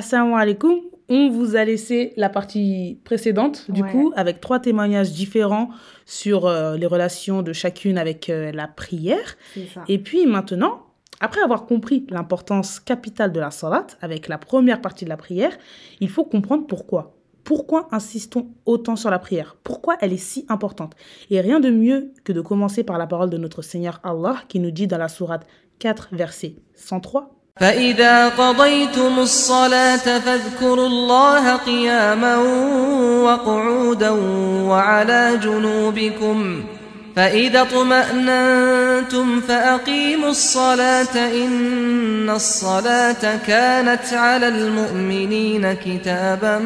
Assalamu 0.00 0.34
alaikum. 0.34 0.80
On 1.08 1.28
vous 1.28 1.56
a 1.56 1.64
laissé 1.64 2.12
la 2.16 2.28
partie 2.28 3.00
précédente, 3.04 3.70
du 3.70 3.82
Ouais. 3.82 3.90
coup, 3.90 4.12
avec 4.16 4.40
trois 4.40 4.60
témoignages 4.60 5.10
différents 5.12 5.68
sur 6.06 6.46
euh, 6.46 6.76
les 6.76 6.86
relations 6.86 7.42
de 7.42 7.52
chacune 7.52 7.98
avec 7.98 8.30
euh, 8.30 8.50
la 8.52 8.66
prière. 8.66 9.36
Et 9.88 9.98
puis 9.98 10.26
maintenant, 10.26 10.86
après 11.20 11.42
avoir 11.42 11.66
compris 11.66 12.06
l'importance 12.08 12.80
capitale 12.80 13.32
de 13.32 13.40
la 13.40 13.50
salat 13.50 13.88
avec 14.00 14.26
la 14.28 14.38
première 14.38 14.80
partie 14.80 15.04
de 15.04 15.10
la 15.10 15.16
prière, 15.16 15.52
il 16.00 16.08
faut 16.08 16.24
comprendre 16.24 16.66
pourquoi. 16.66 17.12
Pourquoi 17.49 17.87
insistons 17.91 18.47
autant 18.65 18.95
sur 18.95 19.11
la 19.11 19.19
prière 19.19 19.55
Pourquoi 19.63 19.97
elle 20.01 20.13
est 20.13 20.17
si 20.17 20.45
importante 20.49 20.93
Et 21.29 21.39
rien 21.41 21.59
de 21.59 21.69
mieux 21.69 22.11
que 22.23 22.33
de 22.33 22.41
commencer 22.41 22.83
par 22.83 22.97
la 22.97 23.05
parole 23.05 23.29
de 23.29 23.37
notre 23.37 23.61
Seigneur 23.61 23.99
Allah 24.03 24.37
qui 24.47 24.59
nous 24.59 24.71
dit 24.71 24.87
dans 24.87 24.97
la 24.97 25.09
sourate 25.09 25.45
4, 25.79 26.09
verset 26.11 26.55
103 26.75 27.31
فإذا 27.59 28.29
قضيتم 28.29 29.19
الصلاة 29.19 30.19
فاذكروا 30.19 30.87
الله 30.87 31.55
قياما 31.55 32.37
وقعودا 33.23 34.09
وعلى 34.69 35.39
جنوبكم 35.43 36.63
فإذا 37.15 37.61
اطمأننتم 37.61 39.39
فأقيموا 39.41 40.29
الصلاة 40.29 41.15
إن 41.45 42.29
الصلاة 42.29 43.45
كانت 43.47 44.13
على 44.13 44.47
المؤمنين 44.47 45.73
كتابا 45.73 46.59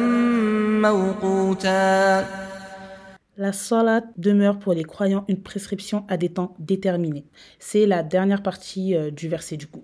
موقوتا 0.82 2.24
La 3.38 3.52
salat 3.54 4.02
demeure 4.18 4.58
pour 4.58 4.74
les 4.74 4.82
croyants 4.84 5.24
une 5.26 5.40
prescription 5.40 6.04
à 6.08 6.18
des 6.18 6.28
temps 6.28 6.54
déterminés. 6.58 7.24
C'est 7.58 7.86
la 7.86 8.02
dernière 8.02 8.42
partie 8.42 8.94
euh, 8.94 9.10
du 9.10 9.28
verset 9.30 9.56
du 9.56 9.66
coup. 9.66 9.82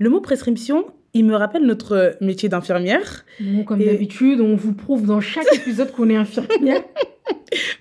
Le 0.00 0.10
mot 0.10 0.20
prescription, 0.20 0.86
il 1.14 1.24
me 1.24 1.36
rappelle 1.36 1.62
notre 1.66 2.16
métier 2.20 2.48
d'infirmière. 2.48 3.24
Bon, 3.38 3.62
comme 3.62 3.80
Et- 3.80 3.84
d'habitude, 3.84 4.40
on 4.40 4.56
vous 4.56 4.72
prouve 4.72 5.06
dans 5.06 5.20
chaque 5.20 5.46
épisode 5.54 5.92
qu'on 5.92 6.08
est 6.10 6.16
infirmière. 6.16 6.82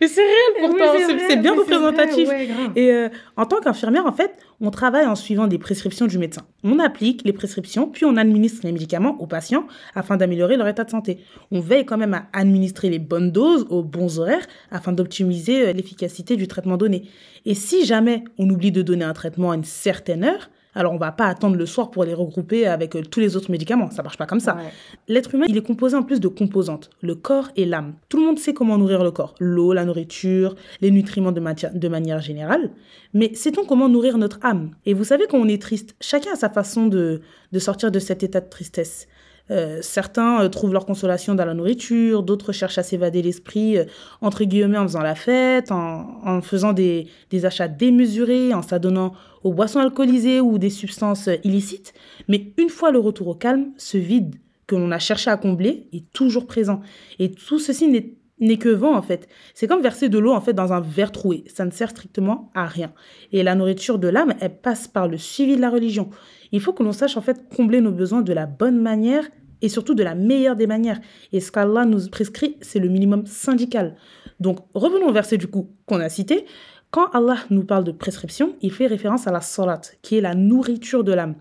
Mais 0.01 0.09
c'est 0.09 0.21
réel 0.21 0.69
pourtant, 0.69 0.85
Oui, 0.97 1.21
c'est 1.29 1.37
bien 1.37 1.55
représentatif. 1.55 2.27
vrai, 2.27 2.39
ouais, 2.39 2.47
grave. 2.47 2.73
Et 2.77 2.91
euh, 2.91 3.09
en 3.37 3.47
tant 3.47 3.61
qu'infirmière, 3.61 4.05
en 4.07 4.13
fait, 4.13 4.33
on 4.61 4.71
travaille 4.71 5.07
en 5.07 5.15
suivant 5.15 5.47
des 5.47 5.59
prescriptions 5.59 6.07
du 6.07 6.19
médecin. 6.19 6.43
On 6.65 6.79
applique 6.79 7.23
les 7.25 7.33
prescriptions, 7.33 7.87
puis 7.87 8.05
on 8.05 8.17
administre 8.17 8.61
les 8.65 8.73
médicaments 8.73 9.17
aux 9.21 9.27
patients 9.27 9.67
afin 9.95 10.17
d'améliorer 10.17 10.57
leur 10.57 10.67
état 10.69 10.85
de 10.85 10.91
santé. 10.91 11.19
On 11.53 11.61
veille 11.61 11.85
quand 11.85 11.99
même 11.99 12.15
à 12.15 12.27
administrer 12.33 12.91
les 12.91 12.99
bonnes 12.99 13.31
doses 13.31 13.67
aux 13.71 13.83
bons 13.83 14.19
horaires 14.19 14.47
afin 14.71 14.93
d'optimiser 14.93 15.69
euh, 15.69 15.73
l'efficacité 15.73 16.37
du 16.37 16.49
traitement 16.49 16.77
donné. 16.77 17.05
Et 17.47 17.55
si 17.55 17.85
jamais 17.87 18.25
on 18.39 18.51
oublie 18.51 18.73
de 18.73 18.83
donner 18.83 19.05
un 19.05 19.15
traitement 19.15 19.53
à 19.53 19.55
une 19.55 19.65
certaine 19.65 20.25
heure, 20.25 20.51
alors 20.75 20.93
on 20.93 20.99
va 20.99 21.13
pas 21.13 21.27
attendre 21.27 21.57
le 21.57 21.67
soir 21.67 21.91
pour 21.91 22.05
les 22.05 22.15
regrouper 22.15 22.67
avec 22.67 22.97
euh, 22.97 23.03
tous 23.03 23.21
les 23.21 23.37
autres 23.37 23.51
médicaments. 23.51 23.91
Ça 23.91 24.03
marche 24.03 24.17
pas 24.17 24.27
comme 24.27 24.41
ça. 24.41 24.57
Ouais. 24.57 24.73
L'être 25.09 25.35
humain, 25.35 25.47
il 25.49 25.57
est 25.57 25.67
composé 25.67 25.97
en 25.97 26.03
plus 26.03 26.21
de 26.21 26.29
composantes, 26.29 26.91
le 27.01 27.15
corps 27.15 27.51
et 27.57 27.65
l'âme. 27.65 27.95
Tout 28.09 28.19
le 28.19 28.25
monde 28.25 28.39
sait 28.39 28.55
comment 28.55 28.79
nourrir 28.79 29.03
le 29.03 29.11
corps, 29.11 29.35
l'eau, 29.41 29.73
la 29.73 29.85
nourriture, 29.85 30.55
les 30.81 30.91
nutriments 30.91 31.33
de 31.33 31.89
manière 31.89 32.21
générale. 32.21 32.71
Mais 33.15 33.35
sait-on 33.35 33.65
comment 33.65 33.89
nourrir 33.89 34.19
notre 34.19 34.39
âme? 34.43 34.71
Et 34.87 34.95
vous 34.95 35.05
savez, 35.05 35.27
quand 35.29 35.39
on 35.39 35.49
est 35.49 35.61
triste, 35.61 35.97
chacun 36.01 36.33
a 36.33 36.37
sa 36.37 36.49
façon 36.51 36.87
de, 36.87 37.21
de 37.53 37.59
sortir 37.59 37.91
de 37.91 37.99
cet 37.99 38.23
état 38.23 38.41
de 38.41 38.49
tristesse. 38.49 39.09
Euh, 39.51 39.79
certains 39.83 40.43
euh, 40.43 40.49
trouvent 40.49 40.73
leur 40.73 40.87
consolation 40.87 41.35
dans 41.35 41.45
la 41.45 41.55
nourriture, 41.55 42.23
d'autres 42.23 42.53
cherchent 42.53 42.79
à 42.79 42.83
s'évader 42.83 43.21
l'esprit, 43.21 43.79
euh, 43.79 43.85
entre 44.21 44.45
guillemets, 44.45 44.79
en 44.79 44.85
faisant 44.87 45.03
la 45.03 45.15
fête, 45.15 45.73
en, 45.73 46.41
faisant 46.43 46.73
des, 46.73 47.09
des 47.31 47.47
achats 47.47 47.69
démesurés, 47.69 48.55
en 48.55 48.63
s'adonnant 48.63 49.13
aux 49.43 49.53
boissons 49.53 49.81
alcoolisées 49.81 50.41
ou 50.41 50.59
des 50.59 50.71
substances 50.71 51.29
illicites. 51.43 51.95
Mais 52.29 52.53
une 52.59 52.69
fois 52.69 52.93
le 52.93 52.99
retour 52.99 53.29
au 53.29 53.35
calme, 53.35 53.73
ce 53.77 53.99
vide 53.99 54.37
que 54.67 54.77
l'on 54.77 54.93
a 54.93 55.01
cherché 55.01 55.31
à 55.31 55.37
combler 55.37 55.89
est 55.93 56.13
toujours 56.13 56.47
présent. 56.47 56.81
Et 57.19 57.33
tout 57.33 57.59
ceci 57.59 57.89
n'est 57.89 58.15
n'est 58.41 58.57
que 58.57 58.71
vent 58.71 58.97
en 58.97 59.03
fait. 59.03 59.29
C'est 59.55 59.67
comme 59.67 59.83
verser 59.83 60.09
de 60.09 60.19
l'eau 60.19 60.33
en 60.33 60.41
fait 60.41 60.55
dans 60.55 60.73
un 60.73 60.81
verre 60.81 61.13
troué. 61.13 61.45
Ça 61.47 61.65
ne 61.65 61.71
sert 61.71 61.91
strictement 61.91 62.51
à 62.55 62.67
rien. 62.67 62.93
Et 63.33 63.43
la 63.43 63.55
nourriture 63.55 63.99
de 63.99 64.09
l'âme, 64.09 64.35
elle 64.41 64.57
passe 64.57 64.89
par 64.89 65.09
le 65.09 65.19
suivi 65.19 65.57
de 65.57 65.61
la 65.61 65.71
religion. 65.71 66.09
Il 66.53 66.61
faut 66.61 66.73
que 66.73 66.83
l'on 66.83 66.93
sache 66.93 67.17
en 67.17 67.21
fait 67.21 67.49
combler 67.55 67.81
nos 67.81 67.93
besoins 67.93 68.23
de 68.23 68.33
la 68.33 68.47
bonne 68.47 68.81
manière 68.81 69.29
et 69.63 69.69
surtout 69.69 69.95
de 69.95 70.03
la 70.03 70.15
meilleure 70.15 70.57
des 70.57 70.67
manières. 70.67 71.01
Et 71.33 71.41
ce 71.41 71.53
qu'Allah 71.53 71.85
nous 71.85 72.09
prescrit, 72.09 72.57
c'est 72.61 72.79
le 72.79 72.89
minimum 72.89 73.27
syndical. 73.27 73.97
Donc 74.41 74.59
revenons 74.75 75.09
au 75.09 75.13
verset 75.13 75.37
du 75.37 75.47
coup 75.47 75.71
qu'on 75.87 76.01
a 76.01 76.09
cité. 76.09 76.47
Quand 76.91 77.09
Allah 77.13 77.37
nous 77.51 77.65
parle 77.65 77.85
de 77.85 77.93
prescription, 77.93 78.57
il 78.63 78.73
fait 78.73 78.89
référence 78.89 79.27
à 79.29 79.33
la 79.33 79.41
salat, 79.41 79.81
qui 80.03 80.19
est 80.19 80.21
la 80.21 80.35
nourriture 80.35 81.05
de 81.05 81.13
l'âme. 81.13 81.37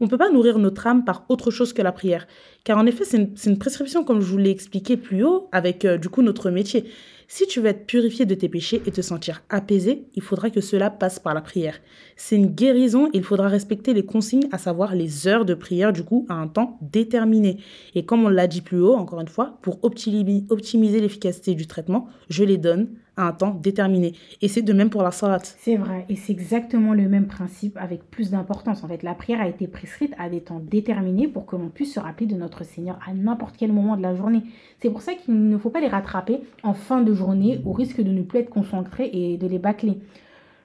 On 0.00 0.06
ne 0.06 0.10
peut 0.10 0.18
pas 0.18 0.30
nourrir 0.30 0.58
notre 0.58 0.86
âme 0.86 1.04
par 1.04 1.24
autre 1.28 1.50
chose 1.50 1.72
que 1.72 1.82
la 1.82 1.92
prière. 1.92 2.26
Car 2.64 2.78
en 2.78 2.86
effet, 2.86 3.04
c'est 3.04 3.18
une, 3.46 3.58
prescription, 3.58 4.02
comme 4.04 4.20
je 4.20 4.26
vous 4.26 4.38
l'ai 4.38 4.50
expliqué 4.50 4.96
plus 4.96 5.24
haut, 5.24 5.48
avec 5.52 5.84
euh, 5.84 5.98
du 5.98 6.08
coup 6.08 6.22
notre 6.22 6.50
métier. 6.50 6.90
Si 7.26 7.46
tu 7.46 7.60
veux 7.60 7.68
être 7.68 7.86
purifié 7.86 8.26
de 8.26 8.34
tes 8.34 8.48
péchés 8.48 8.82
et 8.86 8.90
te 8.90 9.00
sentir 9.00 9.42
apaisé, 9.48 10.04
il 10.14 10.22
faudra 10.22 10.50
que 10.50 10.60
cela 10.60 10.90
passe 10.90 11.18
par 11.18 11.34
la 11.34 11.40
prière. 11.40 11.80
C'est 12.16 12.36
une 12.36 12.54
guérison 12.54 13.06
et 13.08 13.18
il 13.18 13.24
faudra 13.24 13.48
respecter 13.48 13.94
les 13.94 14.04
consignes, 14.04 14.48
à 14.52 14.58
savoir 14.58 14.94
les 14.94 15.26
heures 15.26 15.44
de 15.44 15.54
prière, 15.54 15.92
du 15.92 16.04
coup, 16.04 16.26
à 16.28 16.34
un 16.34 16.48
temps 16.48 16.78
déterminé. 16.82 17.58
Et 17.94 18.04
comme 18.04 18.24
on 18.24 18.28
l'a 18.28 18.46
dit 18.46 18.60
plus 18.60 18.80
haut, 18.80 18.94
encore 18.94 19.20
une 19.20 19.28
fois, 19.28 19.58
pour 19.62 19.78
optimi- 19.82 20.46
optimiser 20.50 21.00
l'efficacité 21.00 21.54
du 21.54 21.66
traitement, 21.66 22.08
je 22.28 22.44
les 22.44 22.58
donne 22.58 22.88
à 23.16 23.28
un 23.28 23.32
temps 23.32 23.54
déterminé. 23.54 24.14
Et 24.42 24.48
c'est 24.48 24.62
de 24.62 24.72
même 24.72 24.90
pour 24.90 25.02
la 25.02 25.10
salat. 25.10 25.38
C'est 25.42 25.76
vrai, 25.76 26.04
et 26.08 26.16
c'est 26.16 26.32
exactement 26.32 26.94
le 26.94 27.08
même 27.08 27.26
principe 27.26 27.76
avec 27.76 28.10
plus 28.10 28.30
d'importance. 28.30 28.84
En 28.84 28.88
fait, 28.88 29.02
la 29.02 29.14
prière 29.14 29.40
a 29.40 29.48
été 29.48 29.66
prescrite 29.66 30.14
à 30.18 30.28
des 30.28 30.40
temps 30.40 30.60
déterminés 30.60 31.28
pour 31.28 31.46
que 31.46 31.56
l'on 31.56 31.68
puisse 31.68 31.94
se 31.94 32.00
rappeler 32.00 32.26
de 32.26 32.34
notre 32.34 32.64
Seigneur 32.64 32.98
à 33.06 33.12
n'importe 33.12 33.56
quel 33.56 33.72
moment 33.72 33.96
de 33.96 34.02
la 34.02 34.14
journée. 34.14 34.42
C'est 34.80 34.90
pour 34.90 35.02
ça 35.02 35.14
qu'il 35.14 35.48
ne 35.48 35.58
faut 35.58 35.70
pas 35.70 35.80
les 35.80 35.88
rattraper 35.88 36.40
en 36.62 36.74
fin 36.74 37.02
de 37.02 37.14
journée 37.14 37.60
au 37.64 37.72
risque 37.72 38.00
de 38.00 38.10
ne 38.10 38.22
plus 38.22 38.40
être 38.40 38.50
concentré 38.50 39.10
et 39.12 39.36
de 39.36 39.46
les 39.46 39.58
bâcler. 39.58 39.98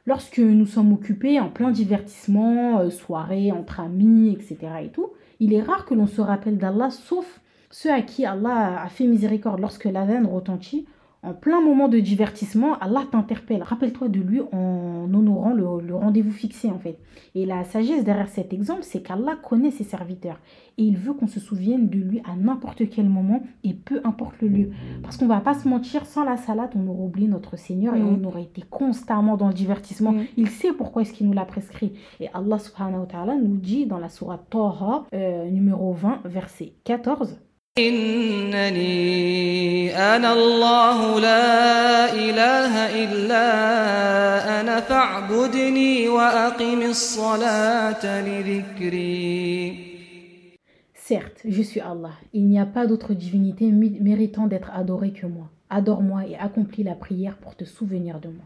Lorsque 0.05 0.39
nous 0.39 0.65
sommes 0.65 0.93
occupés 0.93 1.39
en 1.39 1.49
plein 1.49 1.71
divertissement, 1.71 2.79
euh, 2.79 2.89
soirée, 2.89 3.51
entre 3.51 3.79
amis, 3.79 4.31
etc. 4.31 4.57
et 4.83 4.87
tout, 4.87 5.11
il 5.39 5.53
est 5.53 5.61
rare 5.61 5.85
que 5.85 5.93
l'on 5.93 6.07
se 6.07 6.19
rappelle 6.21 6.57
d'Allah, 6.57 6.89
sauf 6.89 7.41
ceux 7.69 7.91
à 7.91 8.01
qui 8.01 8.25
Allah 8.25 8.81
a 8.81 8.89
fait 8.89 9.05
miséricorde 9.05 9.59
lorsque 9.59 9.85
l'adhan 9.85 10.27
retentit. 10.27 10.87
En 11.21 11.33
plein 11.33 11.59
moment 11.61 11.89
de 11.89 11.99
divertissement, 11.99 12.77
Allah 12.79 13.03
t'interpelle. 13.11 13.61
Rappelle-toi 13.61 14.07
de 14.07 14.21
lui 14.21 14.39
en 14.53 15.13
honorant 15.13 15.51
le, 15.53 15.65
le 15.85 15.93
rendez-vous 15.93 16.31
fixé 16.31 16.69
en 16.69 16.79
fait. 16.79 16.97
Et 17.35 17.45
la 17.45 17.65
sagesse 17.65 18.05
derrière 18.05 18.29
cet 18.29 18.53
exemple, 18.53 18.83
c'est 18.83 19.01
qu'Allah 19.01 19.35
connaît 19.43 19.71
ses 19.71 19.83
serviteurs. 19.83 20.39
Et 20.77 20.83
il 20.83 20.95
veut 20.97 21.13
qu'on 21.13 21.27
se 21.27 21.41
souvienne 21.41 21.89
de 21.89 21.97
lui 21.99 22.21
à 22.23 22.37
n'importe 22.37 22.87
quel 22.89 23.09
moment 23.09 23.43
et 23.65 23.73
peu 23.73 23.99
importe 24.05 24.41
le 24.41 24.47
lieu. 24.47 24.69
Parce 25.03 25.17
qu'on 25.17 25.27
va 25.27 25.41
pas 25.41 25.55
se 25.55 25.67
mentir, 25.67 26.05
sans 26.05 26.23
la 26.23 26.37
salade, 26.37 26.69
on 26.75 26.87
aurait 26.87 27.03
oublié 27.03 27.27
notre 27.27 27.57
Seigneur 27.57 27.95
et 27.95 27.99
Mhm. 27.99 28.21
on 28.23 28.27
aurait 28.27 28.43
été 28.43 28.61
constamment 28.69 29.35
dans 29.35 29.49
le 29.49 29.53
divertissement. 29.53 30.13
Mhm. 30.13 30.23
Il 30.37 30.47
sait 30.47 30.71
pourquoi 30.71 31.01
est-ce 31.01 31.11
qu'il 31.11 31.27
nous 31.27 31.33
l'a 31.33 31.43
prescrit. 31.45 31.91
Et 32.21 32.29
Allah 32.33 32.59
subhanahu 32.59 33.01
wa 33.01 33.05
ta'ala 33.07 33.35
nous 33.35 33.57
dit 33.57 33.85
dans 33.85 33.97
la 33.99 34.07
sourate 34.07 34.45
Taha, 34.49 35.03
euh, 35.13 35.49
numéro 35.49 35.91
20, 35.91 36.21
verset 36.23 36.71
14, 36.85 37.37
إنني 38.64 39.96
أنا 39.96 40.32
الله 40.32 41.20
لا 41.20 42.12
إله 42.14 43.04
إلا 43.04 43.46
أنا 44.60 44.80
فاعبدني 44.80 46.08
وأقم 46.08 46.82
الصلاة 46.82 48.20
لذكري 48.28 49.84
Certes, 51.06 51.42
je 51.46 51.60
suis 51.62 51.80
Allah. 51.80 52.12
Il 52.32 52.46
n'y 52.46 52.58
a 52.58 52.64
pas 52.64 52.86
d'autre 52.86 53.12
divinité 53.12 53.66
mi- 53.70 53.98
méritant 54.00 54.46
d'être 54.46 54.70
adorée 54.72 55.10
que 55.12 55.26
moi. 55.26 55.50
Adore-moi 55.68 56.24
et 56.26 56.36
accomplis 56.36 56.82
la 56.82 56.94
prière 56.94 57.36
pour 57.36 57.54
te 57.56 57.64
souvenir 57.64 58.20
de 58.20 58.28
moi. 58.28 58.44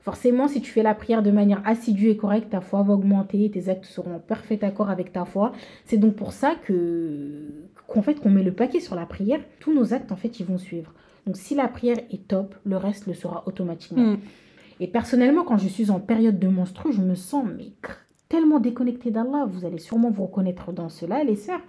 Forcément, 0.00 0.46
si 0.46 0.60
tu 0.60 0.70
fais 0.70 0.84
la 0.84 0.94
prière 0.94 1.20
de 1.24 1.32
manière 1.32 1.62
assidue 1.64 2.10
et 2.10 2.16
correcte, 2.16 2.50
ta 2.50 2.60
foi 2.60 2.84
va 2.84 2.92
augmenter, 2.94 3.50
tes 3.50 3.68
actes 3.68 3.86
seront 3.86 4.14
en 4.14 4.18
parfait 4.20 4.62
accord 4.64 4.88
avec 4.88 5.12
ta 5.12 5.24
foi. 5.24 5.50
C'est 5.84 5.96
donc 5.96 6.14
pour 6.14 6.32
ça 6.32 6.54
que 6.64 6.74
qu'en 7.91 8.01
fait 8.01 8.15
qu'on 8.19 8.29
met 8.29 8.43
le 8.43 8.53
paquet 8.53 8.79
sur 8.79 8.95
la 8.95 9.05
prière, 9.05 9.39
tous 9.59 9.73
nos 9.73 9.93
actes 9.93 10.11
en 10.11 10.15
fait 10.15 10.39
ils 10.39 10.45
vont 10.45 10.57
suivre. 10.57 10.93
Donc 11.27 11.37
si 11.37 11.53
la 11.55 11.67
prière 11.67 11.97
est 12.09 12.27
top, 12.27 12.55
le 12.63 12.77
reste 12.77 13.05
le 13.07 13.13
sera 13.13 13.43
automatiquement. 13.47 14.13
Mm. 14.13 14.17
Et 14.79 14.87
personnellement, 14.87 15.43
quand 15.43 15.57
je 15.57 15.67
suis 15.67 15.91
en 15.91 15.99
période 15.99 16.39
de 16.39 16.47
menstru, 16.47 16.91
je 16.91 17.01
me 17.01 17.13
sens 17.13 17.45
mais 17.55 17.71
tellement 18.29 18.59
déconnectée 18.59 19.11
d'Allah. 19.11 19.45
Vous 19.47 19.65
allez 19.65 19.77
sûrement 19.77 20.09
vous 20.09 20.25
reconnaître 20.25 20.71
dans 20.71 20.89
cela, 20.89 21.23
les 21.23 21.35
sœurs. 21.35 21.59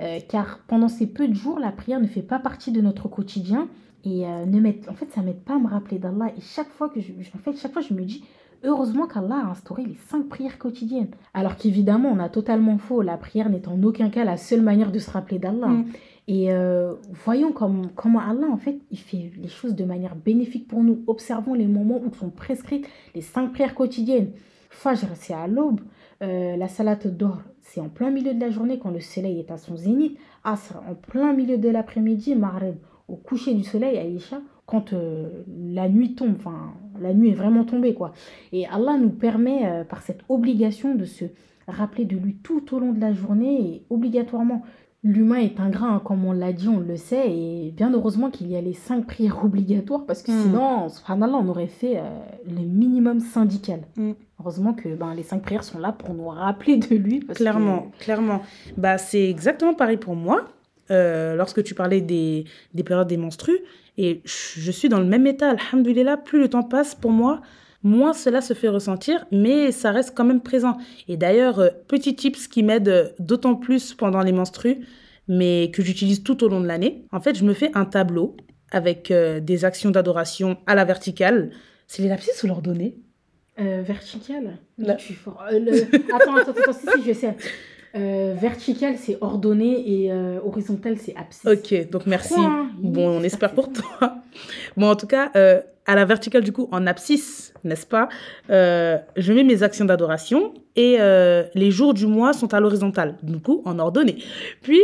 Euh, 0.00 0.20
car 0.26 0.60
pendant 0.68 0.88
ces 0.88 1.06
peu 1.06 1.28
de 1.28 1.34
jours, 1.34 1.58
la 1.58 1.70
prière 1.72 2.00
ne 2.00 2.06
fait 2.06 2.22
pas 2.22 2.38
partie 2.38 2.72
de 2.72 2.80
notre 2.80 3.08
quotidien. 3.08 3.68
Et 4.04 4.26
euh, 4.26 4.46
ne 4.46 4.58
m'aide- 4.58 4.88
en 4.88 4.94
fait, 4.94 5.10
ça 5.12 5.20
m'aide 5.20 5.42
pas 5.44 5.56
à 5.56 5.58
me 5.58 5.68
rappeler 5.68 5.98
d'Allah. 5.98 6.32
Et 6.36 6.40
chaque 6.40 6.70
fois 6.70 6.88
que 6.88 7.00
je- 7.00 7.12
en 7.34 7.38
fait, 7.38 7.52
chaque 7.58 7.72
fois, 7.72 7.82
je 7.82 7.92
me 7.92 8.02
dis, 8.04 8.24
heureusement 8.64 9.06
qu'Allah 9.06 9.42
a 9.46 9.50
instauré 9.50 9.84
les 9.84 9.96
cinq 10.08 10.28
prières 10.28 10.58
quotidiennes. 10.58 11.10
Alors 11.34 11.56
qu'évidemment, 11.56 12.10
on 12.10 12.18
a 12.18 12.28
totalement 12.28 12.78
faux. 12.78 13.02
La 13.02 13.16
prière 13.16 13.48
n'est 13.50 13.68
en 13.68 13.82
aucun 13.82 14.10
cas 14.10 14.24
la 14.24 14.36
seule 14.36 14.62
manière 14.62 14.92
de 14.92 14.98
se 14.98 15.10
rappeler 15.10 15.38
d'Allah. 15.38 15.68
Mm. 15.68 15.84
Et 16.28 16.52
euh, 16.52 16.94
voyons 17.24 17.52
comme, 17.52 17.90
comment 17.94 18.20
Allah, 18.20 18.46
en 18.48 18.56
fait, 18.56 18.78
il 18.90 18.98
fait 18.98 19.32
les 19.36 19.48
choses 19.48 19.74
de 19.74 19.84
manière 19.84 20.14
bénéfique 20.14 20.68
pour 20.68 20.82
nous. 20.82 21.02
Observons 21.06 21.54
les 21.54 21.66
moments 21.66 22.00
où 22.00 22.14
sont 22.14 22.30
prescrites 22.30 22.86
les 23.14 23.22
cinq 23.22 23.52
prières 23.52 23.74
quotidiennes. 23.74 24.30
Fajr, 24.70 25.08
c'est 25.14 25.34
à 25.34 25.46
l'aube. 25.46 25.80
Euh, 26.22 26.56
la 26.56 26.68
salat 26.68 26.94
d'or, 26.94 27.42
c'est 27.60 27.80
en 27.80 27.88
plein 27.88 28.10
milieu 28.10 28.32
de 28.32 28.40
la 28.40 28.50
journée 28.50 28.78
quand 28.78 28.90
le 28.90 29.00
soleil 29.00 29.40
est 29.40 29.50
à 29.50 29.58
son 29.58 29.76
zénith. 29.76 30.16
Asr, 30.44 30.80
en 30.88 30.94
plein 30.94 31.32
milieu 31.32 31.58
de 31.58 31.68
l'après-midi. 31.68 32.36
Maghreb, 32.36 32.76
au 33.08 33.16
coucher 33.16 33.54
du 33.54 33.64
soleil. 33.64 33.98
Aïcha, 33.98 34.40
quand 34.66 34.92
euh, 34.92 35.42
la 35.48 35.88
nuit 35.88 36.14
tombe, 36.14 36.36
enfin, 36.38 36.72
la 37.02 37.12
nuit 37.12 37.30
est 37.30 37.34
vraiment 37.34 37.64
tombée, 37.64 37.94
quoi. 37.94 38.12
Et 38.52 38.66
Allah 38.66 38.96
nous 38.98 39.10
permet, 39.10 39.84
par 39.88 40.02
cette 40.02 40.20
obligation, 40.28 40.94
de 40.94 41.04
se 41.04 41.24
rappeler 41.68 42.04
de 42.04 42.16
lui 42.16 42.34
tout 42.42 42.74
au 42.74 42.78
long 42.78 42.92
de 42.92 43.00
la 43.00 43.12
journée 43.12 43.60
et 43.60 43.82
obligatoirement. 43.90 44.62
L'humain 45.04 45.38
est 45.40 45.58
ingrat, 45.58 45.88
hein, 45.88 46.02
comme 46.04 46.24
on 46.24 46.30
l'a 46.32 46.52
dit, 46.52 46.68
on 46.68 46.78
le 46.78 46.96
sait, 46.96 47.28
et 47.28 47.72
bien 47.76 47.92
heureusement 47.92 48.30
qu'il 48.30 48.48
y 48.48 48.54
a 48.56 48.60
les 48.60 48.72
cinq 48.72 49.04
prières 49.06 49.44
obligatoires, 49.44 50.04
parce 50.06 50.22
que 50.22 50.30
Mm. 50.30 50.42
sinon, 50.42 50.88
subhanallah, 50.88 51.38
on 51.38 51.48
aurait 51.48 51.66
fait 51.66 51.96
euh, 51.98 52.02
le 52.48 52.60
minimum 52.64 53.18
syndical. 53.18 53.80
Mm. 53.96 54.12
Heureusement 54.40 54.74
que 54.74 54.94
ben, 54.94 55.12
les 55.14 55.24
cinq 55.24 55.42
prières 55.42 55.64
sont 55.64 55.80
là 55.80 55.90
pour 55.90 56.14
nous 56.14 56.28
rappeler 56.28 56.76
de 56.76 56.94
lui. 56.94 57.18
Parce 57.20 57.36
que- 57.38 57.42
Clairement, 57.42 57.90
clairement. 57.98 58.42
Bah, 58.76 58.96
c'est 58.96 59.28
exactement 59.28 59.74
pareil 59.74 59.96
pour 59.96 60.14
moi. 60.14 60.44
Euh, 60.92 61.34
lorsque 61.36 61.62
tu 61.64 61.74
parlais 61.74 62.00
des, 62.00 62.44
des 62.74 62.82
périodes 62.84 63.08
des 63.08 63.16
menstrues, 63.16 63.58
et 63.98 64.22
je 64.24 64.70
suis 64.70 64.88
dans 64.88 64.98
le 65.00 65.06
même 65.06 65.26
état, 65.26 65.50
alhamdoulilah, 65.50 66.16
plus 66.16 66.38
le 66.40 66.48
temps 66.48 66.62
passe 66.62 66.94
pour 66.94 67.10
moi, 67.10 67.40
moins 67.82 68.12
cela 68.12 68.40
se 68.40 68.54
fait 68.54 68.68
ressentir, 68.68 69.26
mais 69.32 69.72
ça 69.72 69.90
reste 69.90 70.14
quand 70.16 70.24
même 70.24 70.40
présent. 70.40 70.76
Et 71.08 71.16
d'ailleurs, 71.16 71.58
euh, 71.58 71.68
petit 71.88 72.14
tips 72.16 72.46
qui 72.48 72.62
m'aide 72.62 72.88
euh, 72.88 73.08
d'autant 73.18 73.54
plus 73.54 73.92
pendant 73.94 74.22
les 74.22 74.32
menstrues, 74.32 74.78
mais 75.28 75.70
que 75.72 75.82
j'utilise 75.82 76.22
tout 76.22 76.42
au 76.44 76.48
long 76.48 76.60
de 76.60 76.66
l'année. 76.66 77.04
En 77.12 77.20
fait, 77.20 77.34
je 77.36 77.44
me 77.44 77.54
fais 77.54 77.70
un 77.74 77.84
tableau 77.84 78.36
avec 78.70 79.10
euh, 79.10 79.40
des 79.40 79.64
actions 79.64 79.90
d'adoration 79.90 80.56
à 80.66 80.74
la 80.74 80.84
verticale. 80.84 81.50
C'est 81.86 82.02
les 82.02 82.08
lapsus 82.08 82.30
ou 82.42 82.46
l'ordonnée 82.46 82.96
Euh, 83.60 83.82
vertical 83.84 84.56
Là. 84.78 84.96
Je 84.98 85.04
suis 85.04 85.14
fort. 85.14 85.44
Le- 85.50 85.82
Attends, 86.14 86.36
attends, 86.36 86.52
attends, 86.52 86.72
si, 86.72 86.86
si, 87.02 87.08
je 87.08 87.12
sais. 87.12 87.36
Euh, 87.94 88.34
vertical, 88.38 88.94
c'est 88.98 89.18
ordonné 89.20 89.84
et 89.86 90.12
euh, 90.12 90.38
horizontal, 90.44 90.96
c'est 90.98 91.14
abscisse. 91.14 91.46
Ok, 91.46 91.90
donc 91.90 92.06
merci. 92.06 92.34
Bon, 92.78 93.18
on 93.18 93.22
espère 93.22 93.52
pour 93.52 93.70
toi. 93.72 94.16
Bon, 94.78 94.88
en 94.88 94.96
tout 94.96 95.06
cas, 95.06 95.30
euh, 95.36 95.60
à 95.84 95.94
la 95.94 96.06
verticale, 96.06 96.42
du 96.42 96.52
coup, 96.52 96.68
en 96.72 96.86
abscisse, 96.86 97.52
n'est-ce 97.64 97.86
pas 97.86 98.08
euh, 98.48 98.96
Je 99.16 99.32
mets 99.34 99.44
mes 99.44 99.62
actions 99.62 99.84
d'adoration 99.84 100.54
et 100.74 100.96
les 101.54 101.70
jours 101.70 101.92
du 101.92 102.06
mois 102.06 102.32
sont 102.32 102.54
à 102.54 102.60
l'horizontale, 102.60 103.16
du 103.22 103.38
coup, 103.40 103.60
en 103.66 103.78
ordonnée. 103.78 104.16
Puis, 104.62 104.80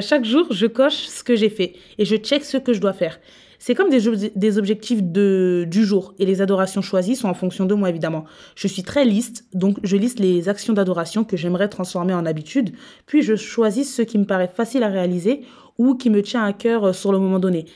chaque 0.00 0.24
jour, 0.24 0.46
je 0.50 0.66
coche 0.66 1.06
ce 1.08 1.24
que 1.24 1.34
j'ai 1.34 1.50
fait 1.50 1.72
et 1.98 2.04
je 2.04 2.14
check 2.14 2.44
ce 2.44 2.58
que 2.58 2.72
je 2.72 2.80
dois 2.80 2.92
faire. 2.92 3.18
C'est 3.64 3.76
comme 3.76 3.90
des, 3.90 4.08
obje- 4.08 4.32
des 4.34 4.58
objectifs 4.58 5.04
de, 5.04 5.64
du 5.70 5.84
jour 5.84 6.14
et 6.18 6.26
les 6.26 6.42
adorations 6.42 6.82
choisies 6.82 7.14
sont 7.14 7.28
en 7.28 7.34
fonction 7.34 7.64
de 7.64 7.74
moi, 7.74 7.90
évidemment. 7.90 8.24
Je 8.56 8.66
suis 8.66 8.82
très 8.82 9.04
liste, 9.04 9.44
donc 9.54 9.78
je 9.84 9.96
liste 9.96 10.18
les 10.18 10.48
actions 10.48 10.72
d'adoration 10.72 11.22
que 11.22 11.36
j'aimerais 11.36 11.68
transformer 11.68 12.12
en 12.12 12.26
habitude, 12.26 12.72
puis 13.06 13.22
je 13.22 13.36
choisis 13.36 13.94
ce 13.94 14.02
qui 14.02 14.18
me 14.18 14.24
paraît 14.24 14.50
facile 14.52 14.82
à 14.82 14.88
réaliser 14.88 15.42
ou 15.78 15.94
qui 15.94 16.10
me 16.10 16.22
tient 16.22 16.42
à 16.42 16.52
cœur 16.52 16.86
euh, 16.86 16.92
sur 16.92 17.12
le 17.12 17.20
moment 17.20 17.38
donné. 17.38 17.66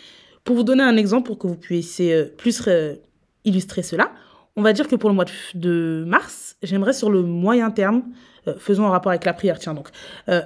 Pour 0.42 0.56
vous 0.56 0.64
donner 0.64 0.82
un 0.82 0.96
exemple, 0.96 1.28
pour 1.28 1.38
que 1.38 1.46
vous 1.46 1.54
puissiez 1.54 2.12
euh, 2.14 2.24
plus 2.36 2.60
euh, 2.66 2.96
illustrer 3.44 3.84
cela, 3.84 4.10
on 4.56 4.62
va 4.62 4.72
dire 4.72 4.88
que 4.88 4.96
pour 4.96 5.08
le 5.08 5.14
mois 5.14 5.26
de, 5.54 6.02
mars, 6.04 6.56
j'aimerais 6.64 6.94
sur 6.94 7.10
le 7.10 7.22
moyen 7.22 7.70
terme, 7.70 8.02
euh, 8.48 8.54
faisons 8.58 8.86
en 8.86 8.90
rapport 8.90 9.12
avec 9.12 9.24
la 9.24 9.34
prière, 9.34 9.60
tiens 9.60 9.74
donc, 9.74 9.90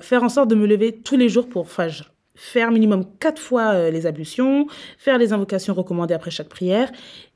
faire 0.03 0.23
en 0.23 0.29
sorte 0.29 0.51
de 0.51 0.55
me 0.55 0.67
lever 0.67 1.01
tous 1.01 1.17
les 1.17 1.31
jours 1.31 1.49
pour 1.49 1.71
Fajr. 1.71 2.13
Faire 2.43 2.71
minimum 2.71 3.05
quatre 3.19 3.39
fois 3.39 3.75
euh, 3.75 3.91
les 3.91 4.07
ablutions, 4.07 4.67
faire 4.97 5.19
les 5.19 5.35
invocations 5.35 5.75
recommandées 5.75 6.15
après 6.15 6.31
chaque 6.31 6.49
prière. 6.49 6.91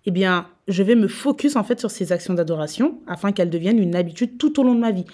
Eh 0.06 0.10
bien, 0.10 0.46
je 0.66 0.82
vais 0.82 0.94
me 0.94 1.08
focus 1.08 1.56
en 1.56 1.62
fait 1.62 1.78
sur 1.78 1.90
ces 1.90 2.10
actions 2.10 2.32
d'adoration 2.32 3.00
afin 3.06 3.30
qu'elles 3.30 3.50
deviennent 3.50 3.78
une 3.78 3.96
habitude 3.96 4.38
tout 4.38 4.58
au 4.58 4.62
long 4.62 4.74
de 4.74 4.80
ma 4.80 4.92
vie. 4.92 5.04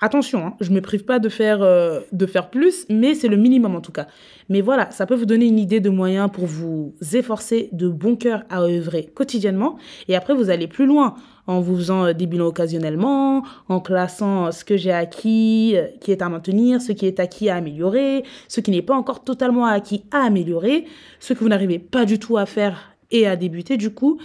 Attention, 0.00 0.44
hein, 0.44 0.56
je 0.60 0.72
me 0.72 0.80
prive 0.80 1.04
pas 1.04 1.20
de 1.20 1.28
faire, 1.28 1.62
euh, 1.62 2.00
de 2.10 2.26
faire 2.26 2.50
plus, 2.50 2.86
mais 2.90 3.14
c'est 3.14 3.28
le 3.28 3.36
minimum 3.36 3.76
en 3.76 3.80
tout 3.80 3.92
cas. 3.92 4.08
Mais 4.48 4.62
voilà, 4.62 4.90
ça 4.90 5.06
peut 5.06 5.14
vous 5.14 5.26
donner 5.26 5.46
une 5.46 5.60
idée 5.60 5.78
de 5.78 5.90
moyens 5.90 6.28
pour 6.32 6.46
vous 6.46 6.96
efforcer 7.14 7.68
de 7.70 7.88
bon 7.88 8.16
cœur 8.16 8.42
à 8.50 8.62
œuvrer 8.62 9.04
quotidiennement. 9.14 9.78
Et 10.08 10.16
après, 10.16 10.34
vous 10.34 10.50
allez 10.50 10.66
plus 10.66 10.86
loin 10.86 11.14
en 11.46 11.60
vous 11.60 11.76
faisant 11.76 12.06
euh, 12.06 12.12
des 12.12 12.26
bilans 12.26 12.46
occasionnellement, 12.46 13.42
en 13.68 13.80
classant 13.80 14.46
euh, 14.46 14.50
ce 14.50 14.64
que 14.64 14.76
j'ai 14.76 14.92
acquis, 14.92 15.74
euh, 15.76 15.86
qui 16.00 16.12
est 16.12 16.22
à 16.22 16.28
maintenir, 16.28 16.80
ce 16.80 16.92
qui 16.92 17.06
est 17.06 17.20
acquis 17.20 17.48
à 17.48 17.56
améliorer, 17.56 18.24
ce 18.48 18.60
qui 18.60 18.70
n'est 18.70 18.82
pas 18.82 18.96
encore 18.96 19.24
totalement 19.24 19.66
acquis 19.66 20.04
à 20.10 20.24
améliorer, 20.24 20.84
ce 21.20 21.32
que 21.32 21.40
vous 21.40 21.48
n'arrivez 21.48 21.78
pas 21.78 22.04
du 22.04 22.18
tout 22.18 22.36
à 22.36 22.46
faire 22.46 22.94
et 23.10 23.26
à 23.26 23.36
débuter 23.36 23.76
du 23.76 23.90
coup. 23.90 24.18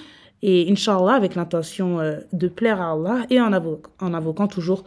Et 0.43 0.71
Inch'Allah, 0.71 1.13
avec 1.13 1.35
l'intention 1.35 1.99
de 2.33 2.47
plaire 2.47 2.81
à 2.81 2.93
Allah 2.93 3.25
et 3.29 3.39
en 3.39 3.53
invoquant 3.53 4.47
toujours 4.47 4.83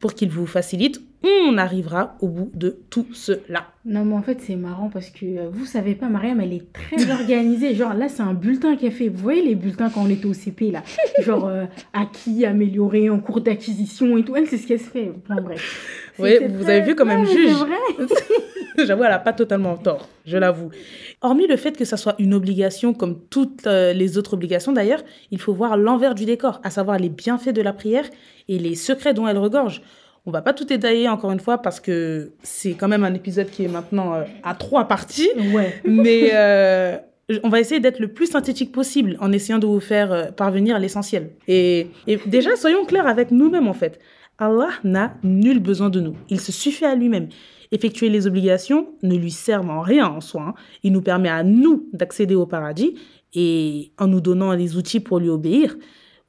pour 0.00 0.14
qu'il 0.14 0.30
vous 0.30 0.46
facilite, 0.46 1.00
on 1.22 1.58
arrivera 1.58 2.16
au 2.20 2.28
bout 2.28 2.50
de 2.54 2.78
tout 2.88 3.06
cela. 3.12 3.66
Non, 3.84 4.04
mais 4.06 4.14
en 4.14 4.22
fait, 4.22 4.40
c'est 4.40 4.56
marrant 4.56 4.88
parce 4.88 5.10
que 5.10 5.26
euh, 5.26 5.48
vous 5.52 5.66
savez 5.66 5.94
pas, 5.94 6.08
Mariam, 6.08 6.40
elle 6.40 6.54
est 6.54 6.72
très 6.72 7.10
organisée. 7.12 7.74
Genre, 7.74 7.92
là, 7.92 8.08
c'est 8.08 8.22
un 8.22 8.32
bulletin 8.32 8.76
qu'elle 8.76 8.92
fait. 8.92 9.08
Vous 9.08 9.22
voyez 9.22 9.42
les 9.42 9.54
bulletins 9.54 9.90
quand 9.90 10.02
on 10.02 10.08
était 10.08 10.26
au 10.26 10.32
CP, 10.32 10.70
là? 10.70 10.82
Genre, 11.22 11.46
euh, 11.46 11.64
acquis, 11.92 12.46
amélioré, 12.46 13.10
en 13.10 13.18
cours 13.18 13.42
d'acquisition 13.42 14.16
et 14.16 14.24
tout. 14.24 14.34
Elle, 14.34 14.46
c'est 14.46 14.56
ce 14.56 14.66
qu'elle 14.66 14.80
se 14.80 14.88
fait. 14.88 15.12
Bon, 15.28 15.42
bref. 15.42 16.09
Oui, 16.22 16.38
vous 16.48 16.68
avez 16.68 16.80
vu 16.80 16.94
comme 16.94 17.10
elle 17.10 17.20
me 17.20 17.26
Ouais, 17.26 17.34
mais 17.34 18.06
juge. 18.06 18.08
J'avoue, 18.86 19.04
elle 19.04 19.10
n'a 19.10 19.18
pas 19.18 19.32
totalement 19.32 19.76
tort, 19.76 20.08
je 20.24 20.36
l'avoue. 20.36 20.70
Hormis 21.20 21.46
le 21.46 21.56
fait 21.56 21.76
que 21.76 21.84
ça 21.84 21.96
soit 21.96 22.14
une 22.18 22.34
obligation 22.34 22.94
comme 22.94 23.18
toutes 23.28 23.66
euh, 23.66 23.92
les 23.92 24.16
autres 24.18 24.34
obligations 24.34 24.72
d'ailleurs, 24.72 25.02
il 25.30 25.40
faut 25.40 25.52
voir 25.52 25.76
l'envers 25.76 26.14
du 26.14 26.24
décor, 26.24 26.60
à 26.62 26.70
savoir 26.70 26.98
les 26.98 27.08
bienfaits 27.08 27.50
de 27.50 27.62
la 27.62 27.72
prière 27.72 28.04
et 28.48 28.58
les 28.58 28.74
secrets 28.74 29.14
dont 29.14 29.26
elle 29.28 29.38
regorge. 29.38 29.82
On 30.26 30.30
va 30.30 30.42
pas 30.42 30.52
tout 30.52 30.64
détailler 30.64 31.08
encore 31.08 31.32
une 31.32 31.40
fois 31.40 31.58
parce 31.58 31.80
que 31.80 32.32
c'est 32.42 32.72
quand 32.72 32.88
même 32.88 33.04
un 33.04 33.14
épisode 33.14 33.50
qui 33.50 33.64
est 33.64 33.68
maintenant 33.68 34.14
euh, 34.14 34.24
à 34.42 34.54
trois 34.54 34.86
parties. 34.86 35.30
Ouais. 35.54 35.74
Mais 35.84 36.30
euh, 36.34 36.96
on 37.42 37.48
va 37.48 37.60
essayer 37.60 37.80
d'être 37.80 38.00
le 38.00 38.08
plus 38.08 38.26
synthétique 38.26 38.70
possible 38.70 39.16
en 39.20 39.32
essayant 39.32 39.58
de 39.58 39.66
vous 39.66 39.80
faire 39.80 40.34
parvenir 40.34 40.78
l'essentiel. 40.78 41.30
Et, 41.48 41.88
et 42.06 42.18
déjà, 42.26 42.56
soyons 42.56 42.84
clairs 42.84 43.06
avec 43.06 43.30
nous-mêmes 43.30 43.68
en 43.68 43.74
fait. 43.74 43.98
Allah 44.40 44.70
n'a 44.84 45.14
nul 45.22 45.60
besoin 45.60 45.90
de 45.90 46.00
nous. 46.00 46.16
Il 46.30 46.40
se 46.40 46.50
suffit 46.50 46.86
à 46.86 46.94
lui-même. 46.94 47.28
Effectuer 47.72 48.08
les 48.08 48.26
obligations 48.26 48.88
ne 49.02 49.14
lui 49.14 49.30
sert 49.30 49.62
en 49.70 49.82
rien 49.82 50.06
en 50.06 50.20
soi. 50.20 50.42
hein. 50.48 50.54
Il 50.82 50.92
nous 50.92 51.02
permet 51.02 51.28
à 51.28 51.44
nous 51.44 51.88
d'accéder 51.92 52.34
au 52.34 52.46
paradis 52.46 52.94
et 53.34 53.92
en 53.98 54.06
nous 54.08 54.20
donnant 54.20 54.52
les 54.52 54.76
outils 54.76 54.98
pour 54.98 55.20
lui 55.20 55.28
obéir 55.28 55.76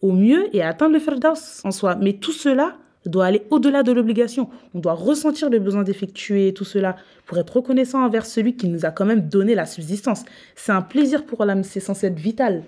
au 0.01 0.11
mieux 0.11 0.55
et 0.55 0.61
atteindre 0.61 0.93
le 0.93 0.99
firdaus 0.99 1.61
en 1.63 1.71
soi. 1.71 1.95
Mais 1.95 2.13
tout 2.13 2.33
cela 2.33 2.77
doit 3.05 3.25
aller 3.25 3.43
au-delà 3.49 3.81
de 3.81 3.91
l'obligation. 3.91 4.49
On 4.75 4.79
doit 4.79 4.93
ressentir 4.93 5.49
le 5.49 5.59
besoin 5.59 5.83
d'effectuer 5.83 6.53
tout 6.53 6.65
cela 6.65 6.97
pour 7.25 7.37
être 7.37 7.55
reconnaissant 7.55 8.03
envers 8.03 8.25
celui 8.25 8.55
qui 8.55 8.67
nous 8.67 8.85
a 8.85 8.91
quand 8.91 9.05
même 9.05 9.27
donné 9.27 9.55
la 9.55 9.65
subsistance. 9.65 10.23
C'est 10.55 10.71
un 10.73 10.81
plaisir 10.81 11.25
pour 11.25 11.43
l'âme, 11.45 11.63
c'est 11.63 11.79
censé 11.79 12.07
être 12.07 12.19
vital. 12.19 12.63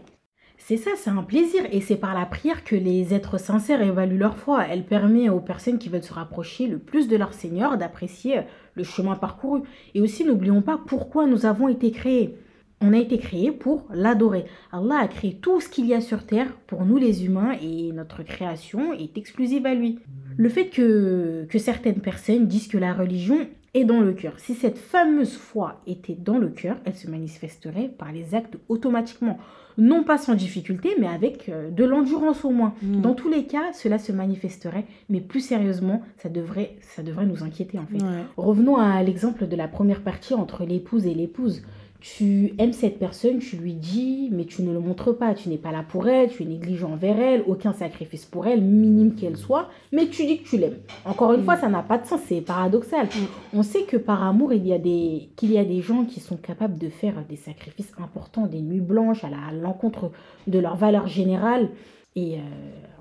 C'est 0.66 0.78
ça, 0.78 0.92
c'est 0.96 1.10
un 1.10 1.24
plaisir. 1.24 1.64
Et 1.74 1.82
c'est 1.82 1.98
par 1.98 2.14
la 2.14 2.26
prière 2.26 2.64
que 2.64 2.76
les 2.76 3.14
êtres 3.14 3.38
sincères 3.38 3.82
évaluent 3.82 4.18
leur 4.18 4.38
foi. 4.38 4.66
Elle 4.66 4.86
permet 4.86 5.28
aux 5.28 5.42
personnes 5.42 5.78
qui 5.78 5.90
veulent 5.90 6.04
se 6.04 6.14
rapprocher 6.14 6.68
le 6.68 6.80
plus 6.80 7.10
de 7.10 7.18
leur 7.18 7.34
Seigneur 7.34 7.78
d'apprécier 7.78 8.44
le 8.76 8.84
chemin 8.86 9.16
parcouru. 9.16 9.64
Et 9.94 10.00
aussi, 10.00 10.24
n'oublions 10.24 10.62
pas 10.62 10.80
pourquoi 10.88 11.28
nous 11.28 11.46
avons 11.46 11.68
été 11.68 11.92
créés. 11.92 12.38
On 12.80 12.94
a 12.94 12.98
été 12.98 13.18
créés 13.18 13.52
pour 13.52 13.88
l'adorer. 13.94 14.46
Allah 14.72 15.00
a 15.02 15.08
créé 15.10 15.36
tout 15.36 15.60
ce 15.60 15.68
qu'il 15.68 15.86
y 15.86 15.94
a 15.94 16.00
sur 16.00 16.26
Terre 16.26 16.54
pour 16.66 16.86
nous 16.86 16.98
les 16.98 17.26
humains 17.26 17.58
et 17.62 17.92
notre 17.92 18.24
création 18.24 18.94
est 18.94 19.18
exclusive 19.18 19.66
à 19.66 19.74
lui. 19.74 20.00
Le 20.38 20.48
fait 20.48 20.68
que, 20.68 21.46
que 21.50 21.60
certaines 21.60 22.00
personnes 22.00 22.48
disent 22.48 22.70
que 22.70 22.78
la 22.78 22.94
religion 22.94 23.48
est 23.74 23.86
dans 23.86 24.00
le 24.00 24.14
cœur. 24.14 24.34
Si 24.38 24.54
cette 24.54 24.78
fameuse 24.78 25.36
foi 25.36 25.82
était 25.88 26.16
dans 26.16 26.38
le 26.38 26.50
cœur, 26.50 26.78
elle 26.86 26.96
se 26.96 27.10
manifesterait 27.10 27.90
par 27.98 28.12
les 28.12 28.36
actes 28.36 28.58
automatiquement. 28.70 29.40
Non 29.78 30.04
pas 30.04 30.20
sans 30.20 30.36
difficulté, 30.36 30.90
mais 31.00 31.08
avec 31.08 31.50
euh, 31.50 31.72
de 31.72 31.84
l'endurance 31.84 32.46
au 32.46 32.52
moins. 32.52 32.76
Mm. 32.84 33.02
Dans 33.02 33.16
tous 33.16 33.30
les 33.30 33.46
cas, 33.46 33.74
cela 33.74 33.98
se 33.98 34.12
manifesterait, 34.12 34.86
mais 35.10 35.20
plus 35.20 35.40
sérieusement, 35.40 36.04
ça 36.18 36.30
devrait, 36.30 36.76
ça 36.82 37.02
devrait 37.02 37.26
nous 37.26 37.44
inquiéter 37.44 37.80
en 37.80 37.88
fait. 37.88 38.04
Ouais. 38.04 38.24
Revenons 38.38 38.78
à 38.78 39.02
l'exemple 39.02 39.48
de 39.48 39.56
la 39.56 39.68
première 39.68 40.02
partie 40.02 40.36
entre 40.36 40.64
l'épouse 40.64 41.08
et 41.08 41.16
l'épouse. 41.16 41.64
Tu 42.06 42.54
aimes 42.58 42.74
cette 42.74 43.00
personne, 43.00 43.40
tu 43.40 43.56
lui 43.56 43.72
dis, 43.72 44.28
mais 44.34 44.44
tu 44.44 44.62
ne 44.62 44.74
le 44.74 44.80
montres 44.82 45.18
pas. 45.18 45.34
Tu 45.34 45.48
n'es 45.48 45.58
pas 45.58 45.72
là 45.72 45.86
pour 45.88 46.10
elle, 46.10 46.30
tu 46.30 46.44
es 46.44 46.46
négligent 46.46 46.84
envers 46.92 47.18
elle, 47.18 47.44
aucun 47.48 47.72
sacrifice 47.72 48.26
pour 48.26 48.46
elle, 48.46 48.60
minime 48.62 49.16
qu'elle 49.16 49.38
soit, 49.38 49.70
mais 49.94 50.08
tu 50.08 50.26
dis 50.26 50.40
que 50.40 50.50
tu 50.50 50.58
l'aimes. 50.58 50.80
Encore 51.06 51.32
une 51.32 51.40
Mm. 51.40 51.46
fois, 51.46 51.56
ça 51.56 51.70
n'a 51.70 51.82
pas 51.82 51.98
de 51.98 52.06
sens, 52.06 52.20
c'est 52.28 52.42
paradoxal. 52.42 53.08
On 53.54 53.64
sait 53.64 53.84
que 53.84 53.96
par 53.96 54.22
amour, 54.22 54.52
il 54.52 54.68
y 54.68 54.74
a 54.74 54.80
des, 54.80 55.30
qu'il 55.38 55.54
y 55.54 55.58
a 55.58 55.64
des 55.64 55.82
gens 55.82 56.04
qui 56.04 56.20
sont 56.20 56.36
capables 56.36 56.78
de 56.78 56.90
faire 56.90 57.24
des 57.30 57.38
sacrifices 57.38 57.94
importants, 57.98 58.48
des 58.48 58.60
nuits 58.60 58.82
blanches 58.82 59.24
à 59.24 59.30
la- 59.30 59.38
à 59.50 59.54
l'encontre 59.54 60.12
de 60.48 60.60
leurs 60.60 60.76
valeurs 60.76 61.08
générales. 61.08 61.70
Et 62.18 62.36
euh, 62.36 62.40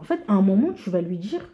en 0.00 0.04
fait, 0.04 0.20
à 0.28 0.34
un 0.34 0.42
moment, 0.42 0.68
tu 0.76 0.90
vas 0.90 1.00
lui 1.00 1.18
dire, 1.18 1.50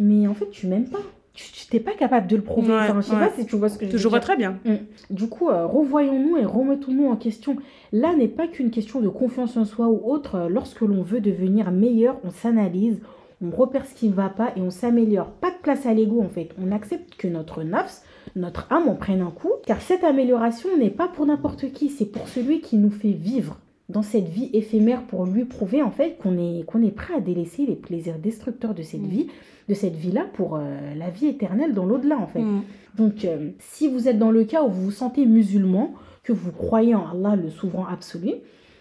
mais 0.00 0.26
en 0.26 0.32
fait, 0.32 0.48
tu 0.50 0.66
m'aimes 0.66 0.88
pas. 0.88 1.02
Tu 1.36 1.76
n'es 1.76 1.80
pas 1.80 1.92
capable 1.92 2.26
de 2.26 2.36
le 2.36 2.42
prouver. 2.42 2.72
Ouais, 2.72 2.78
Enfin, 2.88 3.00
je 3.00 3.06
sais 3.06 3.14
ouais. 3.14 3.20
pas 3.28 3.32
si 3.36 3.46
tu 3.46 3.56
vois 3.56 3.68
ce 3.68 3.78
que 3.78 3.86
je 3.86 3.92
veux 3.92 3.98
Je 3.98 4.08
vois 4.08 4.20
très 4.20 4.36
bien. 4.36 4.58
Mm. 4.64 4.74
Du 5.14 5.28
coup, 5.28 5.48
euh, 5.48 5.66
revoyons-nous 5.66 6.36
et 6.38 6.44
remettons-nous 6.44 7.08
en 7.08 7.16
question. 7.16 7.56
Là 7.92 8.14
n'est 8.16 8.28
pas 8.28 8.46
qu'une 8.46 8.70
question 8.70 9.00
de 9.00 9.08
confiance 9.08 9.56
en 9.56 9.64
soi 9.64 9.86
ou 9.88 10.00
autre. 10.10 10.34
Euh, 10.36 10.48
Lorsque 10.48 10.80
l'on 10.80 11.02
veut 11.02 11.20
devenir 11.20 11.70
meilleur, 11.70 12.16
on 12.24 12.30
s'analyse, 12.30 13.00
on 13.44 13.50
repère 13.50 13.84
ce 13.86 13.94
qui 13.94 14.08
ne 14.08 14.14
va 14.14 14.28
pas 14.30 14.52
et 14.56 14.60
on 14.60 14.70
s'améliore. 14.70 15.26
Pas 15.30 15.50
de 15.50 15.56
place 15.62 15.84
à 15.86 15.92
l'ego 15.94 16.20
en 16.22 16.28
fait. 16.28 16.48
On 16.64 16.72
accepte 16.72 17.16
que 17.16 17.28
notre 17.28 17.62
nafs, 17.62 18.02
notre 18.34 18.66
âme 18.72 18.88
en 18.88 18.94
prenne 18.94 19.20
un 19.20 19.30
coup, 19.30 19.50
car 19.66 19.80
cette 19.80 20.04
amélioration 20.04 20.68
n'est 20.78 20.90
pas 20.90 21.08
pour 21.08 21.26
n'importe 21.26 21.70
qui, 21.72 21.88
c'est 21.90 22.06
pour 22.06 22.28
celui 22.28 22.60
qui 22.60 22.76
nous 22.76 22.90
fait 22.90 23.12
vivre 23.12 23.58
dans 23.88 24.02
cette 24.02 24.26
vie 24.28 24.50
éphémère 24.52 25.02
pour 25.02 25.26
lui 25.26 25.44
prouver 25.44 25.80
en 25.82 25.92
fait 25.92 26.16
qu'on 26.18 26.36
est, 26.38 26.64
qu'on 26.64 26.82
est 26.82 26.90
prêt 26.90 27.14
à 27.14 27.20
délaisser 27.20 27.66
les 27.66 27.76
plaisirs 27.76 28.18
destructeurs 28.18 28.74
de 28.74 28.82
cette 28.82 29.00
Mm. 29.02 29.06
vie, 29.08 29.26
de 29.68 29.74
cette 29.74 29.96
vie-là 29.96 30.26
pour 30.34 30.56
euh, 30.56 30.94
la 30.96 31.10
vie 31.10 31.26
éternelle 31.26 31.74
dans 31.74 31.86
l'au-delà 31.86 32.18
en 32.18 32.26
fait. 32.26 32.40
Mm. 32.40 32.62
Donc, 32.96 33.24
euh, 33.24 33.50
si 33.58 33.88
vous 33.88 34.08
êtes 34.08 34.18
dans 34.18 34.30
le 34.30 34.44
cas 34.44 34.62
où 34.62 34.70
vous 34.70 34.84
vous 34.84 34.90
sentez 34.90 35.26
musulman, 35.26 35.94
que 36.22 36.32
vous 36.32 36.50
croyez 36.50 36.94
en 36.94 37.06
Allah, 37.10 37.36
le 37.36 37.50
souverain 37.50 37.86
absolu, 37.92 38.32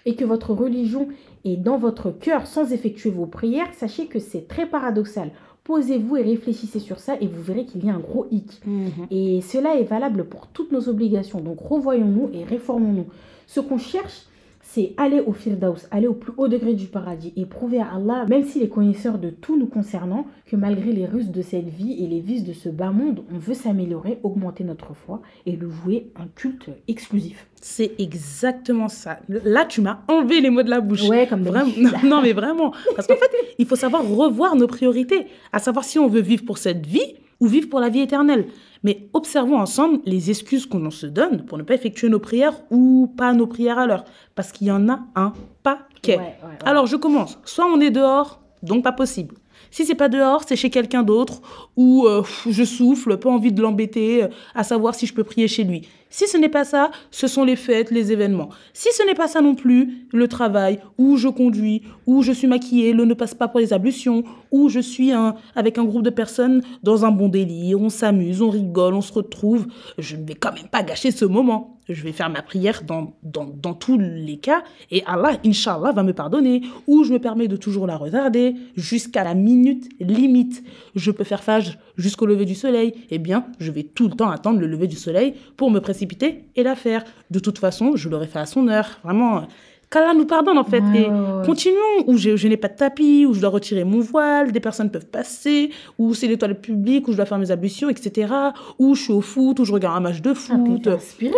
et 0.06 0.16
que 0.16 0.26
votre 0.26 0.54
religion 0.54 1.08
est 1.44 1.58
dans 1.58 1.78
votre 1.78 2.12
cœur 2.12 2.48
sans 2.48 2.72
effectuer 2.72 3.10
vos 3.10 3.26
prières, 3.26 3.74
sachez 3.74 4.06
que 4.06 4.20
c'est 4.20 4.48
très 4.48 4.68
paradoxal. 4.68 5.32
Posez-vous 5.64 6.18
et 6.18 6.22
réfléchissez 6.22 6.80
sur 6.80 7.00
ça 7.00 7.16
et 7.20 7.28
vous 7.28 7.42
verrez 7.42 7.66
qu'il 7.66 7.84
y 7.84 7.90
a 7.90 7.96
un 7.96 8.00
gros 8.00 8.28
hic. 8.30 8.62
Mhm. 8.66 9.08
Et 9.10 9.42
cela 9.42 9.76
est 9.76 9.84
valable 9.84 10.26
pour 10.26 10.48
toutes 10.48 10.72
nos 10.72 10.90
obligations. 10.90 11.42
Donc 11.42 11.60
revoyons-nous 11.60 12.30
et 12.34 12.44
réformons-nous. 12.44 13.08
Ce 13.48 13.60
qu'on 13.60 13.80
cherche, 13.80 14.28
c'est 14.76 14.94
aller 14.98 15.22
au 15.22 15.32
Firdaus, 15.32 15.88
aller 15.90 16.08
au 16.08 16.14
plus 16.14 16.34
haut 16.36 16.50
degré 16.50 16.74
du 16.74 16.88
paradis 16.88 17.32
et 17.38 17.46
prouver 17.46 17.80
à 17.80 17.94
Allah, 17.96 18.26
même 18.28 18.44
s'il 18.44 18.62
est 18.62 18.68
connaisseur 18.68 19.18
de 19.18 19.30
tout 19.30 19.58
nous 19.58 19.68
concernant, 19.68 20.28
que 20.46 20.58
malgré 20.58 20.92
les 20.92 21.06
ruses 21.06 21.32
de 21.32 21.42
cette 21.42 21.70
vie 21.70 22.04
et 22.04 22.08
les 22.08 22.20
vices 22.20 22.44
de 22.44 22.52
ce 22.52 22.68
bas 22.68 22.92
monde, 22.92 23.24
on 23.34 23.38
veut 23.38 23.54
s'améliorer, 23.54 24.20
augmenter 24.24 24.66
notre 24.66 24.94
foi 24.94 25.22
et 25.46 25.54
le 25.54 25.66
vouer 25.66 26.12
un 26.18 26.28
culte 26.36 26.72
exclusif. 26.90 27.48
C'est 27.62 27.94
exactement 28.00 28.90
ça. 28.90 29.20
Là, 29.30 29.64
tu 29.64 29.80
m'as 29.80 30.02
enlevé 30.10 30.42
les 30.42 30.50
mots 30.50 30.64
de 30.64 30.70
la 30.70 30.82
bouche. 30.82 31.08
Ouais, 31.08 31.26
comme 31.26 31.44
Vraiment, 31.44 31.72
non, 32.04 32.22
mais 32.22 32.34
vraiment. 32.34 32.74
Parce 32.98 33.08
qu'en 33.08 33.16
fait, 33.16 33.32
il 33.58 33.66
faut 33.66 33.78
savoir 33.78 34.06
revoir 34.06 34.58
nos 34.58 34.68
priorités, 34.68 35.28
à 35.54 35.60
savoir 35.60 35.86
si 35.86 36.00
on 36.00 36.10
veut 36.10 36.20
vivre 36.20 36.44
pour 36.44 36.58
cette 36.58 36.86
vie 36.86 37.16
ou 37.40 37.48
vivre 37.48 37.70
pour 37.70 37.80
la 37.80 37.90
vie 37.90 38.02
éternelle. 38.02 38.48
Mais 38.84 39.10
observons 39.14 39.58
ensemble 39.58 40.00
les 40.06 40.30
excuses 40.30 40.66
qu'on 40.66 40.92
se 40.92 41.08
donne 41.08 41.46
pour 41.46 41.58
ne 41.58 41.64
pas 41.64 41.74
effectuer 41.74 42.10
nos 42.10 42.20
prières 42.20 42.54
ou 42.70 43.12
pas 43.18 43.34
nos 43.34 43.48
prières 43.48 43.80
à 43.80 43.88
l'heure. 43.88 44.06
Parce 44.36 44.52
qu'il 44.52 44.68
y 44.68 44.72
en 44.72 44.90
a 44.90 45.00
un 45.16 45.34
paquet. 45.64 46.18
Ouais, 46.18 46.24
ouais, 46.24 46.38
ouais. 46.44 46.58
Alors, 46.66 46.86
je 46.86 46.96
commence. 46.96 47.40
Soit 47.46 47.66
on 47.66 47.80
est 47.80 47.92
dehors, 47.92 48.42
donc 48.62 48.84
pas 48.84 48.92
possible. 48.92 49.36
Si 49.72 49.86
c'est 49.86 49.96
pas 49.96 50.10
dehors, 50.10 50.44
c'est 50.48 50.56
chez 50.56 50.70
quelqu'un 50.70 51.04
d'autre 51.04 51.42
ou 51.76 52.06
euh, 52.06 52.24
je 52.48 52.64
souffle, 52.64 53.18
pas 53.18 53.30
envie 53.30 53.52
de 53.52 53.62
l'embêter, 53.62 54.24
euh, 54.24 54.28
à 54.54 54.64
savoir 54.64 54.96
si 54.96 55.06
je 55.06 55.14
peux 55.14 55.24
prier 55.24 55.48
chez 55.48 55.64
lui. 55.64 55.88
Si 56.18 56.30
ce 56.30 56.38
n'est 56.38 56.48
pas 56.48 56.64
ça, 56.64 56.92
ce 57.12 57.28
sont 57.28 57.44
les 57.44 57.58
fêtes, 57.58 57.92
les 57.92 58.14
événements. 58.14 58.48
Si 58.72 58.88
ce 58.94 59.06
n'est 59.06 59.16
pas 59.16 59.28
ça 59.28 59.42
non 59.42 59.54
plus, 59.54 60.08
le 60.14 60.30
travail, 60.30 60.80
où 60.98 61.18
je 61.18 61.28
conduis, 61.28 61.82
où 62.08 62.22
je 62.22 62.32
suis 62.32 62.48
maquillée, 62.48 62.94
le 62.94 63.04
ne 63.04 63.14
passe 63.14 63.34
pas 63.34 63.50
pour 63.50 63.60
les 63.60 63.74
ablutions, 63.74 64.24
où 64.50 64.70
je 64.70 64.80
suis 64.80 65.12
un, 65.12 65.36
avec 65.58 65.78
un 65.78 65.84
groupe 65.84 66.04
de 66.04 66.10
personnes 66.10 66.64
dans 66.84 67.04
un 67.04 67.12
bon 67.12 67.28
délire, 67.28 67.82
on 67.82 67.90
s'amuse, 67.90 68.42
on 68.42 68.50
rigole, 68.50 68.94
on 68.94 69.02
se 69.02 69.12
retrouve, 69.12 69.68
je 69.98 70.16
ne 70.16 70.26
vais 70.26 70.36
quand 70.36 70.54
même 70.54 70.70
pas 70.70 70.84
gâcher 70.84 71.12
ce 71.12 71.26
moment. 71.26 71.82
Je 71.90 72.02
vais 72.02 72.14
faire 72.14 72.32
ma 72.32 72.42
prière 72.42 72.82
dans, 72.84 73.14
dans, 73.22 73.46
dans 73.46 73.74
tous 73.76 74.00
les 74.00 74.38
cas 74.38 74.64
et 74.90 75.04
Allah, 75.06 75.34
Inch'Allah, 75.46 75.92
va 75.92 76.02
me 76.02 76.14
pardonner. 76.14 76.62
Ou 76.88 77.04
je 77.04 77.14
me 77.14 77.20
permets 77.20 77.48
de 77.48 77.58
toujours 77.58 77.86
la 77.86 77.96
retarder 77.96 78.56
jusqu'à 78.76 79.24
la 79.24 79.36
minute 79.36 79.88
limite. 80.00 80.64
Je 80.96 81.12
peux 81.12 81.24
faire 81.24 81.44
phage 81.44 81.78
jusqu'au 81.98 82.26
lever 82.26 82.46
du 82.46 82.56
soleil. 82.56 82.94
Eh 83.10 83.18
bien, 83.18 83.46
je 83.60 83.72
vais 83.72 83.84
tout 83.84 84.08
le 84.08 84.16
temps 84.16 84.30
attendre 84.30 84.60
le 84.60 84.68
lever 84.68 84.88
du 84.88 84.96
soleil 84.96 85.34
pour 85.58 85.72
me 85.72 85.80
précipiter 85.80 86.44
et 86.56 86.64
la 86.64 86.76
faire. 86.76 87.04
De 87.32 87.40
toute 87.40 87.58
façon, 87.58 87.96
je 87.96 88.10
l'aurais 88.10 88.28
fait 88.28 88.40
à 88.40 88.46
son 88.46 88.68
heure. 88.68 89.00
Vraiment, 89.04 89.48
qu'Allah 89.90 90.14
nous 90.14 90.26
pardonne 90.26 90.58
en 90.58 90.64
fait. 90.64 90.80
Ouais, 90.82 91.02
et 91.02 91.10
ouais, 91.10 91.10
ouais. 91.10 91.46
continuons, 91.46 92.04
où 92.08 92.18
je, 92.18 92.36
je 92.36 92.48
n'ai 92.48 92.58
pas 92.58 92.68
de 92.68 92.76
tapis, 92.76 93.26
où 93.26 93.34
je 93.34 93.40
dois 93.42 93.50
retirer 93.50 93.84
mon 93.84 94.00
voile, 94.00 94.52
des 94.52 94.60
personnes 94.60 94.90
peuvent 94.92 95.06
passer, 95.08 95.72
où 96.00 96.14
c'est 96.14 96.28
les 96.28 96.38
toilettes 96.38 96.62
publiques, 96.62 97.08
où 97.08 97.12
je 97.12 97.18
dois 97.18 97.26
faire 97.26 97.38
mes 97.38 97.52
ablutions, 97.52 97.90
etc. 97.90 98.34
Où 98.80 98.96
je 98.96 99.02
suis 99.04 99.14
au 99.14 99.22
foot, 99.22 99.60
où 99.60 99.66
je 99.66 99.72
regarde 99.72 99.98
un 99.98 100.02
match 100.02 100.22
de 100.22 100.32
Ah, 100.32 100.34
foot. 100.36 100.88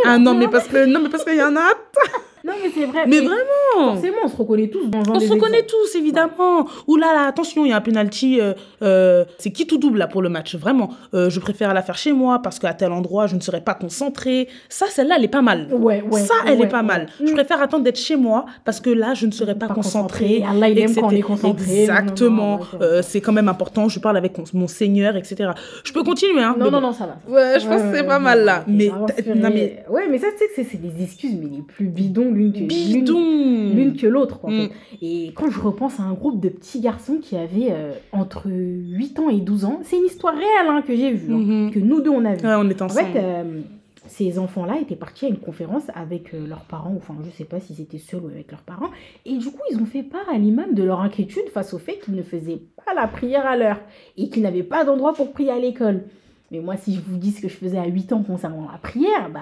Ah 0.05 0.09
là. 0.09 0.17
non, 0.17 0.33
mais 0.33 0.47
parce 0.47 0.67
que 0.67 0.85
non, 0.85 1.01
mais 1.03 1.09
parce 1.09 1.23
qu'il 1.23 1.35
y 1.35 1.43
en 1.43 1.55
a. 1.55 1.67
Non, 2.46 2.53
mais 2.62 2.70
c'est 2.74 2.86
vrai. 2.86 3.06
Mais 3.08 3.17
Et 3.17 3.22
vraiment. 3.22 3.94
Forcément, 3.94 4.17
on 4.24 4.27
se 4.27 4.36
reconnaît 4.36 4.67
tous 4.67 4.88
dans 4.88 5.00
On 5.10 5.20
se 5.20 5.32
reconnaît 5.32 5.63
tous, 5.63 5.96
évidemment. 5.96 6.67
Ou 6.88 6.96
là, 6.96 7.13
là, 7.13 7.27
attention, 7.27 7.65
il 7.65 7.70
y 7.70 7.72
a 7.74 7.77
un 7.77 7.82
penalty. 7.82 8.39
euh, 8.41 8.53
euh, 8.82 9.25
c'est 9.38 9.51
qui 9.51 9.67
tout 9.67 9.77
double 9.77 9.98
là 10.00 10.08
pour 10.08 10.22
le 10.22 10.29
match, 10.29 10.56
vraiment? 10.56 10.89
Euh, 11.13 11.29
je 11.29 11.39
préfère 11.39 11.74
la 11.74 11.82
faire 11.82 11.98
chez 11.98 12.13
moi 12.13 12.41
parce 12.41 12.60
qu'à 12.60 12.74
tel 12.74 12.91
endroit, 12.91 13.27
je 13.27 13.36
ne 13.36 13.41
serai 13.41 13.62
pas 13.62 13.74
concentrée. 13.74 14.48
Ça, 14.70 14.86
celle-là, 14.89 15.15
elle 15.17 15.25
est 15.25 15.29
pas 15.29 15.41
mal. 15.41 15.67
Ouais, 15.72 16.01
ouais. 16.10 16.22
ça, 16.22 16.34
elle 16.46 16.60
ouais, 16.60 16.65
est 16.65 16.70
pas 16.70 16.82
ouais. 16.82 16.88
mal. 16.88 17.08
Mm. 17.20 17.27
Je 17.27 17.34
préfère 17.34 17.62
attendre 17.62 17.84
d'être 17.84 18.00
chez 18.00 18.15
moi 18.15 18.46
parce 18.65 18.79
que 18.79 18.89
là, 18.89 19.13
je 19.13 19.25
ne 19.25 19.32
serai 19.32 19.56
pas, 19.56 19.67
Pas 19.67 19.74
concentrée. 19.74 20.39
concentrée. 20.39 20.46
Allah, 20.50 20.70
il 20.70 20.79
aime 20.79 20.96
quand 20.96 21.08
on 21.08 21.12
est 21.12 21.22
concentré. 21.22 21.82
Exactement. 21.82 22.60
C'est 23.01 23.22
quand 23.22 23.34
même 23.34 23.50
important. 23.50 23.89
Je 23.89 24.00
parle 24.00 24.17
avec 24.17 24.34
mon, 24.53 24.67
Seigneur, 24.67 25.15
etc. 25.15 25.51
Je 25.84 25.94
peux 25.94 26.03
continuer, 26.03 26.41
hein. 26.44 26.56
Non, 26.58 26.65
mais 26.65 26.72
non, 26.72 26.82
non, 26.82 26.94
ça 26.94 27.06
va. 27.06 27.34
Ouais, 27.34 27.60
je 27.60 27.65
pense 27.67 27.82
que 27.82 27.96
c'est 27.96 28.03
pas 28.06 28.20
mal 28.20 28.44
là. 28.44 28.63
Mais, 28.67 28.91
Mais, 29.25 29.36
non, 29.36 29.50
mais 29.53 29.84
ouais, 29.89 30.08
mais 30.10 30.17
ça, 30.17 30.27
tu 30.32 30.38
sais 30.56 30.63
que 30.63 30.70
c'est 30.72 30.82
des 30.82 31.03
excuses, 31.03 31.36
mais 31.36 31.50
les 31.50 31.62
plus 31.62 31.88
bidons 31.88 32.26
l'une 32.34 32.53
que 32.53 32.60
l'une- 32.60 32.67
bidon. 32.67 33.74
l'une 33.75 33.96
que 33.96 34.07
l'autre. 34.07 34.39
en 34.43 34.50
Mm. 34.51 34.60
fait. 34.67 34.72
Et 35.01 35.31
quand 35.36 35.50
je 35.50 35.60
repense 35.60 36.00
à 36.00 36.03
un 36.03 36.13
groupe 36.13 36.39
de 36.39 36.50
petits 36.50 36.79
garçons 36.79 37.17
qui 37.22 37.36
avaient 37.36 37.69
euh, 37.72 37.93
entre 38.12 38.50
8 38.50 39.19
ans 39.19 39.29
et 39.29 39.39
12 39.41 39.65
ans, 39.65 39.79
c'est 39.84 39.98
une 39.98 40.05
histoire 40.05 40.34
réelle 40.36 40.67
hein, 40.69 40.81
que 40.86 40.96
j'ai 40.96 41.12
vue, 41.12 41.34
hein, 41.34 41.38
Mhm. 41.38 41.72
que 41.72 41.79
nous 41.79 42.01
deux 42.01 42.10
on 42.12 42.25
a 42.25 42.36
vue. 42.36 42.48
Ouais, 42.48 42.55
on 42.57 42.69
est 42.69 42.81
En 42.81 42.89
fait, 42.89 43.05
euh, 43.15 43.62
ces 44.07 44.39
enfants-là 44.39 44.79
étaient 44.79 44.96
partis 44.96 45.25
à 45.25 45.29
une 45.29 45.38
conférence 45.38 45.84
avec 45.93 46.34
euh, 46.34 46.48
leurs 46.48 46.63
parents, 46.63 46.93
enfin 46.98 47.13
je 47.25 47.29
sais 47.31 47.43
pas 47.43 47.60
s'ils 47.60 47.81
étaient 47.81 47.98
seuls 47.98 48.22
ou 48.24 48.27
avec 48.27 48.50
leurs 48.51 48.62
parents, 48.62 48.89
et 49.25 49.36
du 49.38 49.48
coup 49.48 49.60
ils 49.69 49.77
ont 49.81 49.86
fait 49.86 50.01
part 50.03 50.29
à 50.34 50.38
l'imam 50.38 50.74
de 50.74 50.81
leur 50.84 51.01
inquiétude 51.01 51.50
face 51.53 51.74
au 51.74 51.77
fait 51.77 52.00
qu'ils 52.00 52.15
ne 52.15 52.24
faisaient 52.24 52.62
pas 52.86 52.93
la 52.93 53.07
prière 53.07 53.46
à 53.46 53.57
l'heure 53.57 53.81
et 54.17 54.29
qu'ils 54.29 54.43
n'avaient 54.43 54.63
pas 54.63 54.86
d'endroit 54.86 55.13
pour 55.13 55.34
prier 55.34 55.51
à 55.51 55.60
l'école. 55.60 56.03
Mais 56.51 56.60
moi 56.62 56.77
si 56.77 56.96
je 56.96 57.01
vous 57.01 57.17
dis 57.17 57.31
ce 57.31 57.41
que 57.41 57.50
je 57.50 57.55
faisais 57.55 57.77
à 57.77 57.86
8 57.86 58.13
ans 58.13 58.24
concernant 58.24 58.69
la 58.72 58.77
prière, 58.77 59.29
bah 59.34 59.41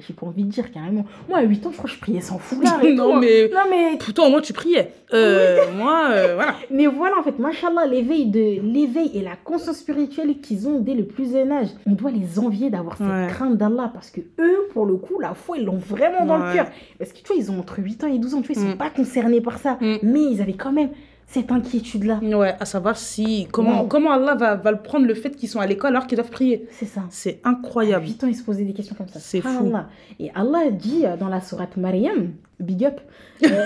j'ai 0.00 0.14
pas 0.14 0.26
envie 0.26 0.44
de 0.44 0.50
dire 0.50 0.70
carrément. 0.72 1.04
Moi 1.28 1.38
à 1.38 1.42
8 1.42 1.66
ans 1.66 1.70
je 1.72 1.76
crois 1.78 1.88
que 1.90 1.94
je 1.96 2.00
priais 2.00 2.20
sans 2.20 2.38
foulard 2.38 2.80
et 2.84 2.92
Non, 2.92 3.04
tout. 3.04 3.12
hein. 3.14 3.20
mais- 3.20 3.48
Non 3.52 3.60
mais 3.70 3.96
Pourtant, 3.98 4.30
moi, 4.30 4.40
tu 4.40 4.52
priais. 4.52 4.92
Euh, 5.14 5.58
Moi, 5.76 6.08
euh, 6.10 6.34
voilà. 6.36 6.54
mais 6.70 6.86
voilà, 6.86 7.18
en 7.18 7.22
fait, 7.22 7.38
machallah, 7.38 7.86
l'éveil 7.86 8.26
de 8.26 8.60
l'éveil 8.62 9.10
et 9.14 9.22
la 9.22 9.36
conscience 9.42 9.76
spirituelle 9.78 10.38
qu'ils 10.40 10.68
ont 10.68 10.80
dès 10.80 10.94
le 10.94 11.04
plus 11.04 11.32
jeune 11.32 11.50
âge, 11.52 11.68
on 11.86 11.92
doit 11.92 12.10
les 12.10 12.38
envier 12.38 12.70
d'avoir 12.70 12.96
cette 12.96 13.06
Ouais. 13.06 13.26
crainte 13.28 13.56
d'Allah 13.56 13.90
parce 13.92 14.10
que 14.10 14.20
eux, 14.40 14.68
pour 14.72 14.86
le 14.86 14.96
coup, 14.96 15.18
la 15.20 15.34
foi, 15.34 15.58
ils 15.58 15.64
l'ont 15.64 15.78
vraiment 15.78 16.24
dans 16.26 16.38
Ouais. 16.40 16.48
le 16.48 16.54
cœur. 16.54 16.66
Parce 16.98 17.12
que 17.12 17.18
tu 17.18 17.26
vois, 17.26 17.36
ils 17.36 17.50
ont 17.50 17.58
entre 17.58 17.78
8 17.78 18.04
ans 18.04 18.08
et 18.08 18.18
12 18.18 18.34
ans, 18.34 18.42
tu 18.42 18.52
vois, 18.52 18.62
ils 18.62 18.66
sont 18.68 18.74
Mm. 18.74 18.78
pas 18.78 18.90
concernés 18.90 19.40
par 19.40 19.58
ça, 19.58 19.78
Mm. 19.80 19.96
mais 20.02 20.22
ils 20.22 20.40
avaient 20.42 20.52
quand 20.54 20.72
même 20.72 20.90
cette 21.27 21.51
inquiétude-là. 21.51 22.19
Ouais, 22.21 22.55
à 22.59 22.65
savoir 22.65 22.97
si 22.97 23.47
comment, 23.51 23.81
Wow. 23.81 23.87
comment 23.87 24.11
Allah 24.11 24.35
va, 24.35 24.55
va 24.55 24.71
le 24.71 24.81
prendre 24.81 25.05
le 25.05 25.13
fait 25.13 25.31
qu'ils 25.35 25.47
sont 25.49 25.59
à 25.61 25.65
l'école 25.65 25.91
alors 25.95 26.07
qu'ils 26.07 26.17
doivent 26.17 26.29
prier. 26.29 26.67
C'est 26.77 26.85
ça. 26.85 27.01
C'est 27.09 27.39
À 27.43 27.49
incroyable. 27.49 28.05
8 28.05 28.23
ans, 28.25 28.27
ils 28.27 28.35
se 28.35 28.43
posaient 28.43 28.65
des 28.65 28.73
questions 28.73 28.95
comme 28.97 29.07
ça. 29.07 29.19
C'est 29.19 29.39
fou. 29.41 29.47
Subhanallah. 29.49 29.87
Et 30.19 30.29
Allah 30.35 30.69
dit 30.71 31.05
euh, 31.05 31.15
dans 31.15 31.29
la 31.29 31.39
sourate 31.41 31.77
Maryam, 31.77 32.31
big 32.59 32.83
up, 32.85 32.99
euh, 33.45 33.65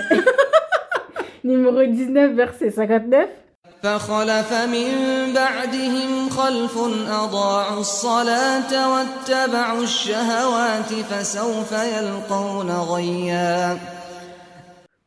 numéro 1.44 1.82
19, 1.84 2.34
verset 2.34 2.70
59. 2.70 3.28
فخلف 3.82 4.52
من 4.52 4.88
بعدهم 5.34 6.28
خلف 6.30 6.78
أضاعوا 7.08 7.80
الصلاة 7.80 8.72
واتبعوا 8.92 9.82
الشهوات 9.82 10.92
فسوف 11.10 11.72
يلقون 11.72 12.70
غيا 12.70 13.78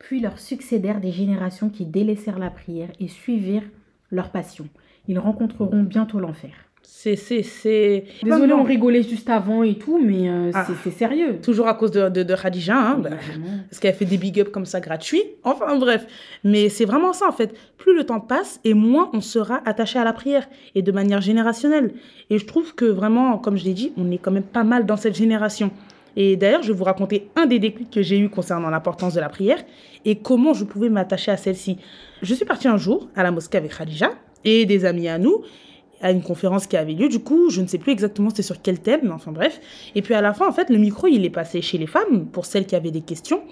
puis 0.06 0.20
leur 0.20 0.38
succédèrent 0.38 1.00
des 1.00 1.12
générations 1.12 1.68
qui 1.70 1.84
délaissèrent 1.86 2.38
la 2.38 2.50
prière 2.50 2.88
et 3.00 3.08
suivirent 3.08 3.62
leur 4.10 4.30
passion. 4.30 4.66
Ils 5.08 5.18
rencontreront 5.18 5.82
bientôt 5.82 6.20
l'enfer. 6.20 6.50
C'est, 6.82 7.16
c'est, 7.16 7.42
c'est. 7.42 8.04
Désolé, 8.22 8.52
on 8.52 8.62
rigolait 8.62 9.02
juste 9.02 9.28
avant 9.30 9.62
et 9.62 9.74
tout, 9.76 9.98
mais 10.02 10.28
euh, 10.28 10.50
Ah. 10.54 10.64
c'est- 10.66 10.74
c'est 10.84 10.90
sérieux. 10.90 11.38
Toujours 11.42 11.66
à 11.68 11.74
cause 11.74 11.90
de, 11.90 12.08
de, 12.10 12.22
de 12.22 12.34
Khadija, 12.34 12.76
hein, 12.76 12.98
bah, 12.98 13.10
parce 13.70 13.78
qu'elle 13.80 13.94
fait 13.94 14.04
des 14.04 14.18
big 14.18 14.36
ups 14.38 14.50
comme 14.50 14.64
ça 14.66 14.80
gratuits. 14.80 15.22
Enfin 15.44 15.76
bref. 15.78 16.06
Mais 16.44 16.68
c'est 16.68 16.84
vraiment 16.84 17.12
ça 17.14 17.26
en 17.28 17.32
fait. 17.32 17.54
Plus 17.78 17.94
le 17.96 18.04
temps 18.04 18.20
passe 18.20 18.60
et 18.64 18.74
moins 18.74 19.10
on 19.14 19.20
sera 19.22 19.62
attaché 19.66 19.98
à 19.98 20.04
la 20.04 20.12
prière 20.12 20.46
et 20.74 20.82
de 20.82 20.92
manière 20.92 21.20
générationnelle. 21.22 21.92
Et 22.30 22.38
je 22.38 22.46
trouve 22.46 22.74
que 22.74 22.84
vraiment, 22.86 23.38
comme 23.38 23.56
je 23.56 23.64
l'ai 23.64 23.74
dit, 23.74 23.92
on 23.96 24.10
est 24.10 24.18
quand 24.18 24.30
même 24.32 24.42
pas 24.42 24.64
mal 24.64 24.84
dans 24.86 24.96
cette 24.98 25.16
génération. 25.16 25.70
Et 26.16 26.36
d'ailleurs, 26.36 26.62
je 26.62 26.72
vais 26.72 26.78
vous 26.78 26.84
raconter 26.84 27.30
un 27.36 27.46
des 27.46 27.58
déclics 27.58 27.90
que 27.90 28.02
j'ai 28.02 28.18
eu 28.18 28.28
concernant 28.28 28.70
l'importance 28.70 29.14
de 29.14 29.20
la 29.20 29.28
prière 29.28 29.62
et 30.04 30.16
comment 30.16 30.52
je 30.54 30.64
pouvais 30.64 30.88
m'attacher 30.88 31.30
à 31.30 31.36
celle-ci. 31.36 31.78
Je 32.22 32.34
suis 32.34 32.44
partie 32.44 32.68
un 32.68 32.76
jour 32.76 33.08
à 33.16 33.22
la 33.22 33.30
mosquée 33.30 33.58
avec 33.58 33.76
Khadija 33.76 34.10
et 34.44 34.66
des 34.66 34.84
amis 34.84 35.08
à 35.08 35.18
nous 35.18 35.42
à 36.04 36.10
une 36.10 36.22
conférence 36.22 36.66
qui 36.66 36.76
avait 36.76 36.92
lieu. 36.92 37.08
Du 37.08 37.20
coup, 37.20 37.48
je 37.48 37.62
ne 37.62 37.66
sais 37.66 37.78
plus 37.78 37.90
exactement 37.90 38.28
c'était 38.28 38.42
sur 38.42 38.60
quel 38.60 38.78
thème, 38.78 39.00
mais 39.04 39.12
enfin 39.12 39.32
bref. 39.32 39.58
Et 39.94 40.02
puis 40.02 40.12
à 40.12 40.20
la 40.20 40.34
fin, 40.34 40.46
en 40.46 40.52
fait, 40.52 40.68
le 40.68 40.76
micro, 40.76 41.06
il 41.06 41.24
est 41.24 41.30
passé 41.30 41.62
chez 41.62 41.78
les 41.78 41.86
femmes 41.86 42.26
pour 42.26 42.44
celles 42.44 42.66
qui 42.66 42.76
avaient 42.76 42.90
des 42.90 43.00
questions. 43.00 43.42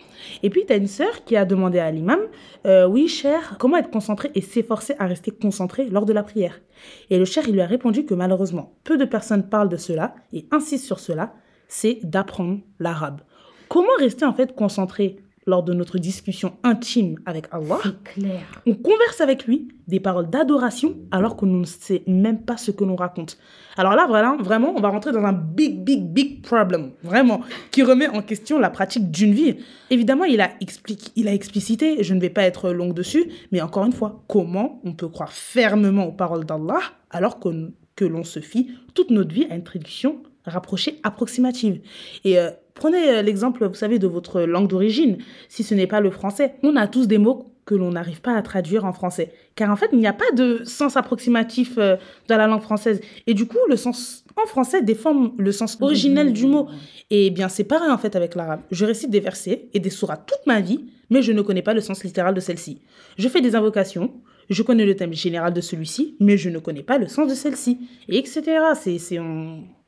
Et 0.43 0.51
puis, 0.51 0.67
tu 0.67 0.73
as 0.73 0.77
une 0.77 0.87
sœur 0.87 1.25
qui 1.25 1.35
a 1.35 1.47
demandé 1.47 1.79
à 1.79 1.91
l'imam, 1.91 2.21
euh, 2.67 2.87
oui, 2.87 3.09
cher, 3.09 3.57
comment 3.59 3.79
être 3.79 3.91
concentré 3.91 4.31
et 4.35 4.43
s'efforcer 4.43 4.95
à 4.99 5.07
rester 5.07 5.31
concentré 5.31 5.89
lors 5.89 6.05
de 6.05 6.13
la 6.13 6.23
prière? 6.23 6.61
Et 7.09 7.19
le 7.19 7.25
cher, 7.25 7.45
il 7.49 7.55
lui 7.55 7.63
a 7.63 7.67
répondu 7.67 8.05
que 8.05 8.15
malheureusement, 8.15 8.75
peu 8.85 8.99
de 8.99 9.07
personnes 9.07 9.49
parlent 9.49 9.71
de 9.71 9.79
cela 9.79 10.15
et 10.35 10.47
insistent 10.51 10.85
sur 10.85 11.01
cela, 11.01 11.33
c'est 11.73 12.01
d'apprendre 12.05 12.61
l'arabe. 12.79 13.23
Comment 13.69 13.97
rester 13.99 14.27
en 14.27 14.35
fait 14.35 14.55
concentré 14.55 15.17
lors 15.47 15.63
de 15.63 15.73
notre 15.73 15.99
discussion 15.99 16.53
intime 16.63 17.19
avec 17.25 17.47
Allah 17.51 17.79
C'est 17.83 18.03
clair. 18.05 18.43
On 18.67 18.75
converse 18.75 19.23
avec 19.23 19.47
lui 19.47 19.69
des 19.89 19.99
paroles 19.99 20.29
d'adoration 20.29 20.99
alors 21.11 21.35
qu'on 21.35 21.47
ne 21.47 21.65
sait 21.65 22.03
même 22.07 22.43
pas 22.43 22.59
ce 22.59 22.71
que 22.71 22.85
l'on 22.85 22.95
raconte. 22.95 23.39
Alors 23.79 23.95
là, 23.95 24.07
voilà, 24.07 24.37
vraiment, 24.39 24.75
on 24.77 24.81
va 24.81 24.91
rentrer 24.91 25.13
dans 25.13 25.25
un 25.25 25.33
big, 25.33 25.83
big, 25.83 26.05
big 26.05 26.43
problem, 26.43 26.93
vraiment, 27.03 27.41
qui 27.71 27.83
remet 27.83 28.07
en 28.07 28.21
question 28.21 28.59
la 28.61 28.71
pratique 28.71 29.11
d'une 29.11 29.33
vie. 29.33 29.57
Évidemment, 29.89 30.25
il 30.25 30.43
a, 30.43 30.51
expliqué, 30.61 31.11
il 31.17 31.27
a 31.27 31.33
explicité, 31.33 32.05
je 32.05 32.13
ne 32.13 32.21
vais 32.21 32.31
pas 32.31 32.43
être 32.43 32.71
longue 32.71 32.95
dessus, 32.95 33.25
mais 33.51 33.63
encore 33.63 33.87
une 33.87 33.93
fois, 33.93 34.23
comment 34.29 34.81
on 34.85 34.93
peut 34.93 35.09
croire 35.09 35.33
fermement 35.33 36.05
aux 36.05 36.13
paroles 36.13 36.45
d'Allah 36.45 36.81
alors 37.11 37.41
que, 37.41 37.73
que 37.97 38.05
l'on 38.05 38.25
se 38.25 38.41
fie 38.41 38.71
toute 38.95 39.11
notre 39.11 39.35
vie 39.35 39.47
à 39.51 39.55
une 39.55 39.65
traduction 39.65 40.23
rapprochée, 40.47 41.01
approximative. 41.03 41.81
Et 42.25 42.39
euh, 42.39 42.51
prenez 42.75 43.09
euh, 43.09 43.23
l'exemple, 43.23 43.67
vous 43.67 43.75
savez, 43.75 43.99
de 43.99 44.07
votre 44.07 44.43
langue 44.43 44.69
d'origine, 44.69 45.19
si 45.49 45.63
ce 45.63 45.75
n'est 45.75 45.87
pas 45.87 46.01
le 46.01 46.11
français. 46.11 46.55
On 46.63 46.77
a 46.77 46.87
tous 46.87 47.07
des 47.07 47.19
mots 47.19 47.53
que 47.65 47.75
l'on 47.75 47.93
n'arrive 47.93 48.21
pas 48.21 48.35
à 48.35 48.43
traduire 48.43 48.85
en 48.85 48.93
français. 48.93 49.33
Car 49.55 49.71
en 49.71 49.77
fait, 49.77 49.89
il 49.93 49.99
n'y 49.99 50.07
a 50.07 50.13
pas 50.13 50.31
de 50.35 50.63
sens 50.65 50.97
approximatif 50.97 51.75
euh, 51.79 51.97
dans 52.29 52.37
la 52.37 52.47
langue 52.47 52.63
française. 52.63 53.01
Et 53.27 53.35
du 53.35 53.47
coup, 53.47 53.59
le 53.69 53.77
sens 53.77 54.25
en 54.37 54.47
français 54.47 54.83
déforme 54.83 55.33
le 55.39 55.53
sens 55.53 55.79
originel 55.81 56.33
du 56.33 56.47
mot. 56.47 56.69
Et 57.11 57.31
bien, 57.31 57.49
c'est 57.49 57.65
pareil 57.65 57.91
en 57.91 57.99
fait 57.99 58.17
avec 58.17 58.35
l'arabe. 58.35 58.61
Je 58.71 58.85
récite 58.85 59.11
des 59.11 59.21
versets 59.21 59.69
et 59.75 59.81
des 59.81 59.91
sourates 59.91 60.27
toute 60.27 60.47
ma 60.47 60.61
vie, 60.61 60.87
mais 61.11 61.23
je 61.23 61.33
ne 61.33 61.43
connais 61.43 61.63
pas 61.63 61.75
le 61.75 61.81
sens 61.81 62.03
littéral 62.03 62.35
de 62.35 62.41
celle-ci. 62.41 62.81
Je 63.17 63.29
fais 63.29 63.41
des 63.41 63.55
invocations, 63.55 64.13
je 64.51 64.63
connais 64.63 64.87
le 64.87 64.97
thème 64.97 65.13
général 65.13 65.53
de 65.53 65.61
celui-ci, 65.61 66.17
mais 66.21 66.37
je 66.37 66.49
ne 66.49 66.59
connais 66.59 66.83
pas 66.83 66.99
le 66.99 67.07
sens 67.07 67.29
de 67.29 67.35
celle-ci. 67.35 67.79
Et 68.09 68.19
etc. 68.19 68.43
C'est, 68.81 68.99
c'est, 68.99 69.19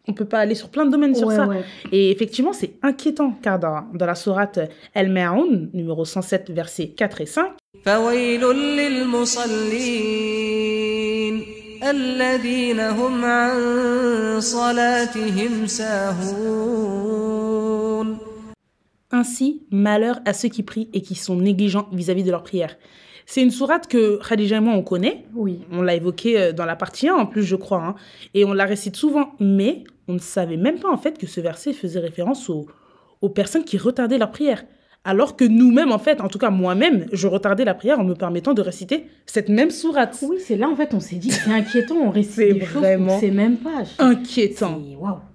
on 0.06 0.12
peut 0.12 0.25
pas 0.25 0.38
aller 0.38 0.54
sur 0.54 0.68
plein 0.68 0.84
de 0.84 0.90
domaines 0.90 1.14
sur 1.14 1.30
ça. 1.32 1.49
Et 1.92 2.11
effectivement, 2.11 2.52
c'est 2.52 2.73
inquiétant, 2.82 3.32
car 3.42 3.58
dans, 3.58 3.84
dans 3.94 4.06
la 4.06 4.14
sourate 4.14 4.58
El 4.94 5.11
Ma'un, 5.11 5.68
numéro 5.73 6.04
107, 6.04 6.50
versets 6.50 6.88
4 6.88 7.20
et 7.23 7.26
5, 7.26 7.52
Ainsi, 19.11 19.62
malheur 19.70 20.20
à 20.25 20.32
ceux 20.32 20.49
qui 20.49 20.62
prient 20.62 20.88
et 20.94 21.02
qui 21.02 21.14
sont 21.14 21.37
négligents 21.37 21.88
vis-à-vis 21.92 22.25
de 22.25 22.30
leur 22.30 22.42
prière. 22.42 22.76
C'est 23.26 23.42
une 23.42 23.50
sourate 23.50 23.87
que 23.87 24.18
Khadija 24.26 24.56
et 24.56 24.61
moi, 24.61 24.75
on 24.75 24.82
connaît. 24.82 25.25
Oui. 25.34 25.61
On 25.70 25.82
l'a 25.82 25.94
évoquée 25.94 26.40
euh, 26.40 26.52
dans 26.52 26.64
la 26.66 26.76
partie 26.76 27.08
1, 27.08 27.14
en 27.14 27.26
plus, 27.26 27.42
je 27.42 27.56
crois. 27.56 27.84
Hein, 27.84 27.94
et 28.34 28.44
on 28.44 28.52
la 28.52 28.64
récite 28.64 28.96
souvent. 28.96 29.32
Mais 29.40 29.84
on 30.08 30.14
ne 30.14 30.18
savait 30.18 30.56
même 30.56 30.78
pas 30.78 30.90
en 30.90 30.96
fait 30.99 31.18
que 31.18 31.26
ce 31.26 31.40
verset 31.40 31.73
faisait 31.73 32.00
référence 32.00 32.49
aux, 32.50 32.66
aux 33.20 33.28
personnes 33.28 33.64
qui 33.64 33.78
retardaient 33.78 34.18
leur 34.18 34.30
prière. 34.30 34.64
Alors 35.06 35.37
que 35.37 35.44
nous-mêmes, 35.44 35.92
en 35.92 35.99
fait, 35.99 36.23
en 36.23 36.28
tout 36.28 36.38
cas 36.38 36.49
moi-même, 36.49 37.04
je 37.12 37.26
retardais 37.26 37.66
la 37.66 37.75
prière 37.75 38.00
en 38.00 38.04
me 38.04 38.14
permettant 38.14 38.54
de 38.54 38.62
réciter 38.62 39.04
cette 39.26 39.50
même 39.50 39.70
sourate. 39.70 40.16
Oui, 40.23 40.38
c'est 40.40 40.56
là 40.56 40.66
en 40.66 40.75
fait 40.76 40.94
on 40.94 41.00
s'est 41.00 41.16
dit 41.16 41.30
c'est 41.30 41.50
inquiétant, 41.50 41.96
on 41.96 42.08
récite 42.11 42.54
des 42.54 42.61
choses 42.64 42.80
vraiment 42.80 43.20
sait 43.20 43.30
même 43.30 43.58
pas. 43.58 43.82
Inquiétant. 43.99 44.80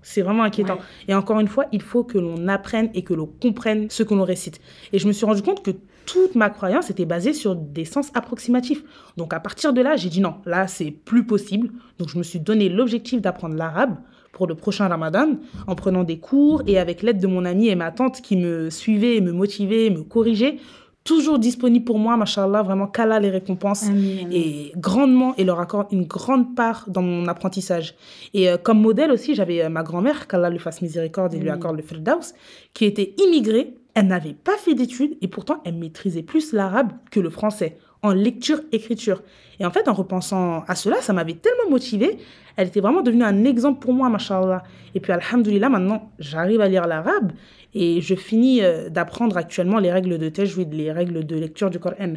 C'est- 0.02 0.22
vraiment 0.24 0.42
inquiétant. 0.44 0.76
Ouais. 0.76 0.82
Et 1.10 1.14
encore 1.14 1.40
une 1.40 1.48
fois, 1.48 1.68
il 1.72 1.84
faut 1.84 2.04
que 2.04 2.18
l'on 2.18 2.48
apprenne 2.48 2.90
et 2.96 3.04
que 3.04 3.14
l'on 3.14 3.28
comprenne 3.28 3.92
ce 3.92 4.02
que 4.02 4.16
l'on 4.16 4.24
récite. 4.24 4.60
Et 4.92 4.98
je 4.98 5.08
me 5.08 5.12
suis 5.12 5.26
rendu 5.28 5.44
compte 5.44 5.62
que 5.64 5.72
toute 6.08 6.34
ma 6.34 6.50
croyance 6.50 6.90
était 6.90 7.06
basée 7.06 7.34
sur 7.34 7.56
des 7.56 7.86
sens 7.86 8.10
approximatifs. 8.16 8.84
Donc 9.18 9.36
à 9.36 9.40
partir 9.40 9.72
de 9.74 9.82
là, 9.82 9.96
j'ai 9.98 10.10
dit 10.10 10.22
non, 10.22 10.38
là 10.48 10.66
c'est 10.68 10.90
plus 10.90 11.28
possible. 11.28 11.70
Donc 12.00 12.10
je 12.10 12.18
me 12.18 12.24
suis 12.24 12.40
donné 12.40 12.70
l'objectif 12.70 13.22
d'apprendre 13.22 13.54
l'arabe 13.56 13.98
pour 14.32 14.48
le 14.48 14.56
prochain 14.56 14.88
ramadan 14.88 15.38
en 15.68 15.76
prenant 15.76 16.04
des 16.04 16.20
cours 16.20 16.62
et 16.68 16.78
avec 16.78 17.02
l'aide 17.02 17.20
de 17.20 17.28
mon 17.28 17.46
amie 17.46 17.70
et 17.70 17.76
ma 17.76 17.92
tante 17.92 18.22
qui 18.22 18.38
me 18.38 18.70
suivaient, 18.70 19.22
me 19.22 19.32
motivaient, 19.32 19.90
me 19.90 20.04
corrigeaient. 20.04 20.58
Toujours 21.06 21.40
disponible 21.40 21.86
pour 21.86 21.98
moi, 21.98 22.18
machallah, 22.18 22.62
vraiment 22.62 22.86
qu'Allah 22.86 23.20
les 23.20 23.30
récompense 23.30 23.86
et 24.32 24.72
grandement 24.76 25.34
et 25.38 25.44
leur 25.44 25.60
accorde 25.60 25.88
une 25.92 26.04
grande 26.06 26.56
part 26.56 26.86
dans 26.88 27.02
mon 27.02 27.26
apprentissage. 27.28 27.96
Et 28.34 28.50
euh, 28.50 28.58
comme 28.58 28.80
modèle 28.80 29.12
aussi, 29.12 29.34
j'avais 29.34 29.64
euh, 29.64 29.70
ma 29.70 29.82
grand-mère, 29.82 30.28
qu'Allah 30.28 30.50
lui 30.50 30.60
fasse 30.60 30.82
miséricorde 30.82 31.34
et 31.34 31.40
lui 31.40 31.50
accorde 31.50 31.78
le 31.78 31.82
firdaus, 31.82 32.36
qui 32.74 32.86
était 32.86 33.16
immigrée. 33.18 33.74
Elle 33.96 34.08
n'avait 34.08 34.34
pas 34.34 34.56
fait 34.58 34.76
d'études 34.76 35.18
et 35.22 35.28
pourtant 35.28 35.62
elle 35.66 35.76
maîtrisait 35.76 36.22
plus 36.22 36.54
l'arabe 36.54 36.92
que 37.10 37.20
le 37.20 37.30
français 37.30 37.78
en 38.02 38.12
lecture-écriture. 38.12 39.24
Et 39.60 39.66
en 39.66 39.72
fait, 39.72 39.88
en 39.88 39.94
repensant 39.94 40.64
à 40.68 40.76
cela, 40.76 41.02
ça 41.02 41.14
m'avait 41.14 41.34
tellement 41.34 41.70
motivée. 41.70 42.18
Elle 42.60 42.68
était 42.68 42.82
vraiment 42.82 43.02
devenue 43.02 43.24
un 43.24 43.46
exemple 43.46 43.80
pour 43.80 43.94
moi, 43.94 44.10
machallah. 44.10 44.64
Et 44.94 45.00
puis, 45.00 45.14
alhamdoulilah, 45.14 45.70
maintenant, 45.70 46.12
j'arrive 46.20 46.60
à 46.60 46.68
lire 46.68 46.88
l'arabe 46.88 47.32
et 47.74 48.02
je 48.02 48.16
finis 48.16 48.62
euh, 48.62 48.90
d'apprendre 48.90 49.38
actuellement 49.38 49.80
les 49.80 49.90
règles 49.90 50.18
de 50.18 50.28
tajwid, 50.28 50.74
les 50.74 50.92
règles 50.92 51.26
de 51.26 51.38
lecture 51.38 51.70
du 51.70 51.80
Coran. 51.80 52.16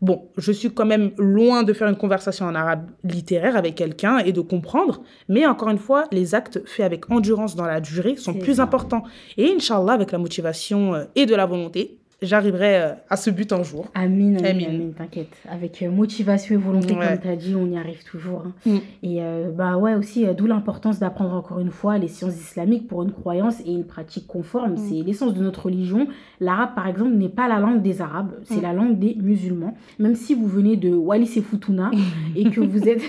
Bon, 0.00 0.28
je 0.36 0.52
suis 0.52 0.70
quand 0.70 0.86
même 0.86 1.10
loin 1.18 1.64
de 1.64 1.72
faire 1.72 1.88
une 1.88 1.96
conversation 1.96 2.46
en 2.46 2.54
arabe 2.54 2.88
littéraire 3.02 3.56
avec 3.56 3.74
quelqu'un 3.74 4.18
et 4.18 4.32
de 4.32 4.40
comprendre, 4.40 5.02
mais 5.28 5.44
encore 5.44 5.70
une 5.70 5.78
fois, 5.78 6.04
les 6.12 6.36
actes 6.36 6.62
faits 6.66 6.86
avec 6.86 7.10
endurance 7.10 7.56
dans 7.56 7.66
la 7.66 7.80
durée 7.80 8.14
sont 8.14 8.34
plus 8.34 8.54
ça. 8.54 8.62
importants. 8.62 9.02
Et 9.36 9.52
Inch'Allah, 9.52 9.94
avec 9.94 10.12
la 10.12 10.18
motivation 10.18 10.94
euh, 10.94 11.04
et 11.16 11.26
de 11.26 11.34
la 11.34 11.46
volonté, 11.46 11.98
j'arriverai 12.22 12.76
euh, 12.82 12.92
à 13.08 13.16
ce 13.16 13.30
but 13.30 13.52
un 13.52 13.62
jour. 13.62 13.86
Amin, 13.94 14.36
amin, 14.36 14.48
Amin. 14.50 14.64
amin, 14.68 14.90
t'inquiète. 14.96 15.32
Avec 15.48 15.82
euh, 15.82 15.90
motivation 15.90 16.54
et 16.54 16.58
volonté, 16.58 16.94
Ouais. 16.94 17.06
comme 17.08 17.18
tu 17.20 17.28
as 17.28 17.36
dit, 17.36 17.54
on 17.54 17.66
y 17.70 17.76
arrive 17.78 18.04
toujours. 18.04 18.44
hein. 18.46 18.52
Mm. 18.66 18.76
Et 19.02 19.22
euh, 19.22 19.50
bah 19.50 19.76
ouais, 19.76 19.94
aussi, 19.94 20.26
d'où 20.36 20.46
l'importance 20.46 20.98
d'apprendre 20.98 21.34
encore 21.34 21.60
une 21.60 21.70
fois 21.70 21.98
les 21.98 22.08
sciences 22.08 22.36
islamiques 22.36 22.88
pour 22.88 23.02
une 23.02 23.12
croyance 23.12 23.60
et 23.66 23.72
une 23.72 23.84
pratique 23.84 24.26
conforme. 24.26 24.72
Mm. 24.74 24.76
C'est 24.76 25.02
l'essence 25.02 25.34
de 25.34 25.42
notre 25.42 25.66
religion. 25.66 26.08
L'arabe, 26.40 26.74
par 26.74 26.86
exemple, 26.86 27.12
n'est 27.14 27.28
pas 27.28 27.48
la 27.48 27.58
langue 27.58 27.82
des 27.82 28.00
Arabes, 28.00 28.32
c'est 28.44 28.58
Mm. 28.58 28.62
la 28.62 28.72
langue 28.72 28.98
des 28.98 29.16
musulmans. 29.20 29.74
Même 29.98 30.14
si 30.14 30.34
vous 30.34 30.46
venez 30.46 30.76
de 30.76 30.90
Wallis 30.94 31.32
et 31.36 31.42
Futuna 31.42 31.90
et 32.36 32.50
que 32.50 32.60
vous 32.60 32.88
êtes 32.88 33.02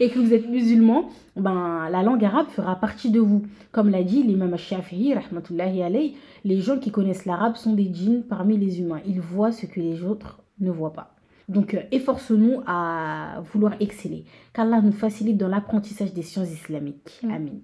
et 0.00 0.10
que 0.10 0.18
vous 0.18 0.32
êtes 0.32 0.48
musulman, 0.48 1.08
ben 1.36 1.88
la 1.90 2.02
langue 2.02 2.24
arabe 2.24 2.48
fera 2.48 2.76
partie 2.76 3.10
de 3.10 3.20
vous. 3.20 3.42
Comme 3.72 3.90
l'a 3.90 4.02
dit 4.02 4.22
l'imam 4.22 4.56
Shafi'i, 4.56 5.14
rahmatullahi 5.14 5.82
alayhi, 5.82 6.16
les 6.44 6.60
gens 6.60 6.78
qui 6.78 6.90
connaissent 6.90 7.26
l'arabe 7.26 7.56
sont 7.56 7.72
des 7.72 7.92
djinns 7.92 8.22
parmi 8.22 8.56
les 8.56 8.80
humains. 8.80 9.00
Ils 9.06 9.20
voient 9.20 9.52
ce 9.52 9.66
que 9.66 9.80
les 9.80 10.02
autres 10.02 10.42
ne 10.60 10.70
voient 10.70 10.92
pas. 10.92 11.14
Donc, 11.48 11.74
euh, 11.74 11.82
efforçons-nous 11.92 12.62
à 12.66 13.42
vouloir 13.52 13.74
exceller. 13.80 14.24
Qu'Allah 14.54 14.80
nous 14.80 14.92
facilite 14.92 15.36
dans 15.36 15.48
l'apprentissage 15.48 16.14
des 16.14 16.22
sciences 16.22 16.50
islamiques. 16.50 17.20
Amin. 17.24 17.58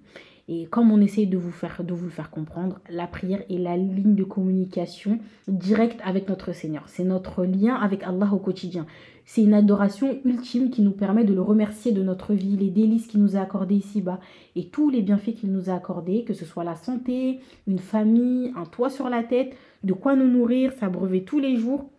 Et 0.47 0.65
comme 0.65 0.91
on 0.91 0.99
essaye 0.99 1.27
de 1.27 1.37
vous, 1.37 1.51
faire, 1.51 1.83
de 1.83 1.93
vous 1.93 2.05
le 2.05 2.11
faire 2.11 2.29
comprendre, 2.29 2.79
la 2.89 3.07
prière 3.07 3.41
est 3.49 3.57
la 3.57 3.77
ligne 3.77 4.15
de 4.15 4.23
communication 4.23 5.19
directe 5.47 5.99
avec 6.03 6.27
notre 6.27 6.51
Seigneur. 6.51 6.83
C'est 6.87 7.03
notre 7.03 7.45
lien 7.45 7.75
avec 7.75 8.03
Allah 8.03 8.29
au 8.33 8.37
quotidien. 8.37 8.85
C'est 9.33 9.43
une 9.43 9.53
adoration 9.53 10.19
ultime 10.25 10.71
qui 10.71 10.81
nous 10.81 10.91
permet 10.91 11.23
de 11.23 11.33
le 11.33 11.41
remercier 11.41 11.93
de 11.93 12.03
notre 12.03 12.33
vie, 12.33 12.57
les 12.57 12.69
délices 12.69 13.07
qu'il 13.07 13.21
nous 13.21 13.37
a 13.37 13.39
accordés 13.39 13.75
ici-bas 13.75 14.19
et 14.57 14.67
tous 14.67 14.89
les 14.89 15.01
bienfaits 15.01 15.35
qu'il 15.35 15.53
nous 15.53 15.69
a 15.69 15.73
accordés, 15.73 16.25
que 16.25 16.33
ce 16.33 16.43
soit 16.43 16.65
la 16.65 16.75
santé, 16.75 17.39
une 17.65 17.79
famille, 17.79 18.51
un 18.57 18.65
toit 18.65 18.89
sur 18.89 19.07
la 19.07 19.23
tête, 19.23 19.55
de 19.85 19.93
quoi 19.93 20.17
nous 20.17 20.27
nourrir, 20.27 20.73
s'abreuver 20.73 21.23
tous 21.23 21.39
les 21.39 21.55
jours. 21.55 21.89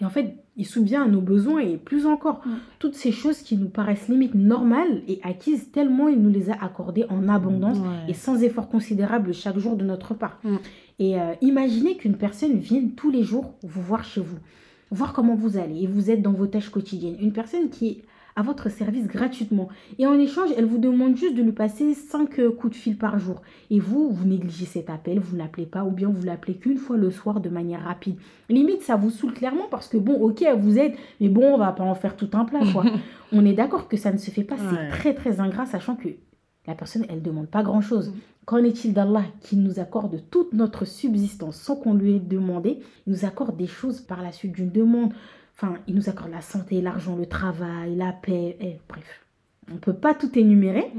Et 0.00 0.04
en 0.04 0.08
fait, 0.08 0.36
il 0.56 0.64
subvient 0.64 1.02
à 1.02 1.08
nos 1.08 1.20
besoins 1.20 1.58
et 1.58 1.78
plus 1.78 2.06
encore. 2.06 2.46
Mm. 2.46 2.50
Toutes 2.78 2.94
ces 2.94 3.10
choses 3.10 3.38
qui 3.38 3.56
nous 3.56 3.68
paraissent 3.68 4.06
limite 4.06 4.36
normales 4.36 5.02
et 5.08 5.18
acquises 5.24 5.72
tellement 5.72 6.06
il 6.06 6.22
nous 6.22 6.30
les 6.30 6.48
a 6.48 6.54
accordées 6.62 7.06
en 7.08 7.28
abondance 7.28 7.78
Ouais. 7.78 8.04
et 8.08 8.14
sans 8.14 8.40
effort 8.40 8.68
considérable 8.68 9.34
chaque 9.34 9.58
jour 9.58 9.74
de 9.74 9.84
notre 9.84 10.14
part. 10.14 10.38
Mm. 10.44 10.56
Et 11.00 11.20
euh, 11.20 11.34
imaginez 11.40 11.96
qu'une 11.96 12.16
personne 12.16 12.58
vienne 12.58 12.92
tous 12.92 13.10
les 13.10 13.24
jours 13.24 13.54
vous 13.64 13.82
voir 13.82 14.04
chez 14.04 14.20
vous, 14.20 14.38
voir 14.92 15.12
comment 15.12 15.34
vous 15.34 15.56
allez 15.56 15.82
et 15.82 15.86
vous 15.86 16.10
êtes 16.10 16.22
dans 16.22 16.32
vos 16.32 16.46
tâches 16.46 16.70
quotidiennes. 16.70 17.16
Une 17.20 17.32
personne 17.32 17.68
qui 17.70 17.88
est 17.88 17.98
à 18.34 18.40
votre 18.42 18.70
service 18.70 19.06
gratuitement. 19.08 19.68
Et 19.98 20.06
en 20.06 20.18
échange, 20.18 20.48
elle 20.56 20.64
vous 20.64 20.78
demande 20.78 21.16
juste 21.18 21.34
de 21.34 21.42
lui 21.42 21.52
passer 21.52 21.92
5 21.92 22.30
coups 22.56 22.72
de 22.72 22.78
fil 22.78 22.96
par 22.96 23.18
jour. 23.18 23.42
Et 23.70 23.78
vous, 23.78 24.08
vous 24.10 24.24
négligez 24.26 24.64
cet 24.64 24.88
appel, 24.88 25.18
vous 25.18 25.36
ne 25.36 25.42
l'appelez 25.42 25.66
pas, 25.66 25.84
ou 25.84 25.90
bien 25.90 26.08
vous 26.08 26.22
l'appelez 26.24 26.54
qu'une 26.54 26.78
fois 26.78 26.96
le 26.96 27.10
soir 27.10 27.40
de 27.40 27.50
manière 27.50 27.82
rapide. 27.82 28.16
Limite, 28.48 28.80
ça 28.82 28.96
vous 28.96 29.10
saoule 29.10 29.34
clairement 29.34 29.66
parce 29.70 29.86
que 29.86 29.98
bon, 29.98 30.14
ok, 30.14 30.42
vous 30.58 30.78
aide, 30.78 30.94
mais 31.20 31.28
bon, 31.28 31.42
on 31.54 31.58
va 31.58 31.72
pas 31.72 31.84
en 31.84 31.94
faire 31.94 32.16
tout 32.16 32.30
un 32.32 32.46
plat, 32.46 32.60
quoi. 32.72 32.84
on 33.32 33.44
est 33.44 33.52
d'accord 33.52 33.86
que 33.86 33.98
ça 33.98 34.10
ne 34.12 34.16
se 34.18 34.30
fait 34.30 34.44
pas, 34.44 34.54
Ouais. 34.54 34.60
c'est 34.70 34.88
très 34.96 35.14
très 35.14 35.38
ingrat, 35.40 35.66
sachant 35.66 35.96
que 35.96 36.08
la 36.66 36.74
personne, 36.74 37.04
elle 37.08 37.22
demande 37.22 37.48
pas 37.48 37.62
grand-chose. 37.62 38.12
Qu'en 38.44 38.58
est-il 38.58 38.92
d'Allah 38.92 39.24
qui 39.40 39.56
nous 39.56 39.78
accorde 39.80 40.22
toute 40.30 40.52
notre 40.52 40.84
subsistance 40.84 41.56
sans 41.56 41.76
qu'on 41.76 41.94
lui 41.94 42.16
ait 42.16 42.20
demandé? 42.20 42.78
Il 43.06 43.12
nous 43.12 43.24
accorde 43.24 43.56
des 43.56 43.66
choses 43.66 44.00
par 44.00 44.22
la 44.22 44.32
suite 44.32 44.52
d'une 44.52 44.70
demande. 44.70 45.12
Enfin, 45.54 45.74
il 45.86 45.94
nous 45.94 46.08
accorde 46.08 46.30
la 46.30 46.40
santé, 46.40 46.80
l'argent, 46.80 47.16
le 47.16 47.26
travail, 47.26 47.96
la 47.96 48.12
paix, 48.12 48.80
bref. 48.88 49.26
On 49.70 49.74
ne 49.74 49.78
peut 49.78 49.94
pas 49.94 50.14
tout 50.14 50.36
énumérer. 50.38 50.92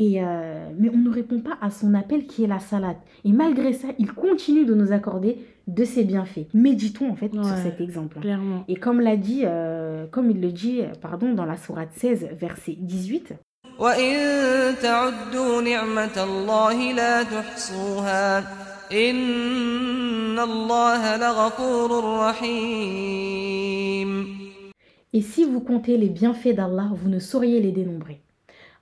Et 0.00 0.22
euh, 0.22 0.70
mais 0.78 0.90
on 0.90 0.96
ne 0.96 1.10
répond 1.10 1.40
pas 1.40 1.58
à 1.60 1.70
son 1.70 1.92
appel 1.94 2.26
qui 2.26 2.44
est 2.44 2.46
la 2.46 2.60
salade. 2.60 2.96
Et 3.24 3.32
malgré 3.32 3.72
ça, 3.72 3.88
il 3.98 4.12
continue 4.12 4.64
de 4.64 4.72
nous 4.72 4.92
accorder 4.92 5.44
de 5.66 5.84
ses 5.84 6.04
bienfaits. 6.04 6.46
Méditons 6.54 7.10
en 7.10 7.16
fait 7.16 7.32
sur 7.32 7.44
cet 7.44 7.80
exemple. 7.80 8.20
Clairement. 8.20 8.64
Et 8.68 8.76
comme 8.76 9.00
l'a 9.00 9.16
dit, 9.16 9.42
euh, 9.44 10.06
comme 10.06 10.30
il 10.30 10.40
le 10.40 10.52
dit, 10.52 10.82
euh, 10.82 10.92
pardon, 11.00 11.34
dans 11.34 11.44
la 11.44 11.56
sourate 11.56 11.90
16, 11.92 12.28
verset 12.32 12.76
18, 12.78 13.34
وإن 13.79 14.75
تعدوا 14.81 15.61
نعمة 15.61 16.23
الله 16.23 16.91
لا 16.93 17.23
تحصوها 17.23 18.39
إن 18.91 20.39
الله 20.39 21.17
لغفور 21.17 22.19
رحيم 22.27 23.33
Et 25.15 25.21
si 25.21 25.43
vous 25.45 25.59
comptez 25.59 25.95
les 25.97 26.09
bienfaits 26.09 26.55
d'Allah, 26.55 26.89
vous 26.95 27.07
ne 27.07 27.19
sauriez 27.19 27.59
les 27.61 27.71
dénombrer. 27.71 28.21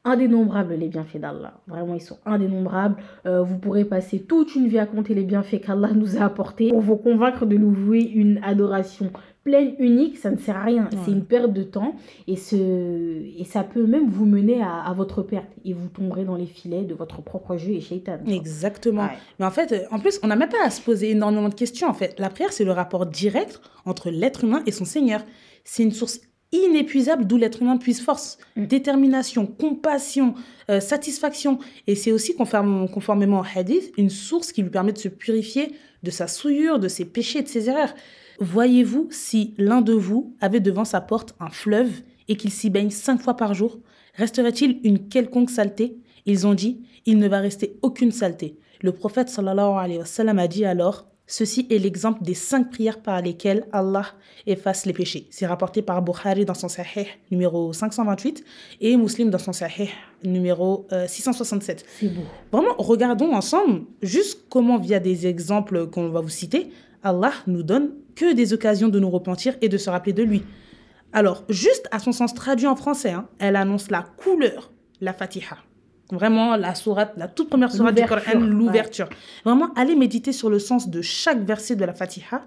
Indénombrables 0.05 0.75
les 0.75 0.87
bienfaits 0.87 1.17
d'Allah. 1.17 1.55
Vraiment, 1.67 1.93
ils 1.93 2.01
sont 2.01 2.19
indénombrables. 2.25 2.95
Euh, 3.25 3.43
vous 3.43 3.57
pourrez 3.57 3.83
passer 3.83 4.21
toute 4.21 4.55
une 4.55 4.67
vie 4.67 4.79
à 4.79 4.85
compter 4.85 5.13
les 5.13 5.23
bienfaits 5.23 5.59
qu'Allah 5.59 5.91
nous 5.93 6.17
a 6.17 6.21
apportés 6.23 6.69
pour 6.69 6.79
vous 6.79 6.95
convaincre 6.95 7.45
de 7.45 7.57
nous 7.57 7.71
vouer 7.71 8.03
une 8.03 8.39
adoration 8.43 9.11
pleine, 9.46 9.74
unique. 9.78 10.18
Ça 10.18 10.30
ne 10.32 10.36
sert 10.36 10.56
à 10.56 10.64
rien. 10.64 10.90
C'est 11.04 11.12
une 11.12 11.24
perte 11.24 11.52
de 11.52 11.62
temps. 11.62 11.94
Et, 12.26 12.34
ce... 12.36 12.56
et 12.56 13.44
ça 13.44 13.62
peut 13.62 13.86
même 13.86 14.10
vous 14.10 14.26
mener 14.26 14.60
à, 14.60 14.80
à 14.82 14.92
votre 14.92 15.22
perte. 15.22 15.48
Et 15.64 15.72
vous 15.72 15.88
tomberez 15.88 16.24
dans 16.24 16.34
les 16.34 16.46
filets 16.46 16.82
de 16.82 16.94
votre 16.94 17.22
propre 17.22 17.56
jeu 17.56 17.70
et 17.70 17.80
shaitan. 17.80 18.18
Exactement. 18.26 19.04
Ouais. 19.04 19.18
Mais 19.38 19.46
en 19.46 19.50
fait, 19.52 19.70
euh, 19.72 19.84
en 19.92 20.00
plus, 20.00 20.18
on 20.24 20.26
n'a 20.26 20.36
même 20.36 20.48
pas 20.48 20.64
à 20.64 20.70
se 20.70 20.80
poser 20.80 21.10
énormément 21.12 21.48
de 21.48 21.54
questions. 21.54 21.88
En 21.88 21.94
fait, 21.94 22.18
la 22.18 22.28
prière, 22.28 22.52
c'est 22.52 22.64
le 22.64 22.72
rapport 22.72 23.06
direct 23.06 23.60
entre 23.84 24.10
l'être 24.10 24.42
humain 24.44 24.62
et 24.66 24.72
son 24.72 24.84
Seigneur. 24.84 25.24
C'est 25.62 25.84
une 25.84 25.92
source 25.92 26.20
inépuisable 26.52 27.24
d'où 27.26 27.36
l'être 27.36 27.62
humain 27.62 27.76
puise 27.76 28.00
force, 28.00 28.38
Mm. 28.56 28.66
détermination, 28.66 29.46
compassion, 29.46 30.34
euh, 30.70 30.80
satisfaction. 30.80 31.58
Et 31.86 31.94
c'est 31.94 32.12
aussi, 32.12 32.34
conformément, 32.34 32.86
conformément 32.88 33.40
au 33.40 33.58
hadith, 33.58 33.92
une 33.96 34.10
source 34.10 34.52
qui 34.52 34.62
lui 34.62 34.70
permet 34.70 34.92
de 34.92 34.98
se 34.98 35.08
purifier 35.08 35.72
de 36.02 36.10
sa 36.10 36.26
souillure, 36.28 36.78
de 36.78 36.88
ses 36.88 37.04
péchés, 37.04 37.42
de 37.42 37.48
ses 37.48 37.68
erreurs. 37.68 37.94
Voyez-vous 38.40 39.08
si 39.10 39.54
l'un 39.56 39.80
de 39.80 39.92
vous 39.92 40.34
avait 40.40 40.60
devant 40.60 40.84
sa 40.84 41.00
porte 41.00 41.34
un 41.40 41.48
fleuve 41.48 42.02
et 42.28 42.36
qu'il 42.36 42.50
s'y 42.50 42.70
baigne 42.70 42.90
cinq 42.90 43.20
fois 43.20 43.36
par 43.36 43.54
jour, 43.54 43.78
resterait-il 44.14 44.80
une 44.84 45.08
quelconque 45.08 45.50
saleté? 45.50 45.98
Ils 46.26 46.46
ont 46.46 46.54
dit, 46.54 46.82
il 47.06 47.18
ne 47.18 47.28
va 47.28 47.38
rester 47.38 47.78
aucune 47.82 48.10
saleté. 48.12 48.58
Le 48.82 48.92
prophète 48.92 49.28
sallallahu 49.28 49.78
alayhi 49.78 49.98
wa 49.98 50.04
sallam 50.04 50.38
a 50.38 50.48
dit 50.48 50.64
alors, 50.64 51.06
ceci 51.26 51.66
est 51.70 51.78
l'exemple 51.78 52.22
des 52.22 52.34
cinq 52.34 52.70
prières 52.70 53.00
par 53.00 53.22
lesquelles 53.22 53.66
Allah 53.72 54.06
efface 54.46 54.84
les 54.84 54.92
péchés. 54.92 55.26
C'est 55.30 55.46
rapporté 55.46 55.80
par 55.80 56.02
Bukhari 56.02 56.44
dans 56.44 56.54
son 56.54 56.68
Sahih 56.68 57.06
numéro 57.30 57.72
528 57.72 58.44
et 58.80 58.96
Muslim 58.96 59.30
dans 59.30 59.38
son 59.38 59.52
Sahih 59.52 59.88
numéro 60.24 60.86
euh, 60.92 61.06
667. 61.08 61.86
C'est 61.88 62.08
beau. 62.08 62.22
Vraiment, 62.52 62.74
regardons 62.78 63.32
ensemble 63.32 63.84
juste 64.02 64.44
comment, 64.50 64.78
via 64.78 65.00
des 65.00 65.26
exemples 65.26 65.86
qu'on 65.88 66.10
va 66.10 66.20
vous 66.20 66.28
citer, 66.28 66.70
Allah 67.06 67.32
nous 67.46 67.62
donne 67.62 67.90
que 68.16 68.32
des 68.32 68.52
occasions 68.52 68.88
de 68.88 68.98
nous 68.98 69.10
repentir 69.10 69.54
et 69.62 69.68
de 69.68 69.78
se 69.78 69.88
rappeler 69.88 70.12
de 70.12 70.24
lui. 70.24 70.42
Alors, 71.12 71.44
juste 71.48 71.86
à 71.92 72.00
son 72.00 72.10
sens 72.10 72.34
traduit 72.34 72.66
en 72.66 72.74
français, 72.74 73.12
hein, 73.12 73.28
elle 73.38 73.54
annonce 73.54 73.92
la 73.92 74.02
couleur, 74.02 74.72
la 75.00 75.12
Fatiha. 75.12 75.56
Vraiment, 76.10 76.56
la 76.56 76.74
sourate, 76.74 77.12
la 77.16 77.28
toute 77.28 77.48
première 77.48 77.72
sourate 77.72 77.94
du 77.94 78.04
Coran, 78.04 78.38
L'ouverture. 78.38 79.08
Vraiment, 79.44 79.72
allez 79.74 79.94
méditer 79.94 80.32
sur 80.32 80.50
le 80.50 80.58
sens 80.58 80.88
de 80.88 81.00
chaque 81.00 81.44
verset 81.44 81.76
de 81.76 81.84
la 81.84 81.94
Fatiha 81.94 82.42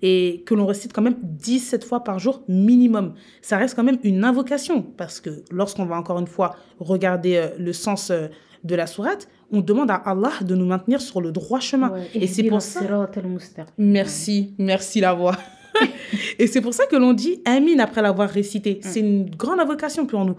et 0.00 0.42
que 0.46 0.54
l'on 0.54 0.66
récite 0.66 0.92
quand 0.92 1.02
même 1.02 1.18
17 1.22 1.84
fois 1.84 2.02
par 2.02 2.18
jour 2.18 2.42
minimum. 2.48 3.14
Ça 3.42 3.58
reste 3.58 3.74
quand 3.74 3.84
même 3.84 3.98
une 4.04 4.24
invocation 4.24 4.82
parce 4.82 5.20
que 5.20 5.42
lorsqu'on 5.50 5.84
va 5.84 5.96
encore 5.96 6.18
une 6.18 6.26
fois 6.26 6.56
regarder 6.78 7.36
euh, 7.36 7.48
le 7.58 7.72
sens 7.72 8.10
euh, 8.10 8.28
de 8.64 8.74
la 8.74 8.86
sourate, 8.86 9.28
on 9.50 9.60
demande 9.60 9.90
à 9.90 9.96
Allah 9.96 10.32
de 10.42 10.54
nous 10.54 10.66
maintenir 10.66 11.00
sur 11.00 11.20
le 11.20 11.32
droit 11.32 11.60
chemin. 11.60 11.90
Ouais. 11.90 12.08
Et 12.14 12.26
c'est 12.26 12.44
pour 12.44 12.62
ça. 12.62 12.80
Merci, 13.78 14.54
merci 14.58 15.00
la 15.00 15.12
voix. 15.14 15.36
et 16.38 16.46
c'est 16.46 16.60
pour 16.60 16.74
ça 16.74 16.86
que 16.86 16.96
l'on 16.96 17.12
dit 17.12 17.40
Amin 17.44 17.78
après 17.78 18.02
l'avoir 18.02 18.28
récité. 18.28 18.80
C'est 18.82 19.00
une 19.00 19.30
grande 19.30 19.60
invocation 19.60 20.06
pour 20.06 20.24
nous. 20.24 20.36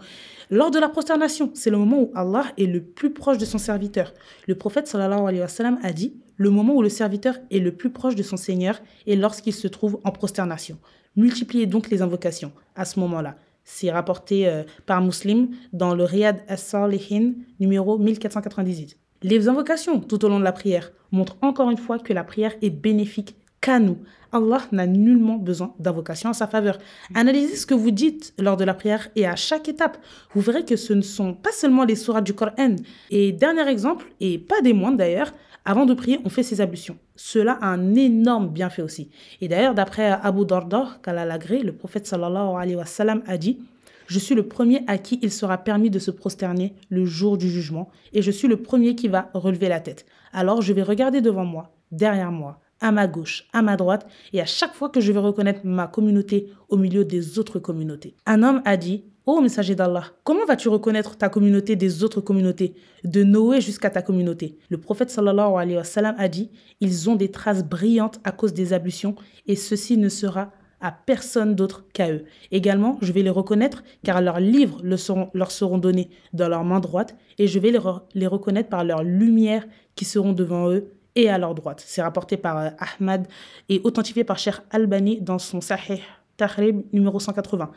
Lors 0.51 0.71
de 0.71 0.79
la 0.79 0.89
prosternation, 0.89 1.51
c'est 1.53 1.69
le 1.69 1.77
moment 1.77 2.01
où 2.01 2.11
Allah 2.15 2.45
est 2.57 2.65
le 2.65 2.81
plus 2.81 3.11
proche 3.11 3.37
de 3.37 3.45
son 3.45 3.59
serviteur. 3.59 4.13
Le 4.47 4.55
prophète 4.55 4.87
sallallahu 4.87 5.21
alayhi 5.27 5.41
wa 5.41 5.47
sallam 5.47 5.77
a 5.83 5.93
dit 5.93 6.15
le 6.37 6.49
moment 6.49 6.73
où 6.73 6.81
le 6.81 6.89
serviteur 6.89 7.35
est 7.51 7.59
le 7.59 7.71
plus 7.71 7.91
proche 7.91 8.15
de 8.15 8.23
son 8.23 8.37
Seigneur 8.37 8.79
est 9.05 9.15
lorsqu'il 9.15 9.53
se 9.53 9.67
trouve 9.67 9.99
en 10.03 10.11
prosternation. 10.11 10.77
Multipliez 11.15 11.65
donc 11.67 11.89
les 11.89 12.01
invocations 12.01 12.51
à 12.75 12.85
ce 12.85 12.99
moment-là. 13.01 13.35
C'est 13.71 13.91
rapporté 13.91 14.47
euh, 14.47 14.63
par 14.87 14.99
Muslim 14.99 15.49
dans 15.73 15.93
le 15.93 16.03
Riyad 16.03 16.41
as-Salihin 16.47 17.33
numéro 17.59 17.99
1498. 17.99 18.97
Les 19.21 19.47
invocations 19.47 19.99
tout 19.99 20.25
au 20.25 20.27
long 20.27 20.39
de 20.39 20.43
la 20.43 20.51
prière 20.51 20.91
montrent 21.11 21.37
encore 21.41 21.69
une 21.69 21.77
fois 21.77 21.99
que 21.99 22.11
la 22.11 22.23
prière 22.23 22.55
est 22.63 22.71
bénéfique 22.71 23.35
qu'à 23.61 23.79
nous. 23.79 23.99
Allah 24.31 24.61
n'a 24.71 24.87
nullement 24.87 25.37
besoin 25.37 25.75
d'invocation 25.77 26.31
en 26.31 26.33
sa 26.33 26.47
faveur. 26.47 26.79
Analysez 27.13 27.55
ce 27.55 27.67
que 27.67 27.75
vous 27.75 27.91
dites 27.91 28.33
lors 28.39 28.57
de 28.57 28.63
la 28.63 28.73
prière 28.73 29.09
et 29.15 29.27
à 29.27 29.35
chaque 29.35 29.69
étape, 29.69 29.99
vous 30.33 30.41
verrez 30.41 30.65
que 30.65 30.75
ce 30.75 30.93
ne 30.93 31.01
sont 31.03 31.35
pas 31.35 31.51
seulement 31.51 31.83
les 31.83 31.95
sourates 31.95 32.25
du 32.25 32.33
Coran. 32.33 32.75
Et 33.11 33.31
dernier 33.31 33.67
exemple, 33.69 34.07
et 34.19 34.39
pas 34.39 34.61
des 34.61 34.73
moindres 34.73 34.97
d'ailleurs, 34.97 35.31
avant 35.69 35.85
de 35.85 35.93
prier, 35.93 36.19
on 36.25 36.29
fait 36.29 36.41
ses 36.41 36.61
ablutions. 36.61 36.97
Cela 37.15 37.59
a 37.61 37.67
un 37.67 37.93
énorme 37.93 38.49
bienfait 38.49 38.81
aussi. 38.81 39.11
Et 39.39 39.47
d'ailleurs, 39.47 39.75
d'après 39.75 40.09
Abu 40.09 40.43
Darda, 40.43 40.97
qu'Allah 41.03 41.25
l'agré, 41.25 41.59
le 41.59 41.73
prophète 41.73 42.07
sallallahu 42.07 42.55
alayhi 42.59 42.75
wa 42.75 42.87
sallam 42.87 43.21
a 43.27 43.37
dit 43.37 43.59
je 44.07 44.17
suis 44.17 44.33
le 44.33 44.47
premier 44.47 44.81
à 44.87 44.97
qui 44.97 45.19
il 45.21 45.31
sera 45.31 45.59
permis 45.59 45.91
de 45.91 45.99
se 45.99 46.09
prosterner 46.09 46.73
le 46.89 47.05
jour 47.05 47.37
du 47.37 47.47
jugement, 47.47 47.89
et 48.13 48.23
je 48.23 48.31
suis 48.31 48.47
le 48.47 48.57
premier 48.57 48.95
qui 48.95 49.09
va 49.09 49.29
relever 49.35 49.69
la 49.69 49.79
tête. 49.79 50.07
Alors 50.33 50.63
je 50.63 50.73
vais 50.73 50.81
regarder 50.81 51.21
devant 51.21 51.45
moi, 51.45 51.71
derrière 51.91 52.31
moi, 52.31 52.59
à 52.81 52.91
ma 52.91 53.05
gauche, 53.05 53.45
à 53.53 53.61
ma 53.61 53.75
droite, 53.75 54.07
et 54.33 54.41
à 54.41 54.47
chaque 54.47 54.73
fois 54.73 54.89
que 54.89 55.01
je 55.01 55.11
vais 55.11 55.19
reconnaître 55.19 55.61
ma 55.65 55.85
communauté 55.85 56.49
au 56.69 56.77
milieu 56.77 57.05
des 57.05 57.37
autres 57.37 57.59
communautés. 57.59 58.15
Un 58.25 58.41
homme 58.41 58.63
a 58.65 58.75
dit 58.75 59.03
Ô 59.31 59.41
messager 59.41 59.75
d'Allah, 59.75 60.05
comment 60.23 60.43
vas-tu 60.47 60.69
reconnaître 60.69 61.15
ta 61.15 61.29
communauté 61.29 61.75
des 61.75 62.03
autres 62.03 62.19
communautés, 62.19 62.73
de 63.03 63.21
Noé 63.21 63.61
jusqu'à 63.61 63.91
ta 63.91 64.01
communauté? 64.01 64.57
Le 64.69 64.79
prophète 64.79 65.11
sallallahu 65.11 65.53
alayhi 65.55 65.77
wa 65.77 66.15
a 66.17 66.27
dit 66.27 66.49
Ils 66.79 67.11
ont 67.11 67.15
des 67.15 67.29
traces 67.29 67.63
brillantes 67.63 68.19
à 68.23 68.31
cause 68.31 68.55
des 68.55 68.73
ablutions, 68.73 69.13
et 69.45 69.55
ceci 69.55 69.97
ne 69.97 70.09
sera 70.09 70.51
à 70.81 70.91
personne 70.91 71.53
d'autre 71.53 71.85
qu'à 71.93 72.11
eux. 72.11 72.23
Également, 72.49 72.97
je 73.03 73.11
vais 73.11 73.21
les 73.21 73.29
reconnaître 73.29 73.83
car 74.03 74.19
leurs 74.19 74.39
livres 74.39 74.79
le 74.81 74.95
leur 75.35 75.51
seront 75.51 75.77
donnés 75.77 76.09
dans 76.33 76.49
leur 76.49 76.63
main 76.63 76.79
droite 76.79 77.15
et 77.37 77.45
je 77.45 77.59
vais 77.59 77.69
les, 77.69 77.77
re- 77.77 78.01
les 78.15 78.25
reconnaître 78.25 78.69
par 78.69 78.83
leurs 78.83 79.03
lumières 79.03 79.67
qui 79.93 80.05
seront 80.05 80.33
devant 80.33 80.71
eux 80.71 80.87
et 81.15 81.29
à 81.29 81.37
leur 81.37 81.53
droite. 81.53 81.83
C'est 81.85 82.01
rapporté 82.01 82.35
par 82.35 82.57
euh, 82.57 82.69
Ahmad 82.79 83.27
et 83.67 83.79
authentifié 83.83 84.23
par 84.23 84.39
Cheikh 84.39 84.55
Albani 84.71 85.21
dans 85.21 85.37
son 85.37 85.61
Sahih 85.61 86.01
Tahrib 86.39 86.81
numéro 86.93 87.19
180. 87.19 87.69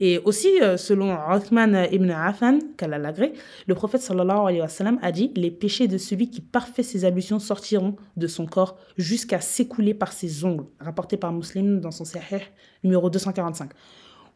Et 0.00 0.18
aussi, 0.24 0.48
euh, 0.62 0.76
selon 0.76 1.16
Uthman 1.34 1.86
ibn 1.90 2.10
Affan, 2.10 2.58
qu'Allah 2.76 2.98
l'agré, 2.98 3.32
le 3.66 3.74
prophète 3.74 4.02
sallallahu 4.02 4.38
alayhi 4.48 4.60
wa 4.60 4.68
sallam 4.68 4.98
a 5.02 5.10
dit 5.10 5.32
Les 5.36 5.50
péchés 5.50 5.88
de 5.88 5.98
celui 5.98 6.28
qui 6.30 6.40
parfait 6.40 6.82
ses 6.82 7.04
ablutions 7.04 7.38
sortiront 7.38 7.96
de 8.16 8.26
son 8.26 8.46
corps 8.46 8.76
jusqu'à 8.96 9.40
s'écouler 9.40 9.94
par 9.94 10.12
ses 10.12 10.44
ongles. 10.44 10.66
Rapporté 10.80 11.16
par 11.16 11.32
Muslim 11.32 11.80
dans 11.80 11.90
son 11.90 12.04
Sahih 12.04 12.42
numéro 12.84 13.08
245. 13.10 13.70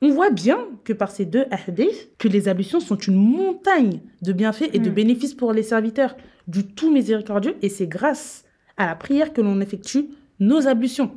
On 0.04 0.10
voit 0.10 0.30
bien 0.30 0.58
que 0.82 0.92
par 0.92 1.10
ces 1.12 1.24
deux 1.26 1.44
hadiths, 1.50 2.10
que 2.18 2.26
les 2.26 2.48
ablutions 2.48 2.80
sont 2.80 2.96
une 2.96 3.14
montagne 3.14 4.00
de 4.22 4.32
bienfaits 4.32 4.70
et 4.72 4.80
de 4.80 4.90
Mm. 4.90 4.94
bénéfices 4.94 5.34
pour 5.34 5.52
les 5.52 5.62
serviteurs 5.62 6.16
du 6.48 6.66
tout 6.66 6.90
miséricordieux. 6.92 7.54
Et 7.62 7.68
c'est 7.68 7.86
grâce 7.86 8.44
à 8.76 8.86
la 8.86 8.96
prière 8.96 9.32
que 9.32 9.40
l'on 9.40 9.60
effectue 9.60 10.06
nos 10.42 10.66
ablutions. 10.66 11.12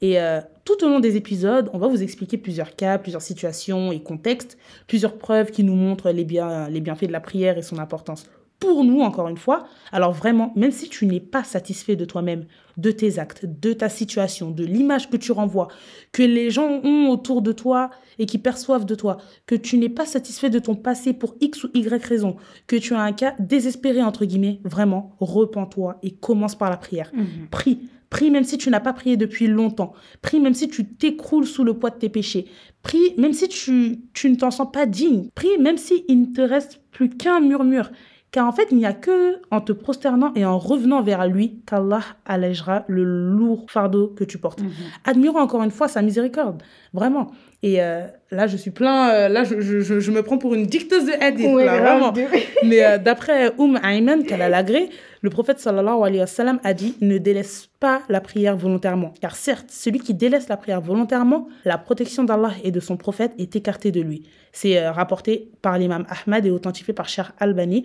Et 0.00 0.20
euh, 0.20 0.40
tout 0.64 0.84
au 0.84 0.88
long 0.88 1.00
des 1.00 1.16
épisodes, 1.16 1.70
on 1.72 1.78
va 1.78 1.88
vous 1.88 2.02
expliquer 2.02 2.36
plusieurs 2.36 2.76
cas, 2.76 2.98
plusieurs 2.98 3.22
situations 3.22 3.90
et 3.90 4.00
contextes, 4.00 4.58
plusieurs 4.86 5.16
preuves 5.16 5.50
qui 5.50 5.64
nous 5.64 5.74
montrent 5.74 6.10
les, 6.10 6.24
bien, 6.24 6.68
les 6.68 6.80
bienfaits 6.80 7.06
de 7.06 7.12
la 7.12 7.20
prière 7.20 7.58
et 7.58 7.62
son 7.62 7.78
importance 7.78 8.26
pour 8.58 8.84
nous, 8.84 9.00
encore 9.00 9.28
une 9.28 9.36
fois. 9.36 9.66
Alors 9.92 10.12
vraiment, 10.12 10.52
même 10.56 10.70
si 10.70 10.88
tu 10.88 11.06
n'es 11.06 11.20
pas 11.20 11.44
satisfait 11.44 11.96
de 11.96 12.04
toi-même, 12.04 12.46
de 12.76 12.90
tes 12.90 13.18
actes, 13.18 13.44
de 13.44 13.72
ta 13.72 13.88
situation, 13.88 14.50
de 14.50 14.64
l'image 14.64 15.10
que 15.10 15.16
tu 15.16 15.32
renvoies, 15.32 15.68
que 16.12 16.22
les 16.22 16.50
gens 16.50 16.80
ont 16.82 17.08
autour 17.10 17.42
de 17.42 17.52
toi 17.52 17.90
et 18.18 18.26
qui 18.26 18.38
perçoivent 18.38 18.86
de 18.86 18.94
toi, 18.94 19.18
que 19.46 19.54
tu 19.54 19.78
n'es 19.78 19.88
pas 19.88 20.06
satisfait 20.06 20.50
de 20.50 20.58
ton 20.58 20.74
passé 20.74 21.12
pour 21.12 21.36
X 21.40 21.64
ou 21.64 21.70
Y 21.74 22.02
raison, 22.04 22.36
que 22.66 22.76
tu 22.76 22.94
as 22.94 23.00
un 23.00 23.12
cas 23.12 23.34
désespéré, 23.38 24.02
entre 24.02 24.24
guillemets, 24.24 24.60
vraiment, 24.64 25.16
repens-toi 25.20 25.98
et 26.02 26.12
commence 26.12 26.54
par 26.54 26.70
la 26.70 26.76
prière. 26.76 27.10
Mhm. 27.14 27.48
Prie. 27.50 27.78
Prie 28.10 28.30
même 28.30 28.44
si 28.44 28.58
tu 28.58 28.70
n'as 28.70 28.80
pas 28.80 28.92
prié 28.92 29.16
depuis 29.16 29.46
longtemps. 29.46 29.92
Prie 30.22 30.40
même 30.40 30.54
si 30.54 30.68
tu 30.68 30.86
t'écroules 30.86 31.46
sous 31.46 31.64
le 31.64 31.74
poids 31.74 31.90
de 31.90 31.96
tes 31.96 32.08
péchés. 32.08 32.46
Prie 32.82 33.14
même 33.18 33.32
si 33.32 33.48
tu, 33.48 34.00
tu 34.12 34.30
ne 34.30 34.36
t'en 34.36 34.50
sens 34.50 34.70
pas 34.72 34.86
digne. 34.86 35.28
Prie 35.34 35.58
même 35.58 35.78
s'il 35.78 36.04
ne 36.08 36.26
te 36.26 36.40
reste 36.40 36.80
plus 36.90 37.10
qu'un 37.10 37.40
murmure. 37.40 37.90
Car 38.32 38.46
en 38.46 38.52
fait, 38.52 38.68
il 38.70 38.76
n'y 38.76 38.86
a 38.86 38.92
que 38.92 39.40
en 39.50 39.60
te 39.60 39.72
prosternant 39.72 40.32
et 40.34 40.44
en 40.44 40.58
revenant 40.58 41.00
vers 41.02 41.26
lui 41.26 41.62
qu'Allah 41.66 42.02
allègera 42.26 42.84
le 42.86 43.02
lourd 43.02 43.64
fardeau 43.70 44.08
que 44.08 44.24
tu 44.24 44.36
portes. 44.36 44.60
Mhm. 44.60 44.70
Admirons 45.04 45.38
encore 45.38 45.62
une 45.62 45.70
fois 45.70 45.88
sa 45.88 46.02
miséricorde, 46.02 46.62
vraiment. 46.92 47.30
Et 47.62 47.82
euh, 47.82 48.06
là, 48.30 48.46
je 48.46 48.56
suis 48.56 48.70
plein. 48.70 49.10
euh, 49.10 49.28
là, 49.28 49.44
je, 49.44 49.60
je, 49.60 50.00
je, 50.00 50.10
me 50.10 50.22
prends 50.22 50.38
pour 50.38 50.54
une 50.54 50.66
dicteuse 50.66 51.06
de 51.06 51.12
hadith. 51.20 51.46
Ouais, 51.46 51.64
là, 51.64 51.78
vraiment. 51.80 52.12
Mais 52.64 52.84
euh, 52.84 52.98
d'après 52.98 53.52
Oum 53.58 53.78
Ayman, 53.82 54.24
qu'elle 54.24 54.42
a 54.42 54.48
l'agré, 54.48 54.90
le 55.22 55.30
prophète 55.30 55.58
sallallahu 55.58 56.02
alayhi 56.02 56.20
wa 56.20 56.26
sallam 56.26 56.60
a 56.64 56.74
dit 56.74 56.96
ne 57.00 57.18
délaisse 57.18 57.68
pas 57.80 58.02
la 58.08 58.20
prière 58.20 58.56
volontairement. 58.56 59.14
Car 59.20 59.34
certes, 59.34 59.66
celui 59.70 60.00
qui 60.00 60.14
délaisse 60.14 60.48
la 60.48 60.56
prière 60.56 60.80
volontairement, 60.80 61.48
la 61.64 61.78
protection 61.78 62.24
d'Allah 62.24 62.52
et 62.62 62.70
de 62.70 62.80
son 62.80 62.96
prophète 62.96 63.32
est 63.38 63.56
écartée 63.56 63.90
de 63.90 64.00
lui. 64.00 64.24
C'est 64.52 64.88
rapporté 64.88 65.50
par 65.62 65.78
l'imam 65.78 66.06
Ahmad 66.08 66.46
et 66.46 66.50
authentifié 66.50 66.94
par 66.94 67.08
Cheikh 67.08 67.26
Albani 67.38 67.84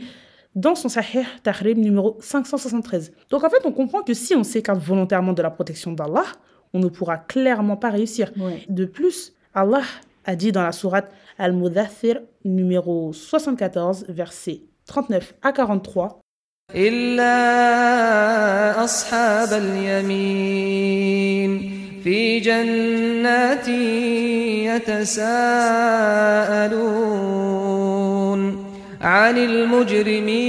dans 0.55 0.75
son 0.75 0.89
Sahih 0.89 1.25
Tahrib 1.43 1.77
numéro 1.77 2.17
573. 2.19 3.13
Donc 3.29 3.43
en 3.43 3.49
fait, 3.49 3.61
on 3.65 3.71
comprend 3.71 4.01
que 4.01 4.13
si 4.13 4.35
on 4.35 4.43
s'écarte 4.43 4.81
volontairement 4.81 5.33
de 5.33 5.41
la 5.41 5.49
protection 5.49 5.93
d'Allah, 5.93 6.25
on 6.73 6.79
ne 6.79 6.87
pourra 6.87 7.17
clairement 7.17 7.77
pas 7.77 7.89
réussir. 7.89 8.31
Ouais. 8.37 8.63
De 8.69 8.85
plus, 8.85 9.33
Allah 9.53 9.83
a 10.25 10.35
dit 10.35 10.51
dans 10.51 10.63
la 10.63 10.71
sourate 10.71 11.11
Al-Mudathir 11.37 12.21
numéro 12.45 13.11
74, 13.13 14.05
versets 14.09 14.61
39 14.85 15.33
à 15.41 15.51
43, 15.51 16.19
إلا 16.75 17.23
أصحاب 18.83 19.53
اليمين 19.53 21.01
في 22.03 22.39
جنات 22.39 23.67
يتساءلون 24.71 25.21
عن 29.01 29.37
المجرمين 29.37 30.41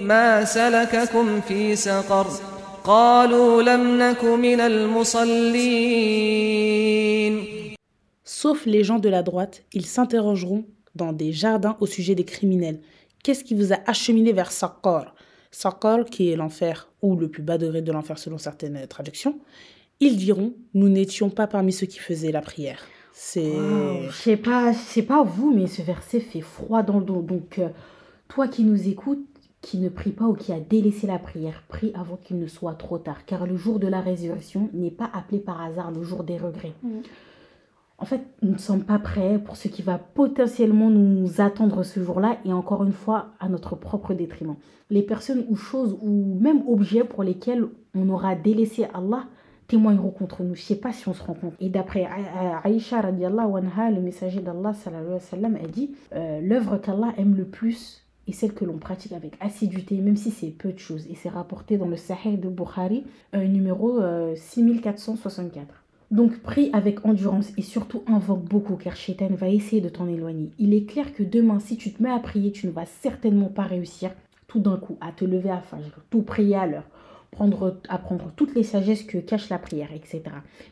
ما 0.00 0.44
سلككم 0.44 1.40
في 1.40 1.76
سقر 1.76 2.53
قالوا 2.83 3.61
لم 3.61 4.01
نك 4.01 4.23
من 4.23 4.59
المصلين 4.59 5.99
Sauf 8.23 8.65
les 8.65 8.83
gens 8.83 8.99
de 8.99 9.09
la 9.09 9.21
droite, 9.21 9.63
ils 9.73 9.85
s'interrogeront 9.85 10.65
dans 10.95 11.11
des 11.11 11.33
jardins 11.33 11.75
au 11.81 11.85
sujet 11.85 12.15
des 12.15 12.23
criminels. 12.23 12.79
Qu'est-ce 13.23 13.43
qui 13.43 13.53
vous 13.53 13.73
a 13.73 13.77
acheminé 13.85 14.31
vers 14.31 14.51
Sakar 14.51 15.13
Sakar, 15.51 16.05
qui 16.05 16.31
est 16.31 16.35
l'enfer 16.35 16.89
ou 17.01 17.15
le 17.15 17.27
plus 17.27 17.43
bas 17.43 17.57
degré 17.57 17.81
de 17.81 17.91
l'enfer 17.91 18.17
selon 18.17 18.37
certaines 18.37 18.87
traductions. 18.87 19.39
Ils 19.99 20.15
diront 20.15 20.53
Nous 20.73 20.89
n'étions 20.89 21.29
pas 21.29 21.47
parmi 21.47 21.73
ceux 21.73 21.87
qui 21.87 21.99
faisaient 21.99 22.31
la 22.31 22.41
prière. 22.41 22.81
C'est. 23.13 23.51
Wow, 23.51 24.09
Je 24.09 24.15
sais 24.15 24.37
pas, 24.37 24.71
je 24.71 24.77
sais 24.77 25.03
pas 25.03 25.23
vous, 25.23 25.51
mais 25.53 25.67
ce 25.67 25.81
verset 25.81 26.21
fait 26.21 26.41
froid 26.41 26.83
dans 26.83 26.99
le 26.99 27.05
dos. 27.05 27.21
Donc, 27.21 27.59
euh, 27.59 27.67
toi 28.29 28.47
qui 28.47 28.63
nous 28.63 28.87
écoutes, 28.87 29.27
qui 29.64 29.78
ne 29.78 29.88
prie 29.88 30.10
pas 30.10 30.26
ou 30.26 30.34
qui 30.34 30.52
a 30.52 30.60
délaissé 30.60 31.06
la 31.06 31.18
prière, 31.18 31.62
prie 31.68 31.90
avant 31.94 32.16
qu'il 32.16 32.38
ne 32.38 32.46
soit 32.46 32.74
trop 32.74 32.98
tard, 32.98 33.24
car 33.24 33.46
le 33.46 33.56
jour 33.56 33.78
de 33.78 33.86
la 33.86 34.00
résurrection 34.00 34.68
n'est 34.74 34.90
pas 34.90 35.10
appelé 35.12 35.38
par 35.38 35.60
hasard 35.62 35.90
le 35.90 36.02
jour 36.02 36.22
des 36.22 36.36
regrets. 36.36 36.74
En 37.96 38.04
fait, 38.04 38.20
nous 38.42 38.52
ne 38.52 38.58
sommes 38.58 38.84
pas 38.84 38.98
prêts 38.98 39.38
pour 39.38 39.56
ce 39.56 39.68
qui 39.68 39.80
va 39.80 39.98
potentiellement 39.98 40.90
nous 40.90 41.40
attendre 41.40 41.82
ce 41.82 42.02
jour-là 42.02 42.36
et 42.44 42.52
encore 42.52 42.84
une 42.84 42.92
fois 42.92 43.30
à 43.40 43.48
notre 43.48 43.74
propre 43.74 44.12
détriment. 44.12 44.56
Les 44.90 45.02
personnes 45.02 45.46
ou 45.48 45.56
choses 45.56 45.96
ou 46.02 46.38
même 46.38 46.62
objets 46.68 47.04
pour 47.04 47.22
lesquels 47.22 47.66
on 47.94 48.10
aura 48.10 48.34
délaissé 48.34 48.86
Allah 48.92 49.24
témoigneront 49.66 50.10
contre 50.10 50.42
nous. 50.42 50.54
Je 50.54 50.60
sais 50.60 50.76
pas 50.76 50.92
si 50.92 51.08
on 51.08 51.14
se 51.14 51.22
rend 51.22 51.34
compte. 51.34 51.54
Et 51.60 51.70
d'après 51.70 52.06
Aïcha 52.64 52.98
anha, 52.98 53.90
le 53.90 54.00
messager 54.02 54.40
d'Allah 54.40 54.72
a 54.72 55.66
dit 55.68 55.94
euh, 56.12 56.40
l'œuvre 56.42 56.76
qu'Allah 56.76 57.14
aime 57.16 57.34
le 57.34 57.46
plus 57.46 58.03
est 58.26 58.32
celle 58.32 58.54
que 58.54 58.64
l'on 58.64 58.78
pratique 58.78 59.12
avec 59.12 59.34
assiduité, 59.40 59.96
même 59.98 60.16
si 60.16 60.30
c'est 60.30 60.50
peu 60.50 60.72
de 60.72 60.78
choses. 60.78 61.06
Et 61.08 61.14
c'est 61.14 61.28
rapporté 61.28 61.78
dans 61.78 61.88
le 61.88 61.96
Sahih 61.96 62.36
de 62.38 62.48
Bukhari, 62.48 63.04
euh, 63.34 63.46
numéro 63.46 64.00
euh, 64.00 64.34
6464. 64.36 65.84
Donc 66.10 66.38
prie 66.40 66.70
avec 66.72 67.04
endurance 67.04 67.52
et 67.56 67.62
surtout 67.62 68.02
invoque 68.06 68.44
beaucoup 68.44 68.76
car 68.76 68.94
Shaitan 68.94 69.30
va 69.30 69.48
essayer 69.48 69.80
de 69.80 69.88
t'en 69.88 70.06
éloigner. 70.06 70.50
Il 70.58 70.74
est 70.74 70.84
clair 70.84 71.12
que 71.12 71.22
demain, 71.22 71.58
si 71.58 71.76
tu 71.76 71.92
te 71.92 72.02
mets 72.02 72.10
à 72.10 72.18
prier, 72.18 72.52
tu 72.52 72.66
ne 72.66 72.72
vas 72.72 72.86
certainement 72.86 73.48
pas 73.48 73.64
réussir 73.64 74.10
tout 74.46 74.60
d'un 74.60 74.76
coup 74.76 74.96
à 75.00 75.10
te 75.10 75.24
lever 75.24 75.50
à 75.50 75.60
Fajr, 75.60 75.90
tout 76.10 76.22
prier 76.22 76.54
à 76.54 76.66
l'heure, 76.66 76.88
prendre, 77.32 77.80
apprendre 77.88 78.30
toutes 78.36 78.54
les 78.54 78.62
sagesses 78.62 79.02
que 79.02 79.18
cache 79.18 79.48
la 79.48 79.58
prière, 79.58 79.92
etc. 79.92 80.22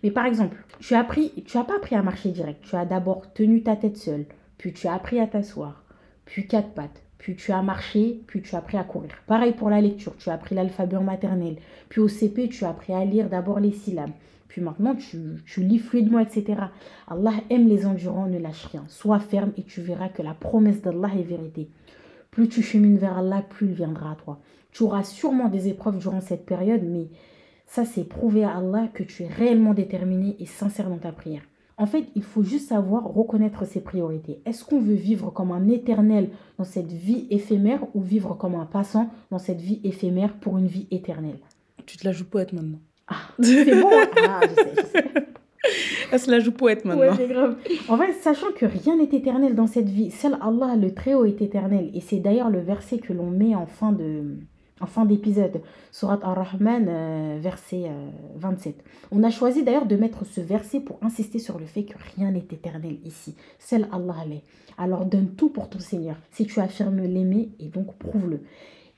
Mais 0.02 0.10
par 0.10 0.26
exemple, 0.26 0.56
tu 0.78 0.94
as, 0.94 1.00
appris, 1.00 1.32
tu 1.44 1.56
as 1.58 1.64
pas 1.64 1.76
appris 1.76 1.96
à 1.96 2.02
marcher 2.02 2.30
direct. 2.30 2.62
Tu 2.62 2.76
as 2.76 2.84
d'abord 2.84 3.32
tenu 3.32 3.62
ta 3.62 3.74
tête 3.74 3.96
seule, 3.96 4.26
puis 4.58 4.72
tu 4.72 4.86
as 4.86 4.94
appris 4.94 5.18
à 5.18 5.26
t'asseoir, 5.26 5.82
puis 6.24 6.46
quatre 6.46 6.70
pattes, 6.70 7.01
puis 7.22 7.36
tu 7.36 7.52
as 7.52 7.62
marché, 7.62 8.20
puis 8.26 8.42
tu 8.42 8.52
as 8.56 8.58
appris 8.58 8.76
à 8.76 8.82
courir. 8.82 9.12
Pareil 9.28 9.52
pour 9.52 9.70
la 9.70 9.80
lecture, 9.80 10.16
tu 10.16 10.28
as 10.28 10.32
appris 10.32 10.56
l'alphabet 10.56 10.96
en 10.96 11.04
maternelle, 11.04 11.54
puis 11.88 12.00
au 12.00 12.08
CP, 12.08 12.48
tu 12.48 12.64
as 12.64 12.70
appris 12.70 12.92
à 12.92 13.04
lire 13.04 13.28
d'abord 13.28 13.60
les 13.60 13.70
syllabes. 13.70 14.10
Puis 14.48 14.60
maintenant, 14.60 14.96
tu, 14.96 15.40
tu 15.46 15.62
lis 15.62 15.78
fluidement, 15.78 16.18
etc. 16.18 16.62
Allah 17.06 17.34
aime 17.48 17.68
les 17.68 17.86
endurants, 17.86 18.26
ne 18.26 18.40
lâche 18.40 18.64
rien. 18.64 18.84
Sois 18.88 19.20
ferme 19.20 19.52
et 19.56 19.62
tu 19.62 19.80
verras 19.80 20.08
que 20.08 20.20
la 20.20 20.34
promesse 20.34 20.82
d'Allah 20.82 21.10
est 21.16 21.22
vérité. 21.22 21.68
Plus 22.32 22.48
tu 22.48 22.60
chemines 22.60 22.98
vers 22.98 23.16
Allah, 23.16 23.44
plus 23.48 23.68
il 23.68 23.74
viendra 23.74 24.10
à 24.10 24.16
toi. 24.16 24.40
Tu 24.72 24.82
auras 24.82 25.04
sûrement 25.04 25.48
des 25.48 25.68
épreuves 25.68 25.98
durant 25.98 26.20
cette 26.20 26.44
période, 26.44 26.82
mais 26.82 27.06
ça, 27.66 27.84
c'est 27.84 28.02
prouver 28.02 28.42
à 28.42 28.56
Allah 28.56 28.88
que 28.92 29.04
tu 29.04 29.22
es 29.22 29.28
réellement 29.28 29.74
déterminé 29.74 30.34
et 30.40 30.46
sincère 30.46 30.90
dans 30.90 30.98
ta 30.98 31.12
prière. 31.12 31.42
En 31.82 31.86
fait, 31.86 32.04
il 32.14 32.22
faut 32.22 32.44
juste 32.44 32.68
savoir 32.68 33.02
reconnaître 33.02 33.66
ses 33.66 33.80
priorités. 33.80 34.38
Est-ce 34.46 34.64
qu'on 34.64 34.78
veut 34.78 34.94
vivre 34.94 35.30
comme 35.30 35.50
un 35.50 35.68
éternel 35.68 36.28
dans 36.56 36.62
cette 36.62 36.92
vie 36.92 37.26
éphémère 37.28 37.80
ou 37.96 38.00
vivre 38.00 38.34
comme 38.36 38.54
un 38.54 38.66
passant 38.66 39.10
dans 39.32 39.40
cette 39.40 39.60
vie 39.60 39.80
éphémère 39.82 40.32
pour 40.34 40.58
une 40.58 40.68
vie 40.68 40.86
éternelle? 40.92 41.40
Tu 41.84 41.96
te 41.96 42.04
la 42.04 42.12
joues 42.12 42.26
poète 42.26 42.52
maintenant. 42.52 42.78
Ah, 43.08 43.16
c'est 43.40 43.80
bon 43.80 43.88
hein 43.92 44.06
Ah, 44.28 44.40
je 44.48 44.54
sais, 44.54 44.72
je 44.76 44.86
sais. 44.86 45.04
Elle 46.12 46.20
se 46.20 46.30
la 46.30 46.38
joue 46.38 46.52
poète 46.52 46.84
Ouais, 46.84 46.94
maintenant. 46.94 47.16
c'est 47.16 47.26
grave. 47.26 47.56
En 47.88 47.96
fait, 47.96 48.12
sachant 48.12 48.52
que 48.54 48.64
rien 48.64 48.96
n'est 48.96 49.16
éternel 49.16 49.56
dans 49.56 49.66
cette 49.66 49.88
vie, 49.88 50.12
seul 50.12 50.36
Allah, 50.40 50.76
le 50.76 50.94
Très-Haut, 50.94 51.24
est 51.24 51.42
éternel. 51.42 51.90
Et 51.94 52.00
c'est 52.00 52.20
d'ailleurs 52.20 52.50
le 52.50 52.60
verset 52.60 52.98
que 52.98 53.12
l'on 53.12 53.28
met 53.30 53.56
en 53.56 53.66
fin 53.66 53.90
de 53.90 54.36
en 54.82 54.86
fin 54.86 55.04
d'épisode, 55.04 55.62
Surat 55.92 56.18
Ar-Rahman, 56.22 56.86
euh, 56.88 57.38
verset 57.40 57.84
euh, 57.86 58.10
27. 58.36 58.74
On 59.12 59.22
a 59.22 59.30
choisi 59.30 59.62
d'ailleurs 59.62 59.86
de 59.86 59.96
mettre 59.96 60.26
ce 60.26 60.40
verset 60.40 60.80
pour 60.80 60.98
insister 61.02 61.38
sur 61.38 61.58
le 61.58 61.66
fait 61.66 61.84
que 61.84 61.94
rien 62.16 62.32
n'est 62.32 62.40
éternel 62.40 62.98
ici. 63.04 63.36
Seul 63.58 63.86
Allah 63.92 64.24
l'est. 64.28 64.42
Alors 64.76 65.04
donne 65.04 65.28
tout 65.28 65.50
pour 65.50 65.70
ton 65.70 65.78
Seigneur. 65.78 66.16
Si 66.32 66.46
tu 66.46 66.58
affirmes 66.60 67.02
l'aimer, 67.02 67.50
et 67.60 67.68
donc 67.68 67.94
prouve-le. 67.94 68.40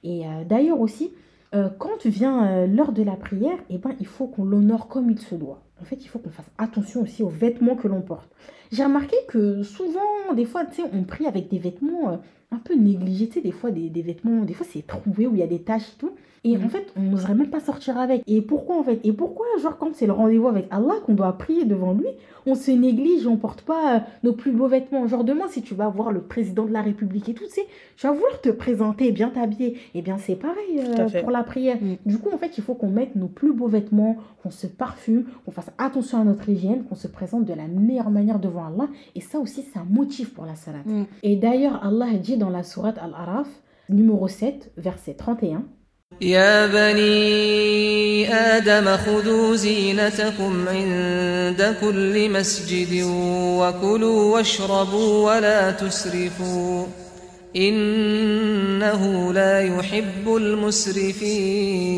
Et 0.03 0.27
euh, 0.27 0.45
d'ailleurs 0.45 0.81
aussi, 0.81 1.13
euh, 1.55 1.69
quand 1.79 2.05
vient 2.05 2.47
euh, 2.47 2.67
l'heure 2.67 2.93
de 2.93 3.03
la 3.05 3.15
prière, 3.15 3.59
eh 3.71 3.79
ben, 3.79 3.95
il 4.01 4.07
faut 4.07 4.27
qu'on 4.27 4.45
l'honore 4.45 4.89
comme 4.89 5.11
il 5.11 5.21
se 5.21 5.37
doit. 5.37 5.63
En 5.81 5.85
fait, 5.85 6.05
il 6.05 6.09
faut 6.09 6.19
qu'on 6.19 6.31
fasse 6.31 6.51
attention 6.59 7.03
aussi 7.03 7.23
aux 7.23 7.29
vêtements 7.29 7.77
que 7.77 7.87
l'on 7.87 8.01
porte. 8.01 8.29
J'ai 8.73 8.83
remarqué 8.83 9.17
que 9.29 9.63
souvent, 9.63 10.35
des 10.35 10.47
fois, 10.47 10.65
on 10.93 11.05
prie 11.05 11.27
avec 11.27 11.49
des 11.49 11.59
vêtements 11.59 12.11
euh, 12.11 12.17
un 12.51 12.59
peu 12.59 12.75
négligés, 12.75 13.29
tu 13.29 13.35
sais, 13.35 13.41
des 13.41 13.53
fois, 13.53 13.71
des, 13.71 13.89
des 13.91 14.03
vêtements, 14.03 14.43
des 14.45 14.55
fois, 14.55 14.67
c'est 14.71 14.87
trouvé 14.87 15.27
où 15.27 15.35
il 15.35 15.41
y 15.41 15.43
a 15.43 15.47
des 15.47 15.61
taches 15.61 15.89
et 15.89 15.99
tout. 15.99 16.11
Et 16.47 16.59
Mhm. 16.59 16.65
en 16.67 16.69
fait, 16.69 16.93
on 16.97 17.01
n'oserait 17.01 17.35
même 17.35 17.49
pas 17.49 17.61
sortir 17.61 17.97
avec. 17.97 18.23
Et 18.27 18.43
pourquoi, 18.43 18.77
en 18.79 18.83
fait? 18.83 19.01
Et 19.03 19.13
pourquoi, 19.13 19.47
genre, 19.63 19.79
quand 19.79 19.95
c'est 19.95 20.07
le 20.07 20.13
rendez-vous 20.13 20.49
avec 20.49 20.67
Allah, 20.71 20.93
qu'on 21.07 21.15
doit 21.15 21.33
prier 21.39 21.65
devant 21.65 21.93
lui, 21.95 22.07
on 22.47 22.55
se 22.55 22.71
néglige 22.71 23.27
on 23.27 23.39
porte 23.39 23.63
pas 23.63 23.95
euh, 23.97 23.99
nos 24.23 24.35
plus 24.35 24.53
beaux 24.53 24.67
vêtements? 24.69 25.07
Genre, 25.07 25.25
demain, 25.25 25.49
si 25.49 25.63
tu 25.63 25.75
vas 25.75 25.89
voir 25.89 26.13
le 26.13 26.21
président 26.21 26.67
de 26.67 26.73
la 26.73 26.83
République 26.83 27.31
et 27.31 27.33
tout, 27.33 27.45
tu 27.45 27.51
sais, 27.51 27.67
tu 27.97 28.07
vas 28.07 28.13
vouloir 28.13 28.39
te 28.43 28.51
présenter, 28.51 29.11
bien 29.11 29.31
t'habiller. 29.31 29.79
Et 29.95 30.03
bien, 30.03 30.19
c'est 30.19 30.37
pareil 30.37 30.81
euh, 30.81 31.23
pour 31.23 31.31
la 31.31 31.45
prière. 31.45 31.79
Mm. 31.81 31.95
Du 32.05 32.19
coup, 32.19 32.29
en 32.31 32.37
fait, 32.37 32.59
il 32.59 32.63
faut 32.63 32.75
qu'on 32.75 32.91
mette 32.91 33.17
nos 33.17 33.29
plus 33.29 33.55
beaux 33.55 33.69
vêtements, 33.69 34.19
qu'on 34.43 34.51
se 34.51 34.67
parfume, 34.67 35.25
qu'on 35.47 35.51
fasse 35.51 35.71
attention 35.79 36.19
à 36.21 36.25
notre 36.25 36.47
hygiène, 36.51 36.85
qu'on 36.85 36.95
se 36.95 37.09
présente 37.09 37.47
de 37.47 37.55
la 37.55 37.67
meilleure 37.69 38.11
manière 38.11 38.39
devant 38.39 38.67
Allah. 38.67 38.89
Et 39.15 39.23
ça 39.23 39.39
aussi, 39.39 39.63
c'est 39.73 39.79
un 39.79 39.87
motif 39.89 40.35
pour 40.35 40.45
la 40.45 40.57
salat. 40.57 40.83
Mm. 40.85 41.05
Et 41.23 41.37
d'ailleurs, 41.37 41.83
Allah 41.83 42.09
dit 42.21 42.37
dans 42.37 42.44
la 42.52 42.64
sourate 42.64 43.00
Al-Araf, 43.00 43.48
numéro 43.90 44.28
7, 44.28 44.72
verset 44.78 45.14
31, 45.14 45.64
يا 46.22 46.68
بني 46.68 48.34
آدم 48.34 48.98
خذوا 48.98 49.56
زينتكم 49.56 50.68
عند 50.68 51.76
كل 51.82 52.30
مسجد 52.32 53.04
وكلوا 53.60 54.34
واشربوا 54.34 55.36
ولا 55.36 55.72
تسرفوا 55.72 56.86
إنه 57.56 59.34
لا 59.34 59.62
يحب 59.62 60.36
المسرفين 60.36 61.90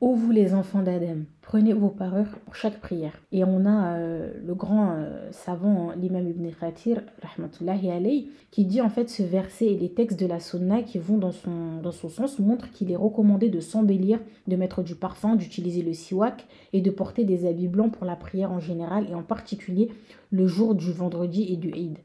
Ô 0.00 0.14
vous 0.14 0.32
les 0.32 0.52
enfants 0.52 0.82
d'Adam, 0.82 1.24
prenez 1.49 1.73
vos 1.73 1.89
parures 1.89 2.29
pour 2.45 2.53
chaque 2.53 2.79
prière. 2.79 3.13
Et 3.31 3.43
on 3.43 3.65
a 3.65 3.97
euh, 3.97 4.31
le 4.45 4.53
grand 4.53 4.91
euh, 4.91 5.31
savant, 5.31 5.91
l'imam 5.99 6.27
Ibn 6.27 6.51
Khatir, 6.51 7.01
rahmatullahi 7.23 7.89
alayhi, 7.89 8.29
qui 8.51 8.65
dit 8.65 8.81
en 8.81 8.89
fait 8.91 9.09
ce 9.09 9.23
verset 9.23 9.65
et 9.65 9.75
les 9.75 9.91
textes 9.91 10.19
de 10.19 10.27
la 10.27 10.39
sunna 10.39 10.83
qui 10.83 10.99
vont 10.99 11.17
dans 11.17 11.31
son, 11.31 11.81
dans 11.81 11.91
son 11.91 12.07
sens 12.07 12.37
montrent 12.37 12.69
qu'il 12.69 12.91
est 12.91 12.95
recommandé 12.95 13.49
de 13.49 13.61
s'embellir, 13.61 14.19
de 14.45 14.55
mettre 14.55 14.83
du 14.83 14.93
parfum, 14.93 15.35
d'utiliser 15.35 15.81
le 15.81 15.93
siwak 15.93 16.45
et 16.71 16.81
de 16.81 16.91
porter 16.91 17.23
des 17.23 17.47
habits 17.47 17.67
blancs 17.67 17.93
pour 17.93 18.05
la 18.05 18.15
prière 18.15 18.51
en 18.51 18.59
général 18.59 19.07
et 19.09 19.15
en 19.15 19.23
particulier 19.23 19.89
le 20.29 20.45
jour 20.45 20.75
du 20.75 20.91
vendredi 20.91 21.51
et 21.51 21.55
du 21.55 21.71
Eid. 21.71 21.97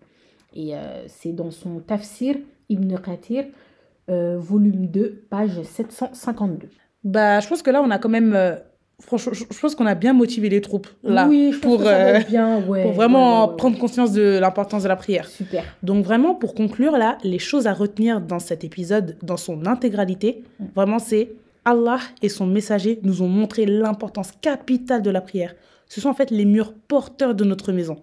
Et 0.54 0.74
euh, 0.74 1.04
c'est 1.06 1.34
dans 1.34 1.50
son 1.50 1.80
tafsir 1.80 2.34
Ibn 2.70 2.96
Khatir, 2.96 3.44
volume 4.08 4.86
2, 4.86 5.26
page 5.28 5.62
752. 5.62 6.68
Bah, 7.04 7.40
je 7.40 7.48
pense 7.48 7.60
que 7.60 7.70
là, 7.70 7.82
on 7.82 7.90
a 7.90 7.98
quand 7.98 8.08
même 8.08 8.34
franchement, 9.00 9.32
je 9.32 9.58
pense 9.60 9.74
qu'on 9.74 9.86
a 9.86 9.94
bien 9.94 10.12
motivé 10.12 10.48
les 10.48 10.60
troupes 10.60 10.88
là 11.02 11.26
oui, 11.28 11.50
je 11.52 11.58
pense 11.58 11.70
pour, 11.70 11.78
que 11.78 11.84
ça 11.84 11.90
va 11.98 12.10
être 12.20 12.28
bien, 12.28 12.62
ouais. 12.66 12.82
pour 12.82 12.92
vraiment 12.92 13.40
ouais, 13.40 13.44
ouais, 13.46 13.50
ouais. 13.50 13.56
prendre 13.56 13.78
conscience 13.78 14.12
de 14.12 14.38
l'importance 14.38 14.82
de 14.84 14.88
la 14.88 14.96
prière. 14.96 15.28
Super. 15.28 15.64
Donc 15.82 16.04
vraiment, 16.04 16.34
pour 16.34 16.54
conclure 16.54 16.96
là, 16.96 17.18
les 17.24 17.38
choses 17.38 17.66
à 17.66 17.72
retenir 17.72 18.20
dans 18.20 18.38
cet 18.38 18.64
épisode, 18.64 19.16
dans 19.22 19.36
son 19.36 19.66
intégralité, 19.66 20.42
Mm. 20.58 20.64
vraiment 20.74 20.98
c'est 20.98 21.32
Allah 21.64 21.98
et 22.22 22.28
son 22.28 22.46
messager 22.46 23.00
nous 23.02 23.22
ont 23.22 23.28
montré 23.28 23.64
l'importance 23.66 24.32
capitale 24.40 25.02
de 25.02 25.10
la 25.10 25.20
prière. 25.20 25.54
Ce 25.88 26.00
sont 26.00 26.08
en 26.08 26.14
fait 26.14 26.30
les 26.30 26.44
murs 26.44 26.74
porteurs 26.88 27.34
de 27.34 27.44
notre 27.44 27.72
maison. 27.72 27.96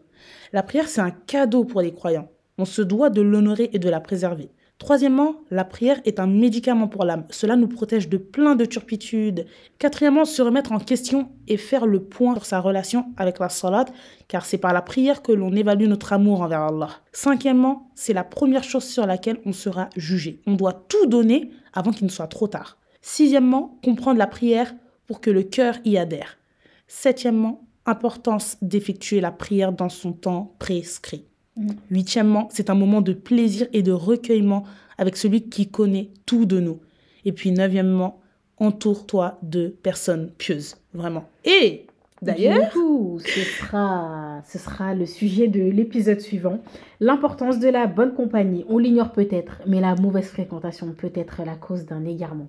La 0.53 0.63
prière, 0.63 0.87
c'est 0.87 1.01
un 1.01 1.11
cadeau 1.11 1.63
pour 1.63 1.81
les 1.81 1.93
croyants. 1.93 2.29
On 2.57 2.65
se 2.65 2.81
doit 2.81 3.09
de 3.09 3.21
l'honorer 3.21 3.69
et 3.73 3.79
de 3.79 3.89
la 3.89 3.99
préserver. 3.99 4.49
Troisièmement, 4.81 5.35
la 5.51 5.63
prière 5.63 6.01
est 6.05 6.19
un 6.19 6.25
médicament 6.25 6.87
pour 6.87 7.05
l'âme. 7.05 7.25
Cela 7.29 7.55
nous 7.55 7.67
protège 7.67 8.09
de 8.09 8.17
plein 8.17 8.55
de 8.55 8.65
turpitudes. 8.65 9.45
Quatrièmement, 9.77 10.25
se 10.25 10.41
remettre 10.41 10.71
en 10.71 10.79
question 10.79 11.29
et 11.47 11.57
faire 11.57 11.85
le 11.85 12.01
point 12.01 12.33
sur 12.33 12.47
sa 12.47 12.59
relation 12.59 13.05
avec 13.15 13.37
la 13.37 13.49
salat, 13.49 13.85
car 14.27 14.43
c'est 14.43 14.57
par 14.57 14.73
la 14.73 14.81
prière 14.81 15.21
que 15.21 15.33
l'on 15.33 15.55
évalue 15.55 15.85
notre 15.85 16.13
amour 16.13 16.41
envers 16.41 16.61
Allah. 16.61 16.89
Cinquièmement, 17.11 17.91
c'est 17.93 18.13
la 18.13 18.23
première 18.23 18.63
chose 18.63 18.83
sur 18.83 19.05
laquelle 19.05 19.39
on 19.45 19.53
sera 19.53 19.87
jugé. 19.97 20.41
On 20.47 20.55
doit 20.55 20.73
tout 20.73 21.05
donner 21.05 21.51
avant 21.73 21.91
qu'il 21.91 22.07
ne 22.07 22.11
soit 22.11 22.25
trop 22.25 22.47
tard. 22.47 22.79
Sixièmement, 23.03 23.77
comprendre 23.83 24.17
la 24.17 24.25
prière 24.25 24.73
pour 25.05 25.21
que 25.21 25.29
le 25.29 25.43
cœur 25.43 25.75
y 25.85 25.99
adhère. 25.99 26.39
Septièmement, 26.87 27.67
importance 27.85 28.57
d'effectuer 28.63 29.21
la 29.21 29.31
prière 29.31 29.73
dans 29.73 29.89
son 29.89 30.11
temps 30.11 30.55
prescrit. 30.57 31.27
Mm. 31.57 31.69
Huitièmement, 31.89 32.49
c'est 32.51 32.69
un 32.69 32.75
moment 32.75 33.01
de 33.01 33.13
plaisir 33.13 33.67
et 33.73 33.83
de 33.83 33.91
recueillement 33.91 34.63
avec 34.97 35.17
celui 35.17 35.49
qui 35.49 35.69
connaît 35.69 36.09
tout 36.25 36.45
de 36.45 36.59
nous. 36.59 36.79
Et 37.25 37.31
puis 37.31 37.51
neuvièmement, 37.51 38.21
entoure-toi 38.57 39.39
de 39.41 39.67
personnes 39.67 40.31
pieuses, 40.37 40.77
vraiment. 40.93 41.25
Et 41.45 41.87
d'ailleurs, 42.21 42.71
ce 42.73 43.41
sera, 43.41 44.41
ce 44.47 44.59
sera 44.59 44.93
le 44.93 45.05
sujet 45.05 45.47
de 45.47 45.61
l'épisode 45.61 46.19
suivant. 46.19 46.59
L'importance 46.99 47.59
de 47.59 47.67
la 47.67 47.87
bonne 47.87 48.13
compagnie, 48.13 48.65
on 48.69 48.77
l'ignore 48.77 49.11
peut-être, 49.11 49.61
mais 49.65 49.81
la 49.81 49.95
mauvaise 49.95 50.27
fréquentation 50.27 50.93
peut 50.93 51.11
être 51.15 51.41
la 51.43 51.55
cause 51.55 51.85
d'un 51.85 52.05
égarement. 52.05 52.47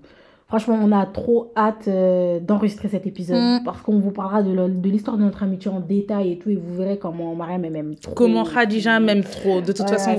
Franchement, 0.53 0.79
on 0.83 0.93
a 0.93 1.07
trop 1.07 1.51
hâte 1.57 1.89
euh, 1.89 2.39
d'enregistrer 2.39 2.89
cet 2.89 3.07
épisode 3.07 3.39
Mm. 3.39 3.65
parce 3.65 3.81
qu'on 3.81 3.99
vous 3.99 4.11
parlera 4.11 4.43
de, 4.43 4.51
l'histoire 4.87 5.17
de 5.17 5.23
notre 5.23 5.43
amitié 5.43 5.71
en 5.71 5.81
détail 5.81 6.33
et 6.33 6.39
tout, 6.39 6.51
et 6.51 6.57
vous 6.57 6.75
verrez 6.75 6.99
comment 6.99 7.35
Mariam 7.35 7.63
m'aime 7.63 7.95
trop. 7.97 8.13
comment 8.15 8.45
Khadija 8.45 9.01
m'aime 9.01 9.23
trop. 9.23 9.63
De 9.63 9.73
toute 9.73 9.89
façon, 9.89 10.11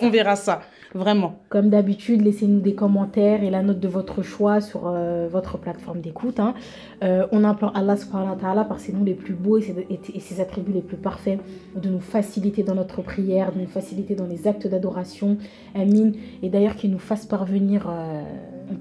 on, 0.00 0.08
verra 0.10 0.36
ça, 0.36 0.60
vraiment. 0.94 1.40
Comme 1.48 1.70
d'habitude, 1.70 2.20
laissez-nous 2.22 2.60
des 2.60 2.76
commentaires 2.76 3.42
et 3.42 3.50
la 3.50 3.64
note 3.64 3.80
de 3.80 3.88
votre 3.88 4.22
choix 4.22 4.60
sur 4.60 4.82
euh, 4.86 5.26
votre 5.28 5.58
plateforme 5.58 6.00
d'écoute. 6.00 6.38
hein. 6.38 6.54
Euh, 7.02 7.26
on 7.32 7.42
implore 7.42 7.72
Allah 7.76 7.96
subhanahu 7.96 8.30
wa 8.30 8.36
ta'ala 8.36 8.62
par 8.62 8.78
ses 8.78 8.92
noms 8.92 9.02
les 9.02 9.14
plus 9.14 9.34
beaux 9.34 9.58
et 9.58 9.62
ses, 9.62 9.86
et- 9.90 10.00
et 10.14 10.20
ses 10.20 10.40
attributs 10.40 10.70
les 10.72 10.82
plus 10.82 10.98
parfaits 10.98 11.40
de 11.74 11.88
nous 11.88 11.98
faciliter 11.98 12.62
dans 12.62 12.76
notre 12.76 13.02
prière, 13.02 13.50
de 13.50 13.58
nous 13.58 13.66
faciliter 13.66 14.14
dans 14.14 14.26
les 14.28 14.46
actes 14.46 14.68
d'adoration. 14.68 15.36
Amin. 15.74 16.12
Et 16.44 16.48
d'ailleurs 16.48 16.76
qu'il 16.76 16.92
nous 16.92 17.00
fasse 17.00 17.26
parvenir 17.26 17.88
en 17.88 18.24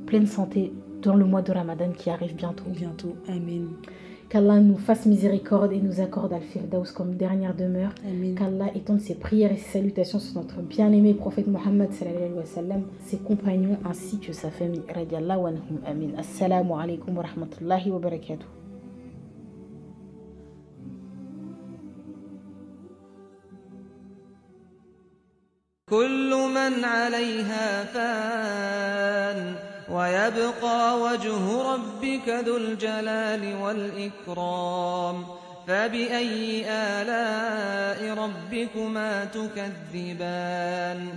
pleine 0.05 0.27
santé 0.27 0.71
dans 1.02 1.14
le 1.14 1.24
mois 1.24 1.42
de 1.42 1.52
Ramadan 1.52 1.90
qui 1.96 2.10
arrive 2.10 2.34
bientôt. 2.34 2.64
Bientôt, 2.68 3.14
Amen. 3.28 3.68
Qu'Allah 4.28 4.58
nous 4.58 4.78
fasse 4.78 5.06
miséricorde 5.06 5.72
et 5.72 5.80
nous 5.80 6.00
accorde 6.00 6.32
Al-Firdaus 6.32 6.92
comme 6.92 7.14
dernière 7.14 7.54
demeure. 7.54 7.92
Amen. 8.04 8.34
Qu'Allah 8.34 8.70
étende 8.74 9.00
ses 9.00 9.14
prières 9.14 9.52
et 9.52 9.56
ses 9.56 9.78
salutations 9.78 10.18
sur 10.18 10.40
notre 10.40 10.60
bien-aimé 10.62 11.14
prophète 11.14 11.46
Mohammed 11.46 11.92
sallallahu 11.92 12.22
alayhi 12.22 12.34
wa 12.34 12.44
sallam, 12.44 12.82
ses 13.04 13.18
compagnons 13.18 13.78
ainsi 13.84 14.18
que 14.18 14.32
sa 14.32 14.50
famille. 14.50 14.82
Radiallahu 14.92 15.46
anhum 15.46 15.78
amin. 15.86 16.18
Assalamu 16.18 16.72
alaikum 16.74 17.16
wa 17.16 17.22
rahmatullahi 17.22 17.90
wa 17.90 17.98
barakatuh. 17.98 18.46
كل 25.90 26.30
من 26.54 26.84
عليها 26.84 27.84
فان 27.84 29.54
ويبقى 29.91 30.99
وجه 30.99 31.73
ربك 31.73 32.29
ذو 32.29 32.57
الجلال 32.57 33.55
والإكرام. 33.61 35.25
فبأي 35.67 36.65
آلاء 36.67 38.13
ربكما 38.13 39.25
تكذبان؟ 39.25 41.07